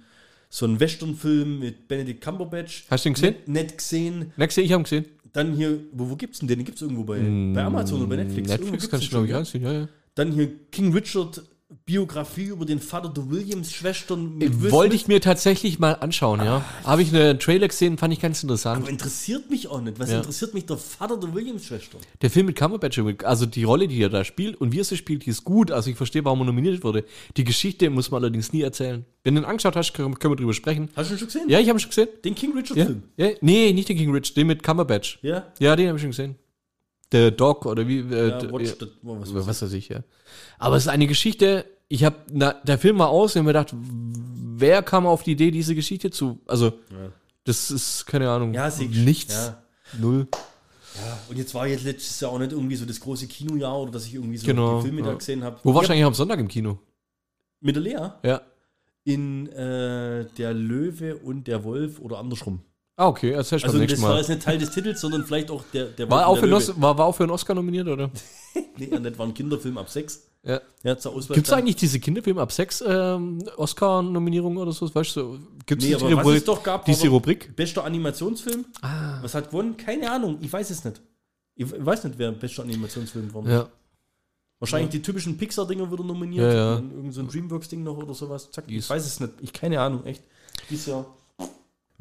so 0.48 0.64
ein 0.66 0.80
Western-Film 0.80 1.58
mit 1.58 1.88
Benedict 1.88 2.22
Cumberbatch. 2.22 2.86
Hast 2.88 3.04
du 3.04 3.10
ihn 3.10 3.14
gesehen? 3.14 3.34
Nicht, 3.46 3.48
nicht 3.48 3.78
gesehen. 3.78 4.32
Ich 4.64 4.72
habe 4.72 4.80
ihn 4.80 4.84
gesehen. 4.84 5.04
Dann 5.34 5.54
hier, 5.54 5.78
wo, 5.92 6.08
wo 6.10 6.16
gibt's 6.16 6.38
denn 6.38 6.48
den? 6.48 6.58
Den 6.58 6.64
gibt's 6.64 6.80
irgendwo 6.80 7.04
bei, 7.04 7.18
bei 7.18 7.62
Amazon 7.62 8.00
oder 8.00 8.08
bei 8.08 8.16
Netflix. 8.16 8.48
Netflix 8.48 8.88
kannst 8.88 9.06
du, 9.06 9.10
glaube 9.10 9.26
ich, 9.26 9.34
ansehen. 9.34 9.62
Ja, 9.62 9.72
ja. 9.72 9.88
Dann 10.14 10.32
hier 10.32 10.50
King 10.70 10.92
Richard 10.92 11.42
Biografie 11.84 12.44
über 12.46 12.64
den 12.64 12.80
Vater 12.80 13.08
der 13.08 13.28
Williams-Schwestern 13.30 14.40
Will 14.40 14.70
Wollte 14.70 14.94
ich 14.96 15.08
mir 15.08 15.20
tatsächlich 15.20 15.78
mal 15.78 15.92
anschauen, 15.94 16.40
ja. 16.40 16.64
Habe 16.84 17.02
ich 17.02 17.14
einen 17.14 17.38
Trailer 17.38 17.68
gesehen, 17.68 17.98
fand 17.98 18.12
ich 18.12 18.20
ganz 18.20 18.42
interessant. 18.42 18.82
Aber 18.82 18.90
interessiert 18.90 19.50
mich 19.50 19.68
auch 19.68 19.80
nicht. 19.80 19.98
Was 19.98 20.10
Ja. 20.10 20.18
interessiert 20.18 20.54
mich 20.54 20.66
der 20.66 20.76
Vater 20.76 21.16
der 21.18 21.34
Williams-Schwestern? 21.34 22.00
Der 22.20 22.30
Film 22.30 22.46
mit 22.46 22.56
Cumberbatch, 22.56 23.00
also 23.24 23.46
die 23.46 23.64
Rolle, 23.64 23.88
die 23.88 24.00
er 24.02 24.08
da 24.08 24.24
spielt 24.24 24.60
und 24.60 24.72
wie 24.72 24.80
er 24.80 24.84
sie 24.84 24.96
spielt, 24.96 25.26
die 25.26 25.30
ist 25.30 25.44
gut. 25.44 25.70
Also 25.70 25.90
ich 25.90 25.96
verstehe, 25.96 26.24
warum 26.24 26.40
er 26.40 26.44
nominiert 26.46 26.82
wurde. 26.84 27.04
Die 27.36 27.44
Geschichte 27.44 27.90
muss 27.90 28.10
man 28.10 28.22
allerdings 28.22 28.52
nie 28.52 28.62
erzählen. 28.62 29.04
Wenn 29.24 29.34
du 29.36 29.40
ihn 29.42 29.44
angeschaut 29.44 29.76
hast, 29.76 29.92
können 29.94 30.16
wir 30.20 30.36
drüber 30.36 30.52
sprechen. 30.54 30.88
Hast 30.96 31.10
du 31.10 31.14
ihn 31.14 31.18
schon 31.18 31.28
gesehen? 31.28 31.48
Ja, 31.48 31.58
ich 31.60 31.68
habe 31.68 31.78
ihn 31.78 31.80
schon 31.80 31.90
gesehen. 31.90 32.08
Den 32.24 32.34
King 32.34 32.50
Ja. 32.50 32.56
Richard-Film? 32.60 33.02
ja. 33.16 33.28
Nee, 33.40 33.72
nicht 33.72 33.88
den 33.88 33.96
King 33.96 34.12
Rich, 34.12 34.34
den 34.34 34.46
mit 34.48 34.62
Cumberbatch. 34.62 35.18
Ja. 35.22 35.46
Ja, 35.58 35.76
den 35.76 35.88
habe 35.88 35.96
ich 35.98 36.02
schon 36.02 36.10
gesehen. 36.10 36.34
Der 37.12 37.30
Dog 37.30 37.66
oder 37.66 37.86
wie. 37.86 37.98
Äh, 38.00 38.28
Ja, 38.30 38.38
d- 38.38 38.52
Watch 38.52 38.70
ja, 38.70 38.74
the- 38.80 38.88
was 39.02 39.46
was, 39.46 39.62
weiß 39.62 39.72
ich, 39.74 39.88
ja. 39.90 40.00
Aber 40.58 40.76
es 40.76 40.84
ist 40.84 40.88
eine 40.88 41.06
Geschichte, 41.06 41.64
ich 41.88 42.04
habe, 42.04 42.16
der 42.64 42.78
Film 42.78 42.98
war 42.98 43.08
aus 43.10 43.36
und 43.36 43.42
mir 43.44 43.50
gedacht, 43.50 43.74
wer 43.74 44.82
kam 44.82 45.06
auf 45.06 45.22
die 45.22 45.32
Idee, 45.32 45.50
diese 45.50 45.74
Geschichte 45.74 46.10
zu. 46.10 46.38
Also, 46.46 46.72
das 47.44 47.70
ist, 47.70 48.06
keine 48.06 48.30
Ahnung. 48.30 48.54
Ja, 48.54 48.68
ich. 48.68 48.78
Nichts. 48.90 49.34
Ja. 49.34 49.62
Null. 50.00 50.26
Ja, 50.94 51.18
und 51.28 51.38
jetzt 51.38 51.54
war 51.54 51.66
jetzt 51.66 51.84
letztes 51.84 52.20
Jahr 52.20 52.30
auch 52.32 52.38
nicht 52.38 52.52
irgendwie 52.52 52.76
so 52.76 52.84
das 52.86 53.00
große 53.00 53.26
Kinojahr 53.26 53.80
oder 53.80 53.92
dass 53.92 54.06
ich 54.06 54.14
irgendwie 54.14 54.36
so 54.36 54.46
Genau, 54.46 54.76
die 54.78 54.82
Filme 54.88 55.02
da 55.02 55.08
ja. 55.10 55.14
gesehen 55.14 55.42
habe. 55.42 55.58
Wo 55.62 55.74
warst 55.74 55.88
du 55.88 55.92
eigentlich 55.92 56.04
am 56.04 56.14
Sonntag 56.14 56.38
im 56.38 56.48
Kino? 56.48 56.78
Mit 57.60 57.76
der 57.76 57.82
Lea? 57.82 58.10
Ja. 58.22 58.40
In 59.04 59.48
äh, 59.48 60.26
Der 60.38 60.52
Löwe 60.54 61.16
und 61.16 61.46
der 61.46 61.64
Wolf 61.64 61.98
oder 61.98 62.18
andersrum. 62.18 62.60
Ah, 62.96 63.08
okay, 63.08 63.30
erzählst 63.30 63.64
du 63.64 63.68
Also 63.68 63.78
beim 63.78 63.86
das 63.86 63.90
nächsten 63.92 64.02
war 64.04 64.10
Mal. 64.12 64.18
jetzt 64.18 64.28
nicht 64.28 64.42
Teil 64.42 64.58
des 64.58 64.70
Titels, 64.70 65.00
sondern 65.00 65.24
vielleicht 65.24 65.50
auch 65.50 65.64
der, 65.72 65.86
der 65.86 66.10
War 66.10 66.26
auch, 66.26 66.34
der 66.34 66.44
einen 66.44 66.52
Os- 66.54 66.80
war, 66.80 66.98
war 66.98 67.06
auch 67.06 67.14
für 67.14 67.22
einen 67.24 67.32
Oscar 67.32 67.54
nominiert, 67.54 67.88
oder? 67.88 68.10
Nee, 68.76 68.88
ja, 68.90 68.98
nicht, 69.00 69.18
war 69.18 69.26
ein 69.26 69.32
Kinderfilm 69.32 69.78
ab 69.78 69.88
6. 69.88 70.28
Ja. 70.44 70.60
Ja. 70.82 70.94
Gibt 70.94 71.46
es 71.46 71.52
eigentlich 71.52 71.76
diese 71.76 72.00
Kinderfilme 72.00 72.40
ab 72.42 72.50
sechs 72.52 72.82
ähm, 72.86 73.38
Oscar-Nominierungen 73.56 74.58
oder 74.58 74.72
so? 74.72 74.92
Weißt 74.94 75.16
du, 75.16 75.38
gibt 75.64 75.82
es 75.82 75.88
Nee, 75.88 75.94
es 75.94 76.44
doch 76.44 76.62
gab, 76.62 76.80
war 76.80 76.84
diese 76.84 77.08
Rubrik? 77.08 77.54
Bester 77.56 77.84
Animationsfilm? 77.84 78.64
Ah. 78.82 79.20
Was 79.22 79.34
hat 79.34 79.50
gewonnen? 79.50 79.76
Keine 79.76 80.10
Ahnung, 80.10 80.38
ich 80.42 80.52
weiß 80.52 80.68
es 80.70 80.84
nicht. 80.84 81.00
Ich 81.54 81.66
weiß 81.86 82.04
nicht, 82.04 82.18
wer 82.18 82.32
bester 82.32 82.62
Animationsfilm 82.62 83.32
war. 83.32 83.46
Ja. 83.48 83.68
Wahrscheinlich 84.58 84.90
die 84.90 85.00
typischen 85.02 85.38
Pixar-Dinger 85.38 85.90
wieder 85.90 86.04
nominiert. 86.04 86.52
Ja, 86.52 86.54
ja. 86.54 86.74
Irgend 86.76 87.14
so 87.14 87.20
ein 87.20 87.28
Dreamworks-Ding 87.28 87.82
noch 87.82 87.96
oder 87.96 88.12
sowas. 88.14 88.50
Zack, 88.50 88.64
ich 88.68 88.88
weiß 88.88 89.06
es 89.06 89.20
nicht. 89.20 89.32
Ich 89.40 89.52
keine 89.52 89.80
Ahnung, 89.80 90.04
echt. 90.04 90.22
Dieses 90.68 90.86
Jahr. 90.86 91.06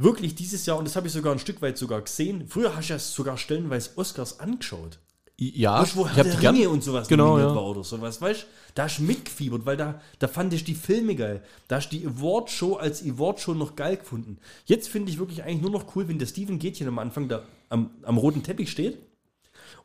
Wirklich 0.02 0.36
dieses 0.36 0.66
Jahr, 0.66 0.78
und 0.78 0.86
das 0.86 0.96
habe 0.96 1.08
ich 1.08 1.14
sogar 1.14 1.34
ein 1.34 1.40
Stück 1.40 1.62
weit 1.62 1.78
sogar 1.78 2.02
gesehen. 2.02 2.48
Früher 2.48 2.76
hast 2.76 2.90
du 2.90 2.94
ja 2.94 3.00
sogar 3.00 3.38
stellenweise 3.38 3.92
Oscars 3.98 4.40
angeschaut. 4.40 5.00
Ja, 5.38 5.82
weißt 5.82 5.96
wo 5.96 6.06
ich 6.06 6.12
Herr 6.12 6.18
hab 6.18 6.24
der 6.24 6.40
die. 6.40 6.48
Ringe 6.48 6.70
und 6.70 6.84
sowas 6.84 7.08
Genau, 7.08 7.40
ja. 7.40 7.56
war 7.56 7.66
oder 7.66 7.84
sowas, 7.84 8.22
weißt 8.22 8.44
du? 8.44 8.46
Da 8.76 8.84
hast 8.84 9.00
du 9.00 9.04
mitgefiebert, 9.04 9.66
weil 9.66 9.76
da, 9.76 10.00
da 10.20 10.28
fand 10.28 10.54
ich 10.54 10.64
die 10.64 10.76
Filme 10.76 11.16
geil. 11.16 11.44
Da 11.68 11.78
hast 11.78 11.90
du 11.90 11.98
die 11.98 12.06
Award-Show 12.06 12.76
als 12.76 13.04
Award-Show 13.04 13.56
noch 13.56 13.76
geil 13.76 13.98
gefunden. 13.98 14.38
Jetzt 14.66 14.88
finde 14.88 15.12
ich 15.12 15.18
wirklich 15.18 15.44
eigentlich 15.44 15.62
nur 15.62 15.72
noch 15.72 15.96
cool, 15.96 16.08
wenn 16.08 16.20
der 16.20 16.28
Steven 16.28 16.60
Gätchen 16.60 16.88
am 16.88 17.00
Anfang 17.00 17.28
da 17.28 17.44
am, 17.70 17.90
am 18.04 18.18
roten 18.18 18.44
Teppich 18.44 18.70
steht 18.70 19.00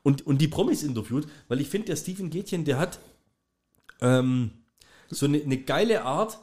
und, 0.02 0.26
und 0.26 0.42
die 0.42 0.48
Promis 0.48 0.82
interviewt, 0.82 1.26
weil 1.48 1.60
ich 1.60 1.68
finde, 1.68 1.86
der 1.86 1.96
Steven 1.96 2.28
Gätchen, 2.28 2.64
der 2.64 2.78
hat 2.78 2.98
ähm, 4.02 4.50
so 5.08 5.24
eine, 5.26 5.42
eine 5.42 5.56
geile 5.56 6.04
Art, 6.04 6.38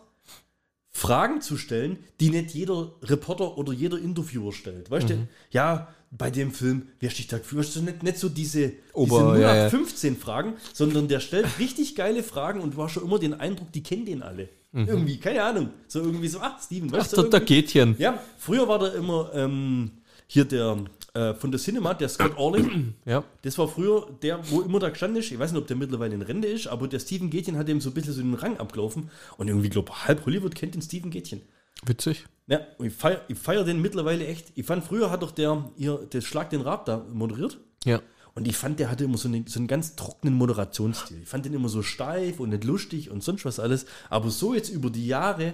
Fragen 0.97 1.41
zu 1.41 1.57
stellen, 1.57 1.97
die 2.19 2.29
nicht 2.29 2.51
jeder 2.53 2.91
Reporter 3.01 3.57
oder 3.57 3.73
jeder 3.73 3.97
Interviewer 3.97 4.53
stellt. 4.53 4.91
Weißt 4.91 5.09
Mhm. 5.09 5.13
du, 5.13 5.27
ja, 5.51 5.87
bei 6.11 6.29
dem 6.29 6.51
Film, 6.51 6.83
wer 6.99 7.09
sticht 7.09 7.33
da 7.33 7.39
für? 7.39 7.57
Weißt 7.57 7.75
du, 7.75 7.81
nicht, 7.81 8.03
nicht 8.03 8.17
so 8.19 8.29
diese, 8.29 8.73
Ober- 8.93 9.33
diese 9.33 9.41
ja, 9.41 9.55
ja. 9.55 9.69
15 9.69 10.15
Fragen, 10.17 10.53
sondern 10.71 11.07
der 11.07 11.19
stellt 11.19 11.47
richtig 11.59 11.95
geile 11.95 12.21
Fragen 12.21 12.61
und 12.61 12.75
du 12.75 12.83
hast 12.83 12.91
schon 12.93 13.03
immer 13.03 13.17
den 13.17 13.33
Eindruck, 13.33 13.71
die 13.71 13.81
kennen 13.81 14.05
den 14.05 14.21
alle. 14.21 14.49
Irgendwie, 14.75 15.17
keine 15.19 15.43
Ahnung. 15.43 15.69
So 15.87 15.99
irgendwie 15.99 16.27
so, 16.27 16.39
ach, 16.39 16.59
Steven, 16.63 16.87
Mhm. 16.87 16.93
Ach, 16.95 16.99
weißt 16.99 17.13
du? 17.13 17.21
der, 17.21 17.29
der 17.29 17.39
irgendwie? 17.41 17.55
Gätchen. 17.61 17.95
Ja, 17.99 18.19
früher 18.37 18.67
war 18.67 18.79
da 18.79 18.87
immer 18.89 19.29
ähm, 19.35 19.91
hier 20.27 20.45
der 20.45 20.77
äh, 21.13 21.33
von 21.35 21.51
der 21.51 21.59
Cinema, 21.59 21.93
der 21.93 22.09
Scott 22.09 22.37
Orling. 22.37 22.95
Ja. 23.05 23.23
Das 23.41 23.57
war 23.57 23.67
früher 23.67 24.07
der, 24.21 24.39
wo 24.49 24.61
immer 24.61 24.79
da 24.79 24.89
gestanden 24.89 25.19
ist. 25.19 25.31
Ich 25.31 25.37
weiß 25.37 25.51
nicht, 25.51 25.61
ob 25.61 25.67
der 25.67 25.75
mittlerweile 25.75 26.15
in 26.15 26.21
Rente 26.21 26.47
ist, 26.47 26.67
aber 26.67 26.87
der 26.87 26.99
Steven 26.99 27.29
Gätchen 27.29 27.57
hat 27.57 27.69
ihm 27.69 27.81
so 27.81 27.89
ein 27.89 27.93
bisschen 27.93 28.13
so 28.13 28.21
den 28.21 28.33
Rang 28.33 28.57
abgelaufen. 28.57 29.09
Und 29.37 29.47
irgendwie, 29.47 29.69
glaube 29.69 30.07
halb 30.07 30.25
Hollywood 30.25 30.55
kennt 30.55 30.75
den 30.75 30.81
Steven 30.81 31.11
Gätchen. 31.11 31.41
Witzig. 31.85 32.25
Ja, 32.47 32.61
und 32.77 32.87
ich 32.87 32.93
feiere 32.93 33.21
ich 33.27 33.37
feier 33.37 33.63
den 33.63 33.81
mittlerweile 33.81 34.25
echt. 34.25 34.51
Ich 34.55 34.65
fand, 34.65 34.83
früher 34.83 35.11
hat 35.11 35.21
doch 35.21 35.31
der, 35.31 35.69
ihr, 35.77 35.97
der 35.97 36.21
Schlag 36.21 36.49
den 36.49 36.61
Rab 36.61 36.85
da 36.85 37.05
moderiert. 37.11 37.59
Ja. 37.85 38.01
Und 38.35 38.47
ich 38.47 38.57
fand, 38.57 38.79
der 38.79 38.89
hatte 38.89 39.03
immer 39.03 39.17
so, 39.17 39.27
eine, 39.27 39.43
so 39.47 39.59
einen 39.59 39.67
ganz 39.67 39.95
trockenen 39.95 40.33
Moderationsstil. 40.33 41.21
Ich 41.21 41.29
fand 41.29 41.45
den 41.45 41.53
immer 41.53 41.69
so 41.69 41.83
steif 41.83 42.39
und 42.39 42.49
nicht 42.49 42.63
lustig 42.63 43.11
und 43.11 43.23
sonst 43.23 43.45
was 43.45 43.59
alles. 43.59 43.85
Aber 44.09 44.29
so 44.31 44.55
jetzt 44.55 44.69
über 44.69 44.89
die 44.89 45.05
Jahre, 45.05 45.53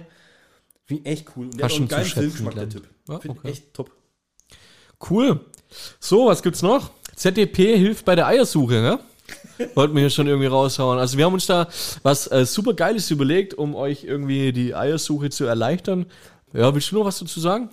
finde 0.86 1.02
ich 1.02 1.06
echt 1.06 1.36
cool. 1.36 1.46
Und 1.46 1.58
der 1.58 1.66
Hast 1.66 1.72
hat 1.72 1.76
auch 1.76 1.80
einen 1.80 1.88
geilen 1.88 2.06
Filmgeschmack, 2.06 2.54
der. 2.54 2.68
Typ. 2.70 2.88
Ja, 3.08 3.18
Finde 3.18 3.38
okay. 3.38 3.50
ich 3.50 3.58
echt 3.58 3.74
top. 3.74 3.90
Cool. 5.08 5.40
So, 5.98 6.26
was 6.26 6.42
gibt's 6.42 6.62
noch? 6.62 6.90
ZDP 7.14 7.76
hilft 7.76 8.04
bei 8.04 8.14
der 8.14 8.26
Eiersuche, 8.26 8.74
ne? 8.74 8.98
Wollten 9.74 9.94
wir 9.94 10.00
hier 10.00 10.10
schon 10.10 10.26
irgendwie 10.26 10.46
raushauen. 10.46 10.98
Also 10.98 11.16
wir 11.18 11.24
haben 11.24 11.34
uns 11.34 11.46
da 11.46 11.68
was 12.02 12.26
äh, 12.30 12.44
super 12.46 12.74
Geiles 12.74 13.10
überlegt, 13.10 13.54
um 13.54 13.74
euch 13.74 14.04
irgendwie 14.04 14.52
die 14.52 14.74
Eiersuche 14.74 15.30
zu 15.30 15.44
erleichtern. 15.44 16.06
Ja, 16.52 16.74
willst 16.74 16.90
du 16.90 16.96
noch 16.98 17.04
was 17.04 17.18
dazu 17.18 17.40
sagen? 17.40 17.70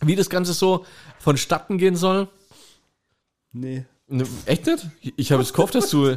Wie 0.00 0.16
das 0.16 0.30
Ganze 0.30 0.52
so 0.52 0.86
vonstatten 1.18 1.78
gehen 1.78 1.96
soll? 1.96 2.28
Nee. 3.52 3.84
Ne, 4.08 4.24
echt 4.46 4.66
nicht? 4.66 4.86
Ich- 5.16 5.32
habe 5.32 5.42
jetzt 5.42 5.54
gehofft, 5.54 5.74
dass 5.74 5.90
du. 5.90 6.16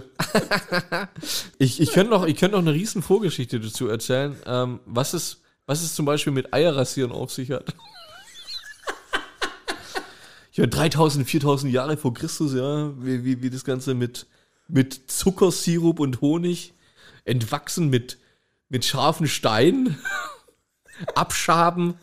ich 1.58 1.80
ich 1.80 1.92
könnte 1.92 2.12
noch, 2.12 2.26
ich 2.26 2.38
könnte 2.38 2.56
noch 2.58 2.64
eine 2.64 2.74
riesen 2.74 3.02
Vorgeschichte 3.02 3.60
dazu 3.60 3.88
erzählen, 3.88 4.36
ähm, 4.46 4.80
was, 4.86 5.14
es, 5.14 5.42
was 5.66 5.82
es 5.82 5.96
zum 5.96 6.06
Beispiel 6.06 6.34
mit 6.34 6.54
Eierrasieren 6.54 7.12
auf 7.12 7.32
sich 7.32 7.52
hat. 7.52 7.74
Ja, 10.56 10.66
3000, 10.66 11.28
4000 11.28 11.74
Jahre 11.74 11.98
vor 11.98 12.14
Christus, 12.14 12.54
ja, 12.54 12.94
wie, 13.04 13.26
wie, 13.26 13.42
wie 13.42 13.50
das 13.50 13.66
Ganze 13.66 13.94
mit, 13.94 14.26
mit 14.70 15.12
Zuckersirup 15.12 16.00
und 16.00 16.22
Honig 16.22 16.74
entwachsen 17.26 17.90
mit, 17.90 18.18
mit 18.70 18.86
scharfen 18.86 19.28
Steinen, 19.28 19.98
abschaben. 21.16 21.96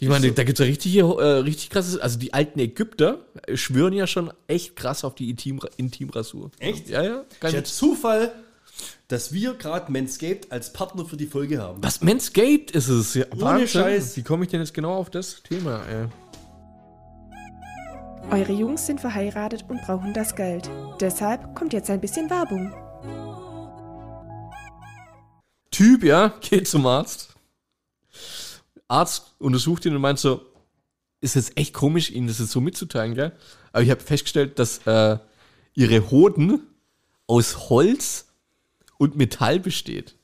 Ich 0.00 0.08
meine, 0.08 0.32
da 0.32 0.44
gibt 0.44 0.60
es 0.60 0.66
ja 0.66 0.68
richtig, 0.68 0.96
äh, 0.96 1.02
richtig 1.02 1.70
krasses, 1.70 1.98
also 1.98 2.18
die 2.18 2.34
alten 2.34 2.58
Ägypter 2.58 3.24
schwören 3.54 3.94
ja 3.94 4.06
schon 4.06 4.32
echt 4.48 4.76
krass 4.76 5.02
auf 5.02 5.14
die 5.14 5.30
Intim, 5.30 5.60
Intimrasur. 5.78 6.50
Echt? 6.58 6.90
Ja, 6.90 7.02
ja. 7.02 7.24
Kein 7.40 7.52
Der 7.52 7.64
Zufall, 7.64 8.32
dass 9.06 9.32
wir 9.32 9.54
gerade 9.54 9.90
Manscaped 9.90 10.52
als 10.52 10.74
Partner 10.74 11.06
für 11.06 11.16
die 11.16 11.26
Folge 11.26 11.58
haben. 11.62 11.82
Was 11.82 12.02
Manscaped 12.02 12.72
ist 12.72 12.88
es? 12.88 13.14
Ja, 13.14 13.24
Ohne 13.34 13.66
Scheiß. 13.66 14.16
Wie 14.16 14.22
komme 14.22 14.44
ich 14.44 14.50
denn 14.50 14.60
jetzt 14.60 14.74
genau 14.74 14.94
auf 14.94 15.08
das 15.08 15.42
Thema? 15.42 15.82
Ey? 15.86 16.08
Eure 18.30 18.52
Jungs 18.52 18.86
sind 18.86 19.00
verheiratet 19.00 19.64
und 19.68 19.80
brauchen 19.82 20.12
das 20.12 20.34
Geld. 20.36 20.70
Deshalb 21.00 21.54
kommt 21.54 21.72
jetzt 21.72 21.88
ein 21.90 22.00
bisschen 22.00 22.28
Werbung. 22.28 22.72
Typ, 25.70 26.02
ja, 26.04 26.34
geht 26.40 26.68
zum 26.68 26.86
Arzt. 26.86 27.34
Arzt 28.86 29.34
untersucht 29.38 29.84
ihn 29.86 29.94
und 29.94 30.00
meint 30.02 30.18
so, 30.18 30.42
ist 31.20 31.36
jetzt 31.36 31.56
echt 31.56 31.72
komisch, 31.74 32.10
Ihnen 32.10 32.26
das 32.26 32.38
jetzt 32.38 32.52
so 32.52 32.60
mitzuteilen, 32.60 33.14
gell? 33.14 33.32
Aber 33.72 33.82
ich 33.82 33.90
habe 33.90 34.00
festgestellt, 34.00 34.58
dass 34.58 34.86
äh, 34.86 35.18
Ihre 35.74 36.10
Hoden 36.10 36.60
aus 37.26 37.70
Holz 37.70 38.26
und 38.98 39.16
Metall 39.16 39.58
besteht. 39.60 40.16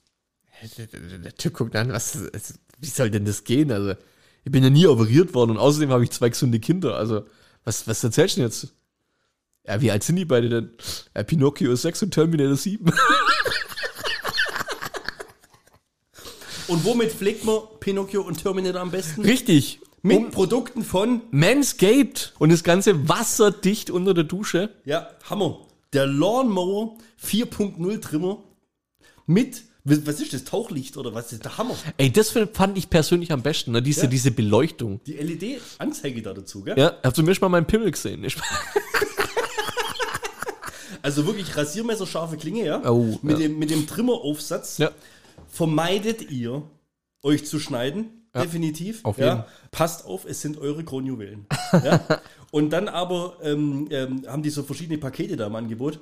Der, 0.79 0.87
der, 0.87 1.19
der 1.19 1.35
Typ 1.35 1.55
guckt 1.55 1.77
an, 1.77 1.93
was, 1.93 2.19
was- 2.33 2.59
wie 2.79 2.87
soll 2.87 3.11
denn 3.11 3.25
das 3.25 3.45
gehen? 3.45 3.71
Also, 3.73 3.95
ich 4.45 4.53
bin 4.53 4.63
ja 4.63 4.71
nie 4.71 4.87
operiert 4.87 5.33
worden 5.35 5.53
und 5.53 5.59
außerdem 5.59 5.91
habe 5.91 6.05
ich 6.05 6.11
zwei 6.11 6.29
gesunde 6.29 6.61
Kinder. 6.61 6.97
Also, 6.97 7.25
was, 7.65 7.87
was 7.89 8.03
erzählst 8.05 8.37
du 8.37 8.41
denn 8.43 8.51
jetzt? 8.51 8.69
Ja, 9.67 9.81
wie 9.81 9.91
alt 9.91 10.03
sind 10.03 10.17
die 10.17 10.25
beide 10.25 10.49
denn? 10.49 10.71
Ja, 11.17 11.23
Pinocchio 11.23 11.73
ist 11.73 11.83
6 11.83 12.03
und 12.05 12.11
Terminator 12.13 12.57
7. 12.57 12.93
Und 16.67 16.85
womit 16.85 17.13
pflegt 17.13 17.45
man 17.45 17.59
Pinocchio 17.81 18.23
und 18.23 18.43
Terminator 18.43 18.81
am 18.81 18.91
besten? 18.91 19.21
Richtig. 19.23 19.81
Mit 20.03 20.17
Um- 20.19 20.31
Produkten 20.31 20.83
von, 20.83 21.21
Manscaped 21.31 22.33
und 22.39 22.51
das 22.51 22.65
Ganze 22.65 23.07
wasserdicht 23.09 23.91
unter 23.91 24.15
der 24.15 24.25
Dusche. 24.25 24.71
ja, 24.85 25.11
Hammer. 25.29 25.61
Der 25.93 26.07
Lawnmower 26.07 26.97
4.0 27.23 28.01
Trimmer 28.01 28.43
mit, 29.27 29.63
was 29.85 30.21
ist 30.21 30.33
das, 30.33 30.45
Tauchlicht 30.45 30.97
oder 30.97 31.15
was 31.15 31.33
ist 31.33 31.45
der 31.45 31.59
Hammer? 31.59 31.77
Ey, 31.99 32.11
das 32.11 32.31
fand 32.31 32.79
ich 32.79 32.89
persönlich 32.89 33.33
am 33.33 33.43
besten, 33.43 33.73
ne? 33.73 33.83
diese, 33.83 34.03
Ja. 34.03 34.07
diese 34.07 34.31
Beleuchtung. 34.31 35.01
Die 35.05 35.13
LED-Anzeige 35.13 36.23
da 36.23 36.33
dazu, 36.33 36.63
gell? 36.63 36.79
Ja, 36.79 36.97
habt 37.03 37.19
ihr 37.19 37.25
mir 37.25 37.35
schon 37.35 37.43
mal 37.51 37.61
meinen 37.61 37.67
Pimmel 37.67 37.91
gesehen? 37.91 38.27
Also 41.03 41.27
wirklich 41.27 41.55
rasiermesserscharfe 41.55 42.39
Klinge, 42.39 42.65
ja? 42.65 42.81
Oh, 42.91 43.19
mit, 43.21 43.39
ja. 43.39 43.47
Dem, 43.47 43.59
mit 43.59 43.69
dem 43.69 43.87
Trimmeraufsatz 43.87 44.79
Ja. 44.79 44.91
vermeidet 45.49 46.31
ihr, 46.31 46.63
euch 47.23 47.45
zu 47.45 47.59
schneiden. 47.59 48.23
Definitiv. 48.35 49.05
auf 49.05 49.19
ja. 49.19 49.29
jeden. 49.29 49.45
Passt 49.71 50.07
auf, 50.07 50.25
es 50.25 50.41
sind 50.41 50.57
eure 50.59 50.83
Kronjuwelen. 50.83 51.47
ja. 51.73 52.01
Und 52.51 52.71
dann 52.71 52.89
aber 52.89 53.37
ähm, 53.43 53.87
ähm, 53.91 54.23
haben 54.27 54.43
die 54.43 54.49
so 54.49 54.63
verschiedene 54.63 54.97
Pakete 54.99 55.37
da 55.37 55.47
im 55.47 55.55
Angebot. 55.55 56.01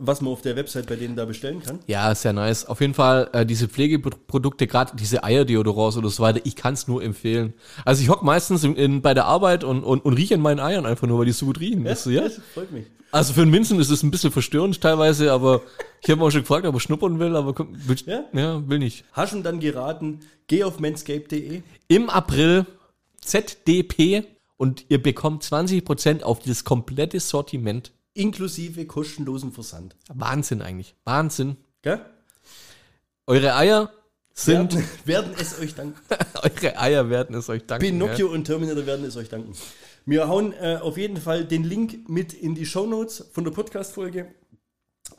Was 0.00 0.20
man 0.20 0.32
auf 0.32 0.42
der 0.42 0.56
Website 0.56 0.86
bei 0.86 0.96
denen 0.96 1.16
da 1.16 1.24
bestellen 1.24 1.62
kann. 1.62 1.80
Ja, 1.86 2.14
sehr 2.14 2.32
nice. 2.32 2.64
Auf 2.66 2.80
jeden 2.80 2.94
Fall 2.94 3.28
äh, 3.32 3.44
diese 3.44 3.68
Pflegeprodukte, 3.68 4.66
gerade 4.66 4.96
diese 4.96 5.24
Eierdeodorants 5.24 5.96
oder 5.96 6.08
so 6.08 6.22
weiter, 6.22 6.40
ich 6.44 6.56
kann 6.56 6.74
es 6.74 6.88
nur 6.88 7.02
empfehlen. 7.02 7.52
Also 7.84 8.02
ich 8.02 8.08
hock 8.08 8.22
meistens 8.22 8.64
in, 8.64 8.76
in, 8.76 9.02
bei 9.02 9.14
der 9.14 9.24
Arbeit 9.26 9.64
und, 9.64 9.82
und, 9.84 10.04
und 10.04 10.12
rieche 10.14 10.34
an 10.34 10.40
meinen 10.40 10.60
Eiern 10.60 10.86
einfach 10.86 11.06
nur, 11.06 11.18
weil 11.18 11.26
die 11.26 11.32
so 11.32 11.46
gut 11.46 11.60
riechen. 11.60 11.84
weißt 11.84 12.06
du, 12.06 12.10
ja? 12.10 12.22
das 12.22 12.40
freut 12.54 12.70
mich. 12.72 12.86
Also 13.10 13.34
für 13.34 13.42
einen 13.42 13.52
Vincent 13.52 13.78
ist 13.80 13.90
es 13.90 14.02
ein 14.02 14.10
bisschen 14.10 14.32
verstörend 14.32 14.80
teilweise, 14.80 15.32
aber 15.32 15.60
ich 16.00 16.10
habe 16.10 16.22
auch 16.24 16.30
schon 16.30 16.40
gefragt, 16.42 16.64
ob 16.66 16.74
er 16.74 16.80
schnuppern 16.80 17.18
will, 17.18 17.36
aber 17.36 17.52
komm, 17.52 17.68
will, 17.86 17.96
Ja? 18.06 18.24
ja, 18.32 18.66
will 18.68 18.78
nicht. 18.78 19.04
Hast 19.12 19.34
du 19.34 19.42
dann 19.42 19.60
geraten, 19.60 20.20
geh 20.46 20.64
auf 20.64 20.80
manscape.de. 20.80 21.60
Im 21.88 22.08
April 22.08 22.64
ZDP 23.20 24.24
und 24.56 24.86
ihr 24.88 25.02
bekommt 25.02 25.44
20% 25.44 26.22
auf 26.22 26.38
dieses 26.38 26.64
komplette 26.64 27.20
Sortiment. 27.20 27.92
Inklusive 28.14 28.86
kostenlosen 28.86 29.52
Versand. 29.52 29.96
Wahnsinn 30.12 30.62
eigentlich. 30.62 30.94
Wahnsinn. 31.04 31.56
Gell? 31.82 32.00
Eure 33.26 33.54
Eier 33.54 33.92
sind, 34.34 34.74
Werden, 34.74 34.88
werden 35.04 35.34
es 35.38 35.58
euch 35.58 35.74
danken. 35.74 36.00
eure 36.42 36.78
Eier 36.78 37.10
werden 37.10 37.36
es 37.36 37.48
euch 37.48 37.66
danken. 37.66 37.86
Pinocchio 37.86 38.28
und 38.28 38.44
Terminator 38.44 38.86
werden 38.86 39.04
es 39.04 39.16
euch 39.16 39.28
danken. 39.28 39.54
Wir 40.04 40.28
hauen 40.28 40.52
äh, 40.54 40.78
auf 40.80 40.96
jeden 40.96 41.16
Fall 41.16 41.44
den 41.44 41.64
Link 41.64 42.08
mit 42.08 42.32
in 42.32 42.54
die 42.54 42.66
Shownotes 42.66 43.28
von 43.32 43.44
der 43.44 43.52
Podcast-Folge. 43.52 44.34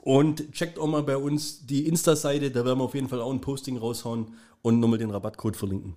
Und 0.01 0.51
checkt 0.51 0.77
auch 0.77 0.87
mal 0.87 1.03
bei 1.03 1.15
uns 1.15 1.65
die 1.65 1.87
Insta-Seite, 1.87 2.51
da 2.51 2.65
werden 2.65 2.79
wir 2.79 2.83
auf 2.83 2.95
jeden 2.95 3.07
Fall 3.07 3.21
auch 3.21 3.31
ein 3.31 3.39
Posting 3.39 3.77
raushauen 3.77 4.33
und 4.61 4.79
nochmal 4.79 4.99
den 4.99 5.11
Rabattcode 5.11 5.55
verlinken. 5.55 5.95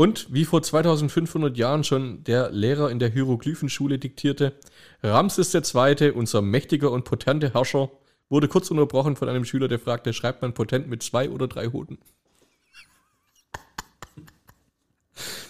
Und 0.00 0.32
wie 0.32 0.46
vor 0.46 0.62
2500 0.62 1.58
Jahren 1.58 1.84
schon 1.84 2.24
der 2.24 2.50
Lehrer 2.50 2.90
in 2.90 2.98
der 2.98 3.10
Hieroglyphenschule 3.10 3.98
diktierte, 3.98 4.54
Ramses 5.02 5.54
II., 5.54 6.12
unser 6.12 6.40
mächtiger 6.40 6.90
und 6.90 7.04
potente 7.04 7.52
Herrscher, 7.52 7.90
wurde 8.30 8.48
kurz 8.48 8.70
unterbrochen 8.70 9.14
von 9.16 9.28
einem 9.28 9.44
Schüler, 9.44 9.68
der 9.68 9.78
fragte, 9.78 10.14
schreibt 10.14 10.40
man 10.40 10.54
potent 10.54 10.88
mit 10.88 11.02
zwei 11.02 11.28
oder 11.28 11.48
drei 11.48 11.66
Hoden? 11.66 11.98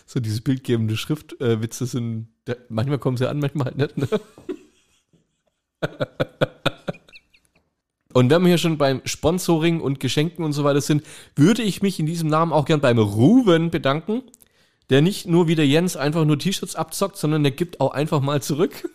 So 0.04 0.18
diese 0.18 0.42
bildgebende 0.42 0.96
Schriftwitze 0.96 1.86
sind, 1.86 2.26
der, 2.48 2.56
manchmal 2.68 2.98
kommen 2.98 3.18
sie 3.18 3.28
an, 3.28 3.38
manchmal 3.38 3.72
nicht. 3.76 3.98
Ne? 3.98 4.08
Und 8.12 8.28
wenn 8.30 8.42
wir 8.42 8.48
hier 8.48 8.58
schon 8.58 8.78
beim 8.78 9.00
Sponsoring 9.04 9.80
und 9.80 10.00
Geschenken 10.00 10.44
und 10.44 10.54
so 10.54 10.64
weiter 10.64 10.80
sind, 10.80 11.04
würde 11.36 11.62
ich 11.62 11.82
mich 11.82 12.00
in 12.00 12.06
diesem 12.06 12.28
Namen 12.28 12.52
auch 12.52 12.64
gern 12.64 12.80
beim 12.80 12.98
Ruben 12.98 13.70
bedanken, 13.70 14.24
der 14.90 15.02
nicht 15.02 15.26
nur 15.26 15.48
wie 15.48 15.54
der 15.54 15.66
Jens 15.66 15.96
einfach 15.96 16.24
nur 16.24 16.38
T-Shirts 16.38 16.76
abzockt, 16.76 17.16
sondern 17.16 17.42
der 17.42 17.52
gibt 17.52 17.80
auch 17.80 17.92
einfach 17.92 18.20
mal 18.20 18.42
zurück. 18.42 18.88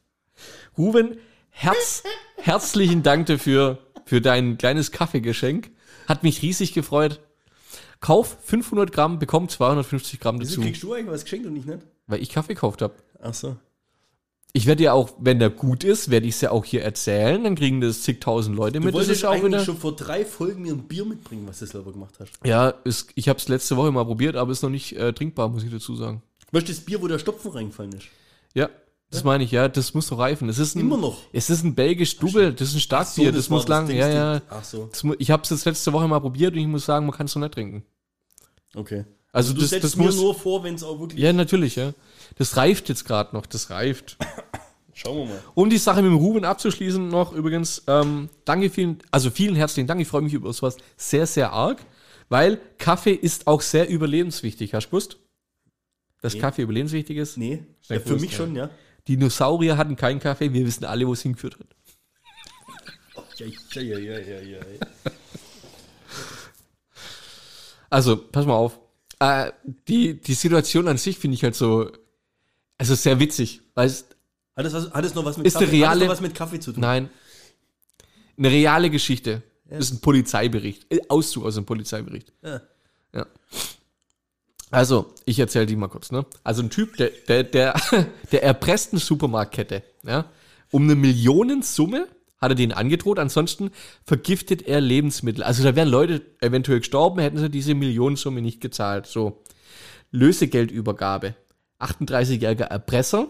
Ruben, 0.78 1.18
Herz, 1.50 2.04
herzlichen 2.36 3.02
Dank 3.02 3.26
dafür, 3.26 3.78
für 4.04 4.20
dein 4.20 4.56
kleines 4.58 4.92
Kaffeegeschenk. 4.92 5.70
Hat 6.06 6.22
mich 6.22 6.40
riesig 6.40 6.72
gefreut. 6.72 7.20
Kauf 8.00 8.38
500 8.44 8.92
Gramm, 8.92 9.18
bekomm 9.18 9.48
250 9.48 10.20
Gramm 10.20 10.40
Wieso 10.40 10.52
dazu, 10.52 10.60
kriegst 10.62 10.82
du 10.84 10.94
eigentlich 10.94 11.08
was 11.08 11.24
geschenkt 11.24 11.46
und 11.46 11.56
ich 11.56 11.66
nicht? 11.66 11.80
weil 12.06 12.22
ich 12.22 12.30
Kaffee 12.30 12.54
gekauft 12.54 12.80
habe. 12.80 12.94
Ach 13.20 13.34
so. 13.34 13.56
Ich 14.58 14.66
werde 14.66 14.82
ja 14.82 14.92
auch, 14.92 15.10
wenn 15.20 15.38
der 15.38 15.50
gut 15.50 15.84
ist, 15.84 16.10
werde 16.10 16.26
ich 16.26 16.34
es 16.34 16.40
ja 16.40 16.50
auch 16.50 16.64
hier 16.64 16.82
erzählen, 16.82 17.44
dann 17.44 17.54
kriegen 17.54 17.80
das 17.80 18.02
zigtausend 18.02 18.56
Leute 18.56 18.80
Du 18.80 18.86
mit. 18.86 18.88
Das 18.88 19.06
wolltest 19.06 19.24
auch 19.24 19.30
eigentlich 19.30 19.44
wieder, 19.52 19.64
schon 19.64 19.76
vor 19.76 19.94
drei 19.94 20.24
Folgen 20.24 20.62
mir 20.62 20.72
ein 20.72 20.82
Bier 20.82 21.04
mitbringen, 21.04 21.44
was 21.46 21.60
du 21.60 21.66
selber 21.66 21.92
gemacht 21.92 22.14
hast. 22.18 22.32
ja, 22.44 22.70
ist, 22.82 23.08
ich 23.14 23.28
habe 23.28 23.38
es 23.38 23.46
letzte 23.46 23.76
Woche 23.76 23.92
mal 23.92 24.04
probiert, 24.04 24.34
aber 24.34 24.50
ist 24.50 24.62
noch 24.62 24.68
nicht 24.68 24.96
äh, 24.96 25.12
trinkbar, 25.12 25.48
muss 25.48 25.62
ich 25.62 25.70
dazu 25.70 25.94
sagen. 25.94 26.22
Weißt 26.50 26.66
du, 26.66 26.72
das 26.72 26.80
Bier, 26.80 27.00
wo 27.00 27.06
der 27.06 27.20
Stopfen 27.20 27.52
reingefallen 27.52 27.92
ist? 27.92 28.08
Ja, 28.52 28.68
das 29.12 29.22
meine 29.22 29.44
ich, 29.44 29.52
ja, 29.52 29.68
das 29.68 29.94
muss 29.94 30.08
doch 30.08 30.18
reifen. 30.18 30.48
Es 30.48 30.58
ist 30.58 30.74
ein, 30.74 30.80
Immer 30.80 30.96
noch? 30.96 31.18
Es 31.32 31.50
ist 31.50 31.62
ein 31.62 31.76
belgisch 31.76 32.16
Double, 32.16 32.52
das 32.52 32.70
ist 32.70 32.74
ein 32.74 32.80
Starkbier, 32.80 33.30
das, 33.30 33.48
war 33.48 33.58
muss 33.58 33.68
lang, 33.68 33.88
ja, 33.88 34.08
ja. 34.08 34.42
Ach 34.50 34.64
so, 34.64 34.88
Das, 34.90 35.04
ich 35.20 35.30
habe 35.30 35.44
es 35.44 35.50
jetzt 35.50 35.66
letzte 35.66 35.92
Woche 35.92 36.08
mal 36.08 36.18
probiert 36.18 36.54
und 36.54 36.58
ich 36.58 36.66
muss 36.66 36.84
sagen, 36.84 37.06
man 37.06 37.14
kann 37.14 37.26
es 37.26 37.34
noch 37.36 37.42
nicht 37.42 37.54
trinken. 37.54 37.84
okay. 38.74 39.04
Also 39.32 39.52
du 39.52 39.60
das, 39.60 39.70
setzt 39.70 39.84
das 39.84 39.96
mir 39.96 40.04
muss, 40.04 40.16
nur 40.16 40.34
vor, 40.34 40.64
wenn 40.64 40.74
es 40.74 40.82
auch 40.82 40.98
wirklich... 41.00 41.20
ja, 41.20 41.32
natürlich, 41.32 41.76
ja. 41.76 41.92
Das 42.36 42.56
reift 42.56 42.88
jetzt 42.88 43.04
gerade 43.04 43.36
noch, 43.36 43.46
das 43.46 43.70
reift. 43.70 44.16
Schauen 44.94 45.18
wir 45.18 45.24
mal. 45.26 45.42
Um 45.54 45.70
die 45.70 45.78
Sache 45.78 46.02
mit 46.02 46.10
dem 46.10 46.16
Ruben 46.16 46.44
abzuschließen 46.44 47.08
noch 47.08 47.32
übrigens, 47.32 47.84
ähm, 47.86 48.30
danke 48.44 48.70
vielen, 48.70 48.98
also 49.10 49.30
vielen 49.30 49.54
herzlichen 49.54 49.86
Dank, 49.86 50.00
ich 50.00 50.08
freue 50.08 50.22
mich 50.22 50.32
über 50.32 50.52
sowas 50.52 50.76
sehr, 50.96 51.26
sehr 51.26 51.52
arg, 51.52 51.84
weil 52.28 52.60
Kaffee 52.78 53.12
ist 53.12 53.46
auch 53.46 53.60
sehr 53.60 53.88
überlebenswichtig, 53.88 54.74
hast 54.74 54.86
du 54.86 54.90
gewusst? 54.90 55.18
Dass 56.20 56.34
Nee. 56.34 56.40
Kaffee 56.40 56.62
überlebenswichtig 56.62 57.16
ist? 57.16 57.36
Nee, 57.36 57.64
ja, 57.88 57.96
für 57.96 58.04
gewusst, 58.04 58.20
mich 58.22 58.32
ja. 58.32 58.36
schon, 58.38 58.56
ja. 58.56 58.70
Dinosaurier 59.06 59.76
hatten 59.76 59.94
keinen 59.94 60.18
Kaffee, 60.18 60.52
wir 60.52 60.66
wissen 60.66 60.84
alle, 60.84 61.06
wo 61.06 61.12
es 61.12 61.22
hingeführt 61.22 61.58
hat. 61.58 61.66
Ja, 63.38 63.46
ja, 63.82 63.98
ja, 63.98 64.18
ja, 64.18 64.40
ja. 64.40 64.60
Also, 67.88 68.16
pass 68.16 68.44
mal 68.46 68.54
auf. 68.54 68.80
Äh, 69.20 69.52
die, 69.88 70.20
die 70.20 70.34
Situation 70.34 70.86
an 70.88 70.96
sich 70.98 71.18
finde 71.18 71.34
ich 71.34 71.42
halt 71.44 71.54
so, 71.54 71.90
also 72.78 72.94
sehr 72.94 73.18
witzig, 73.18 73.62
weil 73.74 73.86
es, 73.88 74.06
Hat 74.56 74.64
es, 74.66 74.72
was, 74.72 74.90
hat 74.92 75.04
es 75.04 75.14
noch 75.14 75.24
was 75.24 75.36
mit 75.36 75.46
Ist 75.46 75.54
Kaffee, 75.54 75.66
der 75.66 75.72
reale- 75.74 75.90
hat 75.90 75.96
es 75.96 76.06
noch 76.06 76.12
was 76.14 76.20
mit 76.20 76.34
Kaffee 76.34 76.60
zu 76.60 76.72
tun? 76.72 76.80
nein, 76.80 77.10
eine 78.36 78.50
reale 78.50 78.90
Geschichte. 78.90 79.42
Das 79.68 79.80
ist 79.86 79.94
ein 79.94 80.00
Polizeibericht, 80.00 80.86
äh, 80.92 81.00
Auszug 81.08 81.44
aus 81.44 81.56
einem 81.56 81.66
Polizeibericht. 81.66 82.32
Ja. 82.42 82.60
Ja. 83.14 83.26
Also, 84.70 85.12
ich 85.24 85.38
erzähle 85.38 85.66
die 85.66 85.76
mal 85.76 85.88
kurz, 85.88 86.10
ne? 86.12 86.24
Also 86.44 86.62
ein 86.62 86.70
Typ, 86.70 86.96
der, 86.96 87.10
der, 87.26 87.42
der, 87.44 87.74
der 88.32 88.42
erpresst 88.42 88.92
eine 88.92 89.00
Supermarktkette, 89.00 89.82
ja? 90.04 90.26
Um 90.70 90.82
eine 90.84 90.94
Millionensumme 90.94 92.06
hat 92.38 92.52
er 92.52 92.54
denen 92.54 92.72
angedroht, 92.72 93.18
ansonsten 93.18 93.70
vergiftet 94.04 94.62
er 94.62 94.80
Lebensmittel. 94.80 95.42
Also 95.42 95.64
da 95.64 95.74
wären 95.74 95.88
Leute 95.88 96.22
eventuell 96.40 96.78
gestorben, 96.78 97.20
hätten 97.20 97.38
sie 97.38 97.50
diese 97.50 97.74
Millionensumme 97.74 98.40
nicht 98.40 98.60
gezahlt. 98.60 99.06
So. 99.06 99.42
Lösegeldübergabe. 100.10 101.34
38-jähriger 101.80 102.64
Erpresser 102.64 103.28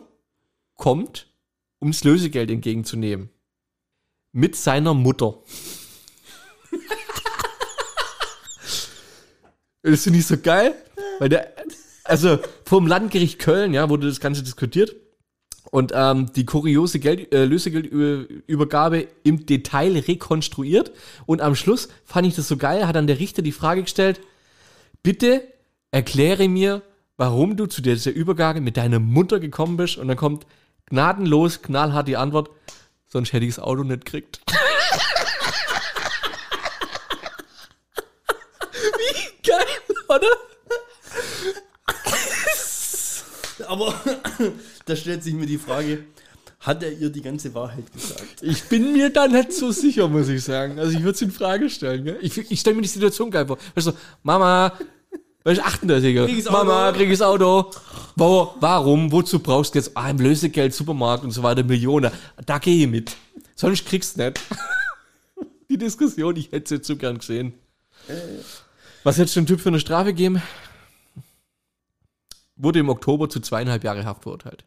kommt, 0.74 1.26
um 1.80 1.90
das 1.90 2.04
Lösegeld 2.04 2.50
entgegenzunehmen. 2.50 3.30
Mit 4.32 4.56
seiner 4.56 4.94
Mutter. 4.94 5.42
Das 9.80 10.02
finde 10.02 10.18
ich 10.18 10.26
so 10.26 10.36
geil, 10.36 10.74
weil 11.18 11.30
der, 11.30 11.54
also 12.04 12.40
vom 12.66 12.86
Landgericht 12.88 13.38
Köln, 13.38 13.72
ja, 13.72 13.88
wurde 13.88 14.08
das 14.08 14.20
Ganze 14.20 14.42
diskutiert 14.42 14.94
und 15.70 15.92
ähm, 15.94 16.32
die 16.34 16.44
kuriose 16.44 16.98
Geld, 16.98 17.32
äh, 17.32 17.44
Lösegeldübergabe 17.44 19.08
im 19.22 19.46
Detail 19.46 19.98
rekonstruiert 19.98 20.92
und 21.26 21.40
am 21.40 21.54
Schluss 21.54 21.88
fand 22.04 22.26
ich 22.26 22.34
das 22.34 22.48
so 22.48 22.56
geil, 22.56 22.86
hat 22.86 22.96
dann 22.96 23.06
der 23.06 23.18
Richter 23.18 23.42
die 23.42 23.52
Frage 23.52 23.82
gestellt, 23.82 24.20
bitte 25.02 25.42
erkläre 25.90 26.48
mir, 26.48 26.82
warum 27.16 27.56
du 27.56 27.66
zu 27.66 27.82
dieser 27.82 28.12
Übergabe 28.12 28.60
mit 28.60 28.76
deiner 28.76 28.98
Mutter 28.98 29.40
gekommen 29.40 29.76
bist 29.76 29.98
und 29.98 30.08
dann 30.08 30.16
kommt 30.16 30.46
gnadenlos, 30.86 31.62
knallhart 31.62 32.08
die 32.08 32.16
Antwort, 32.16 32.50
sonst 33.06 33.32
hätte 33.32 33.44
ich 33.44 33.54
das 33.54 33.64
Auto 33.64 33.82
nicht 33.84 34.04
gekriegt. 34.04 34.40
Wie 38.72 39.46
geil, 39.46 39.66
oder? 40.08 40.47
Aber 43.66 43.94
da 44.84 44.96
stellt 44.96 45.22
sich 45.22 45.34
mir 45.34 45.46
die 45.46 45.58
Frage, 45.58 46.04
hat 46.60 46.82
er 46.82 46.92
ihr 46.92 47.10
die 47.10 47.22
ganze 47.22 47.54
Wahrheit 47.54 47.92
gesagt? 47.92 48.42
Ich 48.42 48.64
bin 48.64 48.92
mir 48.92 49.10
da 49.10 49.28
nicht 49.28 49.52
so 49.52 49.70
sicher, 49.70 50.08
muss 50.08 50.28
ich 50.28 50.42
sagen. 50.42 50.78
Also 50.78 50.96
ich 50.96 51.02
würde 51.02 51.14
es 51.14 51.22
in 51.22 51.30
Frage 51.30 51.70
stellen. 51.70 52.04
Gell? 52.04 52.18
Ich, 52.20 52.36
ich 52.50 52.60
stelle 52.60 52.76
mir 52.76 52.82
die 52.82 52.88
Situation 52.88 53.30
geil 53.30 53.46
vor. 53.46 53.58
Weißt 53.74 53.86
du, 53.86 53.92
Mama, 54.22 54.72
weißt 55.44 55.60
du, 55.60 55.64
38er. 55.64 56.26
Krieg 56.26 56.38
ich's 56.38 56.50
Mama, 56.50 56.88
Auto? 56.88 56.98
krieg 56.98 57.10
ich's 57.10 57.22
Auto. 57.22 57.70
Wo, 58.16 58.54
warum? 58.58 59.12
Wozu 59.12 59.38
brauchst 59.38 59.74
du 59.74 59.78
jetzt 59.78 59.92
ah, 59.94 60.10
im 60.10 60.18
Lösegeld, 60.18 60.74
Supermarkt 60.74 61.22
und 61.22 61.30
so 61.30 61.42
weiter, 61.42 61.62
Millionen? 61.62 62.10
Da 62.44 62.58
gehe 62.58 62.84
ich 62.84 62.90
mit. 62.90 63.16
Sonst 63.54 63.86
kriegst 63.86 64.16
du 64.16 64.24
nicht. 64.24 64.40
die 65.70 65.78
Diskussion, 65.78 66.34
ich 66.36 66.50
hätte 66.50 66.68
sie 66.68 66.74
jetzt 66.76 66.88
so 66.88 66.96
gern 66.96 67.18
gesehen. 67.18 67.54
Was 69.04 69.18
hättest 69.18 69.36
du 69.36 69.40
dem 69.40 69.46
Typ 69.46 69.60
für 69.60 69.68
eine 69.68 69.80
Strafe 69.80 70.12
geben? 70.12 70.42
Wurde 72.58 72.80
im 72.80 72.88
Oktober 72.88 73.30
zu 73.30 73.40
zweieinhalb 73.40 73.84
Jahre 73.84 74.04
Haft 74.04 74.24
verurteilt. 74.24 74.64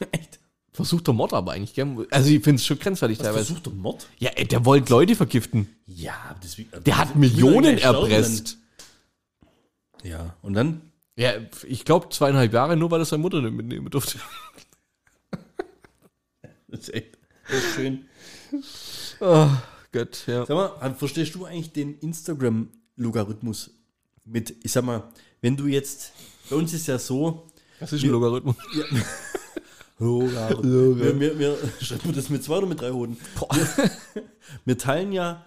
Echt? 0.12 0.40
Versuchter 0.72 1.12
Mord 1.12 1.32
aber 1.32 1.52
eigentlich, 1.52 1.74
gell? 1.74 2.06
Also 2.10 2.30
ich 2.30 2.42
finde 2.42 2.56
es 2.56 2.66
schon 2.66 2.78
grenzwertig 2.78 3.18
teilweise. 3.18 3.46
Versucht 3.46 3.66
der 3.66 3.72
Mord? 3.72 4.08
Ja, 4.18 4.30
ey, 4.30 4.44
der 4.44 4.64
wollte 4.64 4.92
Leute 4.92 5.14
vergiften. 5.14 5.68
Ja, 5.86 6.34
deswegen. 6.42 6.70
Der 6.84 6.98
hat 6.98 7.14
Millionen 7.14 7.78
erpresst. 7.78 8.58
Ja, 10.02 10.36
und 10.42 10.54
dann? 10.54 10.90
Ja, 11.16 11.34
ich 11.66 11.84
glaube 11.84 12.08
zweieinhalb 12.08 12.52
Jahre, 12.52 12.76
nur 12.76 12.90
weil 12.90 13.00
er 13.00 13.04
seine 13.04 13.22
Mutter 13.22 13.40
nicht 13.40 13.54
mitnehmen 13.54 13.90
durfte. 13.90 14.18
Das 16.66 16.88
ist 16.88 16.94
echt 16.94 17.16
das 17.48 17.62
ist 17.62 17.74
schön. 17.74 18.08
Gott, 19.20 20.24
ja. 20.26 20.44
Sag 20.44 20.48
mal, 20.50 20.94
verstehst 20.94 21.34
du 21.34 21.44
eigentlich 21.44 21.72
den 21.72 21.98
Instagram-Logarithmus 21.98 23.70
mit, 24.24 24.54
ich 24.64 24.72
sag 24.72 24.84
mal, 24.84 25.04
wenn 25.44 25.58
du 25.58 25.66
jetzt, 25.66 26.12
bei 26.48 26.56
uns 26.56 26.72
ist 26.72 26.86
ja 26.86 26.98
so, 26.98 27.44
Das 27.78 27.92
ist 27.92 28.02
ein 28.02 28.08
Logarithmus. 28.08 28.56
Logarithmus. 29.98 30.64
Wir, 30.64 31.20
wir, 31.20 31.38
wir, 31.38 31.58
schreiben 31.82 32.04
wir 32.04 32.12
das 32.14 32.30
mit 32.30 32.42
zwei 32.42 32.56
oder 32.56 32.66
mit 32.66 32.80
drei 32.80 32.90
Hoden? 32.90 33.18
Wir, 33.52 33.90
wir 34.64 34.78
teilen 34.78 35.12
ja 35.12 35.44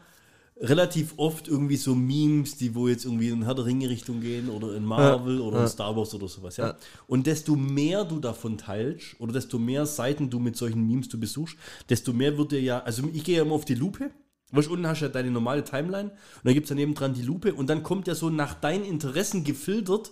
relativ 0.57 1.15
oft 1.17 1.47
irgendwie 1.47 1.77
so 1.77 1.95
Memes, 1.95 2.57
die 2.57 2.75
wo 2.75 2.87
jetzt 2.87 3.05
irgendwie 3.05 3.29
in 3.29 3.43
Herr 3.45 3.55
der 3.55 3.65
Ringe 3.65 3.89
Richtung 3.89 4.21
gehen 4.21 4.49
oder 4.51 4.75
in 4.75 4.85
Marvel 4.85 5.41
oder 5.41 5.61
in 5.61 5.67
Star 5.67 5.95
Wars 5.95 6.13
oder 6.13 6.27
sowas, 6.27 6.57
ja. 6.57 6.67
Ja. 6.67 6.77
Und 7.07 7.25
desto 7.25 7.55
mehr 7.55 8.05
du 8.05 8.19
davon 8.19 8.59
teilst 8.59 9.19
oder 9.19 9.33
desto 9.33 9.57
mehr 9.57 9.87
Seiten 9.87 10.29
du 10.29 10.37
mit 10.37 10.57
solchen 10.57 10.85
Memes 10.85 11.09
du 11.09 11.19
besuchst, 11.19 11.57
desto 11.89 12.13
mehr 12.13 12.37
wird 12.37 12.51
dir 12.51 12.61
ja, 12.61 12.83
also 12.83 13.01
ich 13.11 13.23
gehe 13.23 13.37
ja 13.37 13.41
immer 13.41 13.55
auf 13.55 13.65
die 13.65 13.75
Lupe, 13.75 14.11
weißt, 14.51 14.69
unten 14.69 14.87
hast 14.87 15.01
du 15.01 15.05
ja 15.05 15.11
deine 15.11 15.31
normale 15.31 15.63
Timeline 15.63 16.09
und 16.09 16.45
dann 16.45 16.53
gibt 16.53 16.65
es 16.65 16.69
daneben 16.69 16.93
dran 16.93 17.13
die 17.13 17.23
Lupe 17.23 17.53
und 17.53 17.67
dann 17.67 17.83
kommt 17.83 18.07
ja 18.07 18.15
so 18.15 18.29
nach 18.29 18.53
deinen 18.53 18.85
Interessen 18.85 19.43
gefiltert 19.43 20.11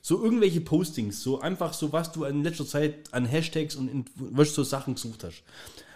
so 0.00 0.22
irgendwelche 0.22 0.62
Postings, 0.62 1.22
so 1.22 1.40
einfach 1.40 1.74
so, 1.74 1.92
was 1.92 2.10
du 2.10 2.24
in 2.24 2.42
letzter 2.42 2.66
Zeit 2.66 3.12
an 3.12 3.26
Hashtags 3.26 3.76
und 3.76 3.88
in, 3.88 4.04
was 4.16 4.54
so 4.54 4.62
Sachen 4.62 4.94
gesucht 4.94 5.24
hast. 5.24 5.42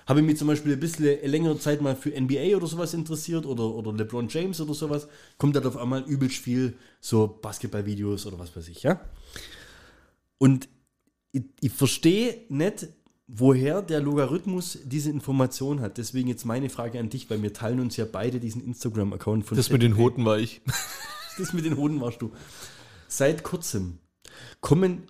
Habe 0.06 0.20
ich 0.20 0.26
mich 0.26 0.36
zum 0.36 0.48
Beispiel 0.48 0.74
ein 0.74 0.80
bisschen 0.80 1.18
längere 1.24 1.58
Zeit 1.58 1.80
mal 1.80 1.96
für 1.96 2.10
NBA 2.10 2.54
oder 2.54 2.66
sowas 2.66 2.92
interessiert 2.92 3.46
oder, 3.46 3.64
oder 3.64 3.92
LeBron 3.94 4.28
James 4.28 4.60
oder 4.60 4.74
sowas, 4.74 5.08
kommt 5.38 5.56
dann 5.56 5.66
auf 5.66 5.78
einmal 5.78 6.02
übelst 6.02 6.36
viel 6.36 6.76
so 7.00 7.26
Basketballvideos 7.40 8.26
oder 8.26 8.38
was 8.38 8.54
weiß 8.54 8.68
ich, 8.68 8.82
ja. 8.82 9.00
Und 10.38 10.68
ich, 11.32 11.44
ich 11.60 11.72
verstehe 11.72 12.44
nicht, 12.50 12.88
woher 13.28 13.82
der 13.82 14.00
Logarithmus 14.00 14.78
diese 14.84 15.10
Information 15.10 15.80
hat. 15.80 15.98
Deswegen 15.98 16.28
jetzt 16.28 16.44
meine 16.44 16.68
Frage 16.70 16.98
an 17.00 17.08
dich, 17.08 17.28
weil 17.30 17.42
wir 17.42 17.52
teilen 17.52 17.80
uns 17.80 17.96
ja 17.96 18.04
beide 18.10 18.38
diesen 18.40 18.62
Instagram-Account 18.64 19.44
von 19.46 19.56
Das 19.56 19.70
mit 19.70 19.82
den 19.82 19.92
ZDP. 19.92 20.02
Hoden 20.04 20.24
war 20.24 20.38
ich. 20.38 20.60
Das 21.38 21.52
mit 21.52 21.66
den 21.66 21.76
Hoden 21.76 22.00
warst 22.00 22.22
du. 22.22 22.32
Seit 23.08 23.42
kurzem 23.42 23.98
kommen 24.62 25.02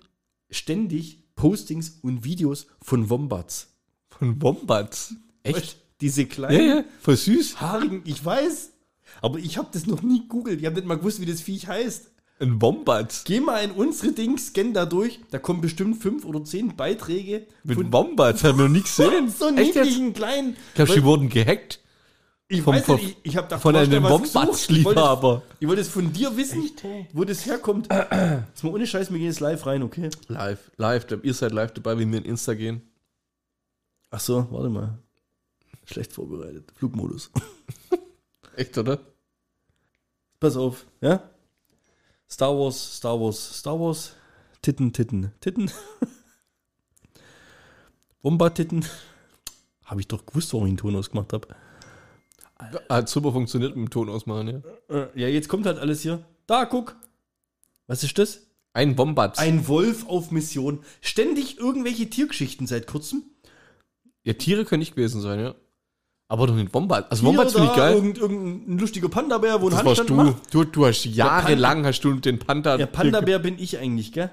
ständig 0.49 1.23
Postings 1.35 1.99
und 2.01 2.25
Videos 2.25 2.67
von 2.81 3.09
Wombats. 3.09 3.69
Von 4.09 4.41
Wombats. 4.41 5.15
Weißt, 5.45 5.57
Echt? 5.57 5.77
diese 6.01 6.23
Ja, 6.23 6.27
kleinen, 6.27 6.67
ja, 6.67 6.83
voll 6.99 7.15
süß. 7.15 7.61
haarigen, 7.61 8.01
ich 8.03 8.25
weiß, 8.25 8.71
aber 9.21 9.39
ich 9.39 9.57
habe 9.57 9.69
das 9.71 9.85
noch 9.87 10.01
nie 10.01 10.23
gegoogelt. 10.23 10.59
Ich 10.59 10.65
habe 10.65 10.75
nicht 10.75 10.85
mal 10.87 10.97
gewusst, 10.97 11.21
wie 11.21 11.25
das 11.25 11.39
Viech 11.39 11.65
heißt. 11.67 12.11
Ein 12.39 12.61
Wombat. 12.61 13.23
Geh 13.25 13.39
mal 13.39 13.63
in 13.63 13.71
unsere 13.71 14.11
Dings, 14.13 14.47
scan 14.47 14.73
da 14.73 14.85
durch. 14.85 15.19
Da 15.31 15.39
kommen 15.39 15.59
bestimmt 15.61 16.01
fünf 16.01 16.23
oder 16.23 16.43
zehn 16.43 16.75
Beiträge 16.75 17.47
Mit 17.63 17.91
Wombats, 17.91 18.43
hat 18.43 18.55
man 18.55 18.65
noch 18.67 18.71
nie 18.73 18.81
gesehen. 18.83 19.29
so 19.29 19.47
Echt 19.49 19.75
niedlichen 19.75 20.13
kleinen. 20.13 20.55
Ich 20.69 20.73
glaube, 20.75 20.93
sie 20.93 21.03
wurden 21.03 21.29
gehackt. 21.29 21.79
Ich 22.49 22.61
Vom- 22.61 22.75
weiß 22.75 22.87
nicht, 22.89 23.03
ich, 23.03 23.17
ich 23.23 23.37
habe 23.37 23.47
da 23.49 23.57
von 23.59 23.75
einem. 23.75 24.03
Wombats-Liebhaber. 24.03 25.41
Ich 25.59 25.67
wollte 25.67 25.81
es- 25.81 25.89
von 25.89 26.13
dir 26.13 26.37
wissen, 26.37 26.69
wo 27.11 27.23
das 27.25 27.45
herkommt. 27.45 27.89
Jetzt 27.91 28.63
mal 28.63 28.71
ohne 28.71 28.85
Scheiß, 28.87 29.11
wir 29.11 29.17
gehen 29.17 29.27
jetzt 29.27 29.39
live 29.41 29.65
rein, 29.65 29.83
okay? 29.83 30.09
Live, 30.27 30.71
live. 30.77 31.05
Ihr 31.23 31.33
seid 31.33 31.51
live 31.51 31.73
dabei, 31.73 31.97
wie 31.99 32.09
wir 32.09 32.19
in 32.19 32.23
Insta 32.25 32.53
gehen. 32.53 32.81
Ach 34.11 34.19
so, 34.21 34.47
warte 34.51 34.69
mal. 34.69 34.97
Schlecht 35.85 36.13
vorbereitet. 36.13 36.71
Flugmodus. 36.75 37.31
Echt, 38.55 38.77
oder? 38.77 38.99
Pass 40.39 40.55
auf, 40.55 40.85
ja? 41.01 41.29
Star 42.29 42.57
Wars, 42.57 42.97
Star 42.97 43.19
Wars, 43.19 43.59
Star 43.59 43.79
Wars. 43.79 44.13
Titten, 44.61 44.93
Titten, 44.93 45.31
Titten. 45.39 45.71
Bomba-Titten. 48.21 48.85
Habe 49.85 50.01
ich 50.01 50.07
doch 50.07 50.25
gewusst, 50.25 50.53
warum 50.53 50.65
ich 50.65 50.71
einen 50.71 50.77
Ton 50.77 50.95
ausgemacht 50.95 51.31
habe. 51.31 51.47
Hat 52.89 53.07
super 53.07 53.31
funktioniert 53.31 53.75
mit 53.75 53.87
dem 53.87 53.89
Ton 53.89 54.09
ausmachen, 54.09 54.63
ja. 54.89 54.95
Äh, 54.95 55.21
ja, 55.21 55.27
jetzt 55.27 55.47
kommt 55.47 55.65
halt 55.65 55.77
alles 55.77 56.01
hier. 56.01 56.25
Da, 56.47 56.65
guck. 56.65 56.95
Was 57.85 58.03
ist 58.03 58.17
das? 58.17 58.41
Ein 58.73 58.97
Wombat. 58.97 59.39
Ein 59.39 59.67
Wolf 59.67 60.07
auf 60.07 60.31
Mission. 60.31 60.79
Ständig 61.01 61.59
irgendwelche 61.59 62.09
Tiergeschichten 62.09 62.67
seit 62.67 62.87
kurzem. 62.87 63.23
ja, 64.23 64.33
Tiere 64.33 64.65
können 64.65 64.79
nicht 64.79 64.95
gewesen 64.95 65.21
sein, 65.21 65.39
ja. 65.39 65.55
Aber 66.29 66.47
doch 66.47 66.55
nicht 66.55 66.73
Wombat. 66.73 67.09
Also 67.09 67.21
Hier, 67.21 67.29
Wombats 67.29 67.53
finde 67.53 67.69
ich 67.69 67.75
geil. 67.75 67.95
Irgend, 67.95 68.17
irgendein 68.17 68.77
lustiger 68.77 69.07
Panda-Bär, 69.07 69.61
wo 69.61 69.67
ein 69.67 69.71
Das 69.71 69.85
warst 69.85 69.99
Handstand 70.01 70.09
du. 70.09 70.23
macht. 70.31 70.53
du. 70.53 70.63
Du 70.65 70.85
hast 70.85 71.05
jahrelang 71.05 71.85
hast 71.85 72.01
du 72.01 72.13
den 72.15 72.39
Panda. 72.39 72.77
Ja, 72.77 72.85
Panda-Bär 72.85 73.39
bin 73.39 73.57
ich 73.57 73.77
eigentlich, 73.77 74.11
gell? 74.11 74.29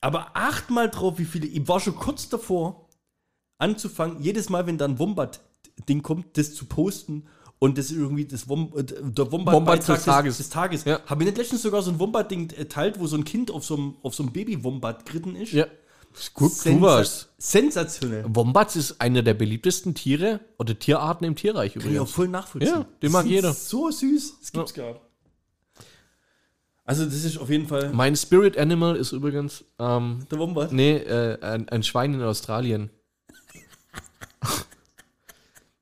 Aber 0.00 0.28
acht 0.34 0.70
mal 0.70 0.88
drauf, 0.90 1.18
wie 1.18 1.24
viele. 1.24 1.46
Ich 1.46 1.66
war 1.68 1.80
schon 1.80 1.96
kurz 1.96 2.28
davor, 2.28 2.88
anzufangen, 3.58 4.22
jedes 4.22 4.48
Mal, 4.48 4.66
wenn 4.66 4.78
da 4.78 4.86
ein 4.86 4.98
Wombat-Ding 4.98 6.02
kommt, 6.02 6.36
das 6.36 6.54
zu 6.54 6.66
posten 6.66 7.26
und 7.58 7.78
das 7.78 7.90
irgendwie 7.90 8.24
das 8.26 8.48
Wom 8.48 8.72
äh, 8.76 8.84
der 8.84 9.32
Wombat, 9.32 9.54
Wombat 9.54 9.88
des 9.88 10.04
Tages. 10.04 10.36
des, 10.38 10.48
Tages. 10.50 10.84
Ja. 10.84 11.00
Habe 11.06 11.22
ich 11.22 11.28
nicht 11.28 11.38
letztens 11.38 11.62
sogar 11.62 11.82
so 11.82 11.90
ein 11.90 11.98
Wombat-Ding 11.98 12.50
äh, 12.50 12.64
teilt, 12.66 12.98
wo 12.98 13.06
so 13.06 13.16
ein 13.16 13.24
Kind 13.24 13.50
auf 13.50 13.64
so 13.64 13.76
einem, 13.76 13.94
auf 14.02 14.14
so 14.14 14.22
einem 14.22 14.32
Baby-Wombat 14.32 15.06
geritten 15.06 15.36
ist? 15.36 15.52
Ja. 15.52 15.66
Du 16.36 16.46
Sensa- 16.46 16.80
warst. 16.80 17.28
Sensationell. 17.38 18.24
Wombats 18.28 18.76
ist 18.76 19.00
einer 19.00 19.22
der 19.22 19.34
beliebtesten 19.34 19.94
Tiere 19.94 20.40
oder 20.58 20.78
Tierarten 20.78 21.24
im 21.26 21.34
Tierreich 21.34 21.72
Kann 21.74 21.82
ich 21.82 21.86
auch 21.88 21.90
übrigens. 21.92 22.10
voll 22.12 22.28
nachvollziehen. 22.28 22.70
Ja, 22.72 22.86
den 23.02 23.12
mag 23.12 23.26
jeder. 23.26 23.52
So 23.52 23.90
süß. 23.90 24.34
Das 24.40 24.52
gibt's 24.52 24.74
gar 24.74 24.92
nicht. 24.92 25.00
Also, 26.86 27.04
das 27.06 27.14
ist 27.24 27.38
auf 27.38 27.48
jeden 27.50 27.66
Fall 27.66 27.90
Mein 27.94 28.14
Spirit 28.14 28.58
Animal 28.58 28.94
ist 28.96 29.12
übrigens, 29.12 29.64
ähm, 29.78 30.26
der 30.30 30.38
Wombat. 30.38 30.70
nee, 30.70 30.96
äh, 30.98 31.40
ein, 31.40 31.68
ein 31.70 31.82
Schwein 31.82 32.14
in 32.14 32.22
Australien. 32.22 32.90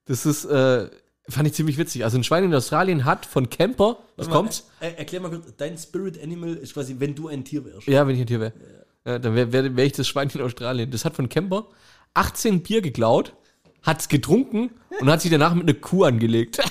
Das 0.06 0.26
ist, 0.26 0.44
äh, 0.46 0.90
fand 1.28 1.46
ich 1.48 1.54
ziemlich 1.54 1.78
witzig. 1.78 2.04
Also 2.04 2.18
ein 2.18 2.24
Schwein 2.24 2.44
in 2.44 2.54
Australien 2.54 3.04
hat 3.04 3.24
von 3.24 3.48
Camper, 3.48 3.98
was 4.16 4.28
mal, 4.28 4.34
kommt? 4.34 4.64
äh, 4.80 4.90
erklär 4.94 5.20
mal 5.20 5.30
kurz, 5.30 5.54
dein 5.56 5.78
Spirit 5.78 6.20
Animal 6.22 6.54
ist 6.54 6.74
quasi, 6.74 6.96
wenn 6.98 7.14
du 7.14 7.28
ein 7.28 7.44
Tier 7.44 7.64
wärst. 7.64 7.86
Ja, 7.86 8.06
wenn 8.06 8.16
ich 8.16 8.20
ein 8.22 8.26
Tier 8.26 8.40
wäre. 8.40 8.52
Ja, 8.58 8.81
dann 9.04 9.34
wäre 9.34 9.52
wär, 9.52 9.76
wär 9.76 9.84
ich 9.84 9.92
das 9.92 10.08
Schwein 10.08 10.30
in 10.30 10.40
Australien. 10.40 10.90
Das 10.90 11.04
hat 11.04 11.14
von 11.14 11.28
Camper 11.28 11.66
18 12.14 12.62
Bier 12.62 12.82
geklaut, 12.82 13.34
hat's 13.82 14.08
getrunken 14.08 14.70
und 15.00 15.10
hat 15.10 15.22
sich 15.22 15.30
danach 15.30 15.54
mit 15.54 15.68
einer 15.68 15.78
Kuh 15.78 16.04
angelegt. 16.04 16.58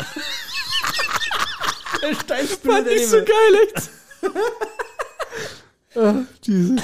Dein 2.28 2.48
Spirit 2.48 2.60
Fand 2.62 2.88
ich 2.88 3.08
so 3.08 3.18
geil, 3.18 3.56
echt. 3.68 3.90
ah, 5.98 6.24
Jesus. 6.44 6.82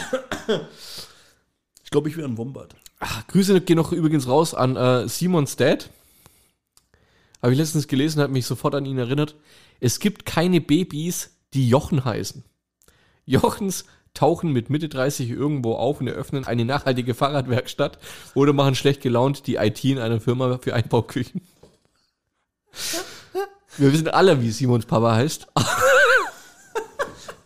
Ich 1.84 1.90
glaube, 1.90 2.10
ich 2.10 2.18
wäre 2.18 2.28
ein 2.28 2.38
Wombat. 2.38 2.76
Ach, 3.00 3.26
Grüße 3.28 3.62
gehen 3.62 3.78
noch 3.78 3.92
übrigens 3.92 4.28
raus 4.28 4.54
an 4.54 4.76
äh, 4.76 5.08
Simons 5.08 5.56
Dad. 5.56 5.90
Habe 7.42 7.54
ich 7.54 7.60
letztens 7.60 7.88
gelesen, 7.88 8.22
hat 8.22 8.30
mich 8.32 8.46
sofort 8.46 8.76
an 8.76 8.86
ihn 8.86 8.98
erinnert. 8.98 9.36
Es 9.80 10.00
gibt 10.00 10.26
keine 10.26 10.62
Babys, 10.62 11.38
die 11.54 11.70
Jochen 11.70 12.04
heißen. 12.04 12.44
Jochens 13.26 13.86
tauchen 14.18 14.52
mit 14.52 14.70
Mitte 14.70 14.90
30 14.90 15.30
irgendwo 15.30 15.76
auf 15.76 16.02
und 16.02 16.08
eröffnen 16.08 16.46
eine 16.46 16.66
nachhaltige 16.66 17.14
Fahrradwerkstatt 17.14 18.00
oder 18.34 18.52
machen 18.52 18.76
schlecht 18.76 19.02
gelaunt 19.02 19.46
die 19.48 19.56
IT 19.56 19.84
in 19.86 20.00
einer 20.00 20.20
Firma 20.20 20.58
für 20.58 20.74
Einbauküchen. 20.74 21.42
Wir 23.78 23.94
wissen 23.94 24.08
alle, 24.08 24.42
wie 24.42 24.50
Simons 24.50 24.86
Papa 24.86 25.14
heißt. 25.16 25.48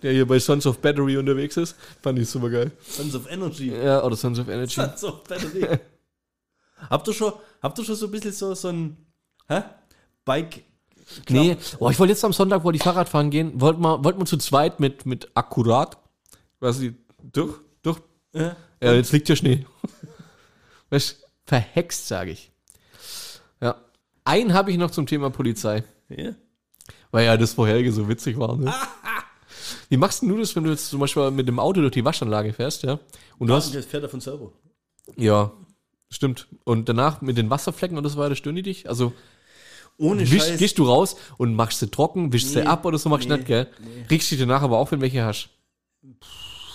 Der 0.02 0.14
hier 0.14 0.26
bei 0.28 0.40
Sons 0.40 0.66
of 0.66 0.80
Battery 0.80 1.18
unterwegs 1.18 1.58
ist. 1.58 1.76
Fand 2.02 2.18
ich 2.18 2.30
super 2.30 2.50
geil. 2.50 2.72
Sons 2.88 3.14
of 3.16 3.30
Energy. 3.30 3.72
Ja, 3.72 4.04
oder 4.04 4.16
Sons 4.16 4.40
of 4.40 4.48
Energy. 4.48 4.76
Sons 4.76 5.04
of 5.04 5.24
Battery. 5.26 5.68
habt, 6.90 7.08
ihr 7.08 7.14
schon, 7.14 7.34
habt 7.62 7.78
ihr 7.78 7.86
schon 7.86 7.96
so 7.96 8.06
ein 8.08 8.12
bisschen 8.12 8.32
so, 8.32 8.56
so 8.56 8.70
ein 8.70 8.98
hä? 9.48 9.62
Bike? 10.26 10.64
Nee, 11.30 11.58
oh, 11.80 11.90
ich 11.90 12.00
wollte 12.00 12.14
jetzt 12.14 12.24
am 12.24 12.34
Sonntag, 12.34 12.64
wollte 12.64 12.78
ich 12.78 12.84
Fahrrad 12.84 13.10
fahren 13.10 13.30
gehen, 13.30 13.60
wollten 13.60 13.82
wir, 13.82 14.04
wollten 14.04 14.20
wir 14.20 14.26
zu 14.26 14.38
zweit 14.38 14.80
mit, 14.80 15.06
mit 15.06 15.30
Akkurat, 15.34 15.98
quasi 16.62 16.94
durch, 17.34 17.56
durch, 17.82 18.00
Ja. 18.34 18.56
ja, 18.82 18.94
jetzt 18.94 19.12
liegt 19.12 19.28
ja 19.28 19.36
Schnee. 19.36 19.66
Weißt, 20.92 21.18
verhext, 21.46 22.08
sage 22.08 22.32
ich. 22.32 22.52
Ja. 23.62 23.76
Einen 24.24 24.54
habe 24.54 24.72
ich 24.72 24.78
noch 24.78 24.92
zum 24.92 25.08
Thema 25.08 25.30
Polizei, 25.32 25.84
ja. 26.10 26.34
weil 27.12 27.26
ja 27.26 27.36
das 27.36 27.54
vorherige 27.56 27.92
so 27.92 28.08
witzig 28.08 28.38
war. 28.38 28.56
Ne? 28.56 28.72
Wie 29.90 29.98
machst 29.98 30.22
denn 30.22 30.30
du 30.30 30.38
das, 30.38 30.56
wenn 30.56 30.64
du 30.64 30.70
jetzt 30.70 30.90
zum 30.90 31.00
Beispiel 31.00 31.32
mit 31.32 31.48
dem 31.48 31.60
Auto 31.60 31.82
durch 31.82 31.94
die 31.94 32.06
Waschanlage 32.06 32.54
fährst, 32.54 32.84
ja? 32.84 33.00
Und 33.40 33.48
du 33.48 33.54
hast, 33.56 33.74
Das 33.74 33.86
fährt 33.86 34.04
davon 34.04 34.22
selber. 34.22 34.52
ja, 35.18 35.52
stimmt. 36.10 36.48
Und 36.64 36.88
danach 36.88 37.22
mit 37.22 37.38
den 37.38 37.50
Wasserflecken 37.50 37.98
und 37.98 38.08
so 38.08 38.18
weiter, 38.20 38.36
stören 38.36 38.56
die 38.56 38.62
dich? 38.62 38.88
Also, 38.88 39.14
Ohne 39.98 40.30
Wisch, 40.30 40.44
Scheiß. 40.44 40.60
gehst 40.60 40.78
du 40.78 40.86
raus 40.86 41.16
und 41.38 41.56
machst 41.56 41.80
sie 41.80 41.90
trocken, 41.90 42.32
wischst 42.32 42.54
Nee, 42.56 42.62
sie 42.62 42.68
ab 42.68 42.86
oder 42.86 42.98
so, 42.98 43.10
machst 43.10 43.26
du 43.26 43.30
nee, 43.30 43.38
nicht, 43.38 43.48
gell? 43.48 43.68
Riechst 44.10 44.32
dich 44.32 44.40
danach 44.40 44.62
aber 44.62 44.78
auch, 44.78 44.92
wenn 44.92 45.02
welche 45.02 45.24
hast. 45.26 45.50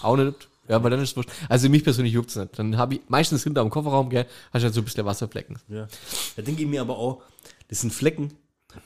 Auch 0.02 0.16
nicht. 0.16 0.48
Ja, 0.68 0.82
weil 0.82 0.90
dann 0.90 1.00
ist 1.00 1.10
es 1.10 1.16
wurscht. 1.16 1.30
Also 1.48 1.68
mich 1.68 1.84
persönlich 1.84 2.12
juckt's 2.12 2.36
nicht. 2.36 2.58
Dann 2.58 2.76
habe 2.76 2.94
ich 2.94 3.00
meistens 3.08 3.44
hinter 3.44 3.60
am 3.60 3.70
Kofferraum, 3.70 4.10
gell, 4.10 4.26
hast 4.52 4.62
du 4.62 4.64
halt 4.64 4.74
so 4.74 4.80
ein 4.80 4.84
bisschen 4.84 5.04
Wasserflecken. 5.06 5.58
Ja. 5.68 5.86
Da 6.34 6.42
denke 6.42 6.62
ich 6.62 6.68
mir 6.68 6.80
aber 6.80 6.98
auch, 6.98 7.22
das 7.68 7.80
sind 7.80 7.92
Flecken 7.92 8.32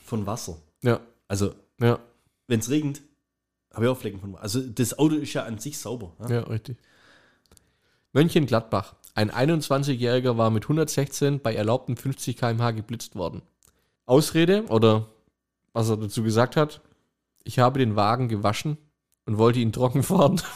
von 0.05 0.25
Wasser. 0.27 0.57
Ja, 0.83 0.99
Also, 1.27 1.53
ja, 1.79 1.99
wenn 2.47 2.59
es 2.59 2.69
regnet, 2.69 3.01
habe 3.73 3.85
ich 3.85 3.91
auch 3.91 3.97
Flecken 3.97 4.19
von 4.19 4.33
Wasser. 4.33 4.43
Also, 4.43 4.61
das 4.61 4.97
Auto 4.99 5.15
ist 5.15 5.33
ja 5.33 5.43
an 5.43 5.57
sich 5.57 5.77
sauber. 5.79 6.13
Ja? 6.19 6.29
ja, 6.29 6.39
richtig. 6.41 6.77
Mönchengladbach. 8.13 8.95
Ein 9.13 9.31
21-Jähriger 9.31 10.37
war 10.37 10.51
mit 10.51 10.63
116 10.65 11.39
bei 11.41 11.55
erlaubten 11.55 11.97
50 11.97 12.37
km/h 12.37 12.71
geblitzt 12.71 13.15
worden. 13.15 13.41
Ausrede 14.05 14.65
oder 14.67 15.07
was 15.73 15.89
er 15.89 15.97
dazu 15.97 16.23
gesagt 16.23 16.55
hat. 16.55 16.81
Ich 17.43 17.59
habe 17.59 17.79
den 17.79 17.95
Wagen 17.95 18.27
gewaschen 18.29 18.77
und 19.25 19.37
wollte 19.37 19.59
ihn 19.59 19.71
trocken 19.73 20.03
fahren. 20.03 20.41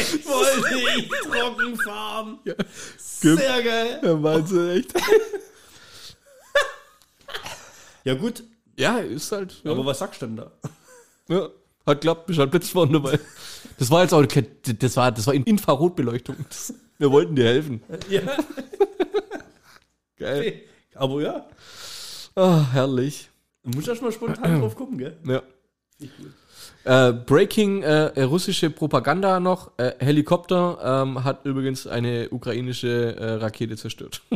Ich 0.00 0.01
wollte 0.24 0.78
ihn 1.00 1.08
trocken 1.30 1.76
fahren. 1.78 2.38
Gib- 2.44 3.38
Sehr 3.38 3.62
geil. 3.62 4.00
Ja, 4.02 4.14
meinst 4.16 4.52
du 4.52 4.70
echt? 4.74 4.92
Ja 8.04 8.14
gut, 8.14 8.42
Ja, 8.76 8.98
ist 8.98 9.30
halt. 9.30 9.60
Ja. 9.62 9.70
aber 9.70 9.86
was 9.86 9.98
sagst 10.00 10.22
du 10.22 10.26
denn 10.26 10.36
da? 10.36 10.50
Ja, 11.28 11.48
hat 11.86 12.00
klappt, 12.00 12.26
bist 12.26 12.38
halt 12.40 12.50
Blitzfahren 12.50 12.92
dabei. 12.92 13.18
Das 13.78 13.90
war 13.90 14.02
jetzt 14.02 14.12
auch, 14.12 14.24
das 14.26 14.96
war, 14.96 15.12
das 15.12 15.26
war 15.26 15.34
in 15.34 15.44
Infrarotbeleuchtung. 15.44 16.36
Das, 16.48 16.74
wir 16.98 17.10
wollten 17.12 17.36
dir 17.36 17.44
helfen. 17.44 17.80
Ja. 18.08 18.22
Geil. 20.18 20.62
Aber 20.94 21.20
ja, 21.22 21.46
Ah, 22.34 22.66
herrlich. 22.72 23.28
du 23.62 23.70
musst 23.76 23.88
erst 23.88 24.02
mal 24.02 24.10
spontan 24.10 24.60
drauf 24.60 24.74
gucken, 24.74 24.98
gell? 24.98 25.16
Ja. 25.24 25.42
Äh, 26.84 27.12
Breaking 27.12 27.82
äh, 27.82 28.22
russische 28.22 28.70
Propaganda 28.70 29.38
noch. 29.40 29.70
Äh, 29.78 29.92
Helikopter 29.98 31.02
ähm, 31.04 31.22
hat 31.24 31.44
übrigens 31.44 31.86
eine 31.86 32.28
ukrainische 32.30 33.16
äh, 33.16 33.32
Rakete 33.34 33.76
zerstört. 33.76 34.22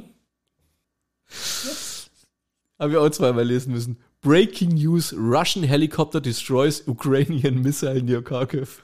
Haben 2.78 2.92
wir 2.92 3.00
auch 3.02 3.10
zweimal 3.10 3.44
lesen 3.44 3.72
müssen. 3.72 3.96
Breaking 4.22 4.74
News: 4.74 5.12
Russian 5.14 5.64
Helicopter 5.64 6.20
destroys 6.20 6.82
Ukrainian 6.86 7.62
missile 7.62 8.02
near 8.02 8.22
Kharkiv. 8.22 8.82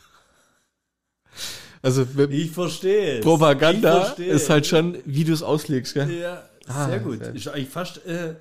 Also 1.82 2.06
Ich 2.30 2.50
verstehe. 2.52 3.20
Propaganda 3.20 3.98
Ich 3.98 4.04
verstehe 4.06 4.32
ist 4.32 4.50
halt 4.50 4.66
schon, 4.66 4.98
wie 5.04 5.24
du 5.24 5.32
es 5.32 5.42
auslegst, 5.42 5.94
gell? 5.94 6.10
Ja, 6.20 6.42
Ah, 6.68 6.88
sehr 6.88 7.00
gut. 7.00 7.18
sehr. 7.18 7.34
Ist 7.34 7.48
eigentlich 7.48 7.68
fast 7.68 8.06
äh, 8.06 8.34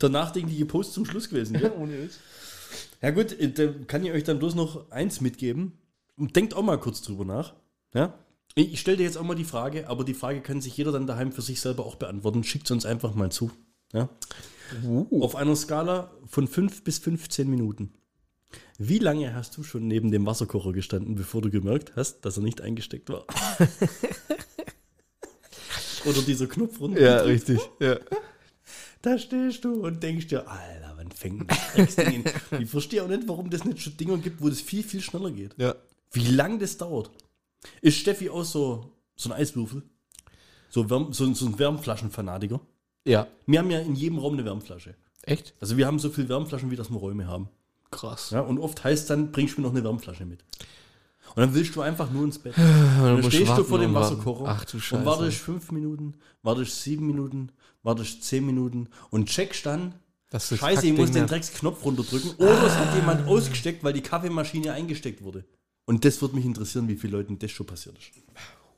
der 0.00 0.08
nachdenkliche 0.08 0.64
Post 0.64 0.92
zum 0.94 1.04
Schluss 1.04 1.28
gewesen, 1.28 1.58
gell? 1.58 1.72
Ja 3.04 3.10
gut, 3.10 3.38
äh, 3.38 3.52
da 3.52 3.66
kann 3.86 4.02
ich 4.02 4.12
euch 4.12 4.24
dann 4.24 4.38
bloß 4.38 4.54
noch 4.54 4.90
eins 4.90 5.20
mitgeben. 5.20 5.72
Und 6.16 6.36
denkt 6.36 6.54
auch 6.54 6.62
mal 6.62 6.80
kurz 6.80 7.02
drüber 7.02 7.26
nach. 7.26 7.52
Ja? 7.92 8.14
Ich 8.54 8.80
stelle 8.80 8.96
dir 8.96 9.02
jetzt 9.02 9.18
auch 9.18 9.24
mal 9.24 9.34
die 9.34 9.44
Frage, 9.44 9.88
aber 9.88 10.04
die 10.04 10.14
Frage 10.14 10.40
kann 10.40 10.62
sich 10.62 10.74
jeder 10.76 10.92
dann 10.92 11.06
daheim 11.06 11.30
für 11.32 11.42
sich 11.42 11.60
selber 11.60 11.84
auch 11.84 11.96
beantworten. 11.96 12.44
Schickt 12.44 12.70
uns 12.70 12.86
einfach 12.86 13.14
mal 13.14 13.30
zu. 13.30 13.50
Ja? 13.92 14.08
Auf 15.20 15.36
einer 15.36 15.54
Skala 15.54 16.12
von 16.26 16.48
5 16.48 16.82
bis 16.82 16.98
15 16.98 17.50
Minuten. 17.50 17.92
Wie 18.78 19.00
lange 19.00 19.34
hast 19.34 19.56
du 19.58 19.64
schon 19.64 19.86
neben 19.86 20.10
dem 20.10 20.24
Wasserkocher 20.24 20.72
gestanden, 20.72 21.14
bevor 21.14 21.42
du 21.42 21.50
gemerkt 21.50 21.96
hast, 21.96 22.22
dass 22.22 22.38
er 22.38 22.42
nicht 22.42 22.62
eingesteckt 22.62 23.10
war? 23.10 23.26
Oder 26.06 26.22
dieser 26.22 26.46
Knopf 26.46 26.80
runter. 26.80 27.00
Ja, 27.00 27.18
richtig. 27.18 27.60
Ja. 27.80 27.98
Da 29.02 29.18
stehst 29.18 29.64
du 29.64 29.84
und 29.84 30.02
denkst 30.02 30.28
dir, 30.28 30.48
Alter, 30.48 30.83
wann 31.04 31.12
fängt 31.12 31.40
denn 31.40 31.46
das 31.48 31.74
Drecksding 31.96 32.24
an? 32.26 32.32
Ich 32.62 32.70
verstehe 32.70 33.02
auch 33.02 33.08
nicht, 33.08 33.26
warum 33.26 33.50
das 33.50 33.64
nicht 33.64 33.80
schon 33.80 33.96
Dinger 33.96 34.18
gibt, 34.18 34.40
wo 34.42 34.48
das 34.48 34.60
viel, 34.60 34.82
viel 34.82 35.00
schneller 35.00 35.30
geht. 35.30 35.54
ja. 35.58 35.74
Wie 36.12 36.26
lang 36.28 36.60
das 36.60 36.76
dauert. 36.76 37.10
Ist 37.80 37.98
Steffi 37.98 38.30
auch 38.30 38.44
so, 38.44 38.92
so 39.16 39.30
ein 39.30 39.40
Eiswürfel? 39.40 39.82
So, 40.68 40.88
Wärm, 40.88 41.12
so, 41.12 41.32
so 41.34 41.46
ein 41.46 41.58
Wärmflaschenfanatiker? 41.58 42.60
Ja. 43.04 43.26
Wir 43.46 43.58
haben 43.58 43.70
ja 43.70 43.80
in 43.80 43.96
jedem 43.96 44.18
Raum 44.18 44.34
eine 44.34 44.44
Wärmflasche. 44.44 44.94
Echt? 45.22 45.54
Also 45.60 45.76
wir 45.76 45.86
haben 45.88 45.98
so 45.98 46.10
viele 46.10 46.28
Wärmflaschen, 46.28 46.70
wie 46.70 46.76
das 46.76 46.90
wir 46.90 46.98
Räume 46.98 47.26
haben. 47.26 47.48
Krass. 47.90 48.30
Ja, 48.30 48.40
und 48.42 48.58
oft 48.60 48.84
heißt 48.84 49.10
dann, 49.10 49.32
bringst 49.32 49.56
du 49.56 49.60
mir 49.60 49.66
noch 49.66 49.74
eine 49.74 49.82
Wärmflasche 49.82 50.24
mit. 50.24 50.44
Und 51.34 51.40
dann 51.40 51.54
willst 51.54 51.74
du 51.74 51.80
einfach 51.80 52.10
nur 52.12 52.22
ins 52.24 52.38
Bett. 52.38 52.54
dann 52.56 52.66
Dann 53.02 53.16
musst 53.20 53.32
stehst 53.34 53.58
du 53.58 53.64
vor 53.64 53.78
dem 53.80 53.90
und. 53.90 54.00
Wasserkocher 54.00 54.44
Ach 54.46 54.64
du 54.66 54.78
Scheiße. 54.78 55.00
und 55.00 55.06
wartest 55.06 55.38
fünf 55.38 55.72
Minuten, 55.72 56.14
wartest 56.42 56.82
sieben 56.82 57.08
Minuten, 57.08 57.50
wartest 57.82 58.22
zehn 58.22 58.46
Minuten 58.46 58.88
und 59.10 59.28
checkst 59.28 59.66
dann, 59.66 59.94
Scheiße, 60.40 60.86
ich 60.86 60.96
muss 60.96 61.10
den 61.10 61.22
ne? 61.22 61.28
Drecksknopf 61.28 61.84
runterdrücken 61.84 62.32
oder 62.38 62.66
es 62.66 62.74
hat 62.74 62.94
jemand 62.96 63.26
ausgesteckt, 63.26 63.84
weil 63.84 63.92
die 63.92 64.00
Kaffeemaschine 64.00 64.72
eingesteckt 64.72 65.22
wurde. 65.22 65.44
Und 65.84 66.04
das 66.04 66.20
würde 66.20 66.34
mich 66.34 66.44
interessieren, 66.44 66.88
wie 66.88 66.96
vielen 66.96 67.12
Leuten 67.12 67.38
das 67.38 67.50
schon 67.50 67.66
passiert 67.66 67.96
ist. 67.98 68.10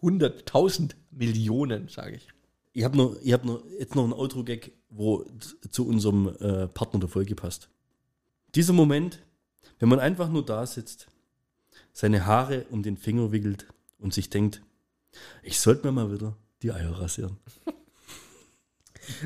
100.000 0.03 0.93
Millionen, 1.11 1.89
sage 1.89 2.17
ich. 2.17 2.29
Ich 2.73 2.85
habe 2.85 2.97
noch, 2.97 3.17
ich 3.23 3.33
hab 3.33 3.45
noch, 3.45 3.63
jetzt 3.79 3.95
noch 3.95 4.05
einen 4.05 4.13
Outro-Gag, 4.13 4.73
wo 4.91 5.25
zu 5.71 5.87
unserem 5.87 6.29
äh, 6.41 6.69
Partner 6.69 7.01
der 7.01 7.09
Folge 7.09 7.35
passt. 7.35 7.71
Dieser 8.55 8.73
Moment, 8.73 9.21
wenn 9.79 9.89
man 9.89 9.99
einfach 9.99 10.29
nur 10.29 10.45
da 10.45 10.67
sitzt, 10.67 11.07
seine 11.93 12.27
Haare 12.27 12.67
um 12.71 12.83
den 12.83 12.97
Finger 12.97 13.33
wickelt 13.33 13.67
und 13.99 14.13
sich 14.13 14.29
denkt, 14.29 14.61
ich 15.43 15.59
sollte 15.59 15.87
mir 15.87 15.93
mal 15.93 16.13
wieder 16.13 16.37
die 16.63 16.73
Eier 16.73 16.93
rasieren. 17.01 17.39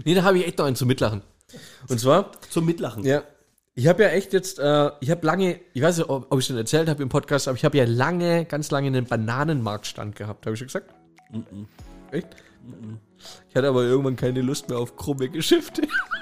Nee, 0.04 0.12
da 0.12 0.24
habe 0.24 0.38
ich 0.38 0.46
echt 0.46 0.58
noch 0.58 0.66
einen 0.66 0.76
zu 0.76 0.84
mitlachen. 0.84 1.22
Und 1.88 2.00
zwar, 2.00 2.32
Zum 2.50 2.66
Mitlachen. 2.66 3.04
ja, 3.04 3.22
ich 3.74 3.86
habe 3.86 4.02
ja 4.02 4.08
echt 4.10 4.32
jetzt, 4.32 4.58
äh, 4.58 4.90
ich 5.00 5.10
habe 5.10 5.24
lange, 5.24 5.60
ich 5.72 5.82
weiß 5.82 5.98
nicht, 5.98 6.08
ob, 6.10 6.26
ob 6.30 6.38
ich 6.38 6.46
schon 6.46 6.56
erzählt 6.56 6.88
habe 6.88 7.02
im 7.02 7.08
Podcast, 7.08 7.48
aber 7.48 7.56
ich 7.56 7.64
habe 7.64 7.78
ja 7.78 7.84
lange, 7.84 8.44
ganz 8.44 8.70
lange 8.70 8.88
einen 8.88 9.06
Bananenmarktstand 9.06 10.16
gehabt, 10.16 10.44
habe 10.44 10.54
ich 10.54 10.58
schon 10.58 10.68
gesagt? 10.68 10.92
Echt? 12.10 12.28
Ich 13.48 13.56
hatte 13.56 13.68
aber 13.68 13.82
irgendwann 13.84 14.16
keine 14.16 14.42
Lust 14.42 14.68
mehr 14.68 14.78
auf 14.78 14.96
krumme 14.96 15.28
Geschäfte. 15.28 15.82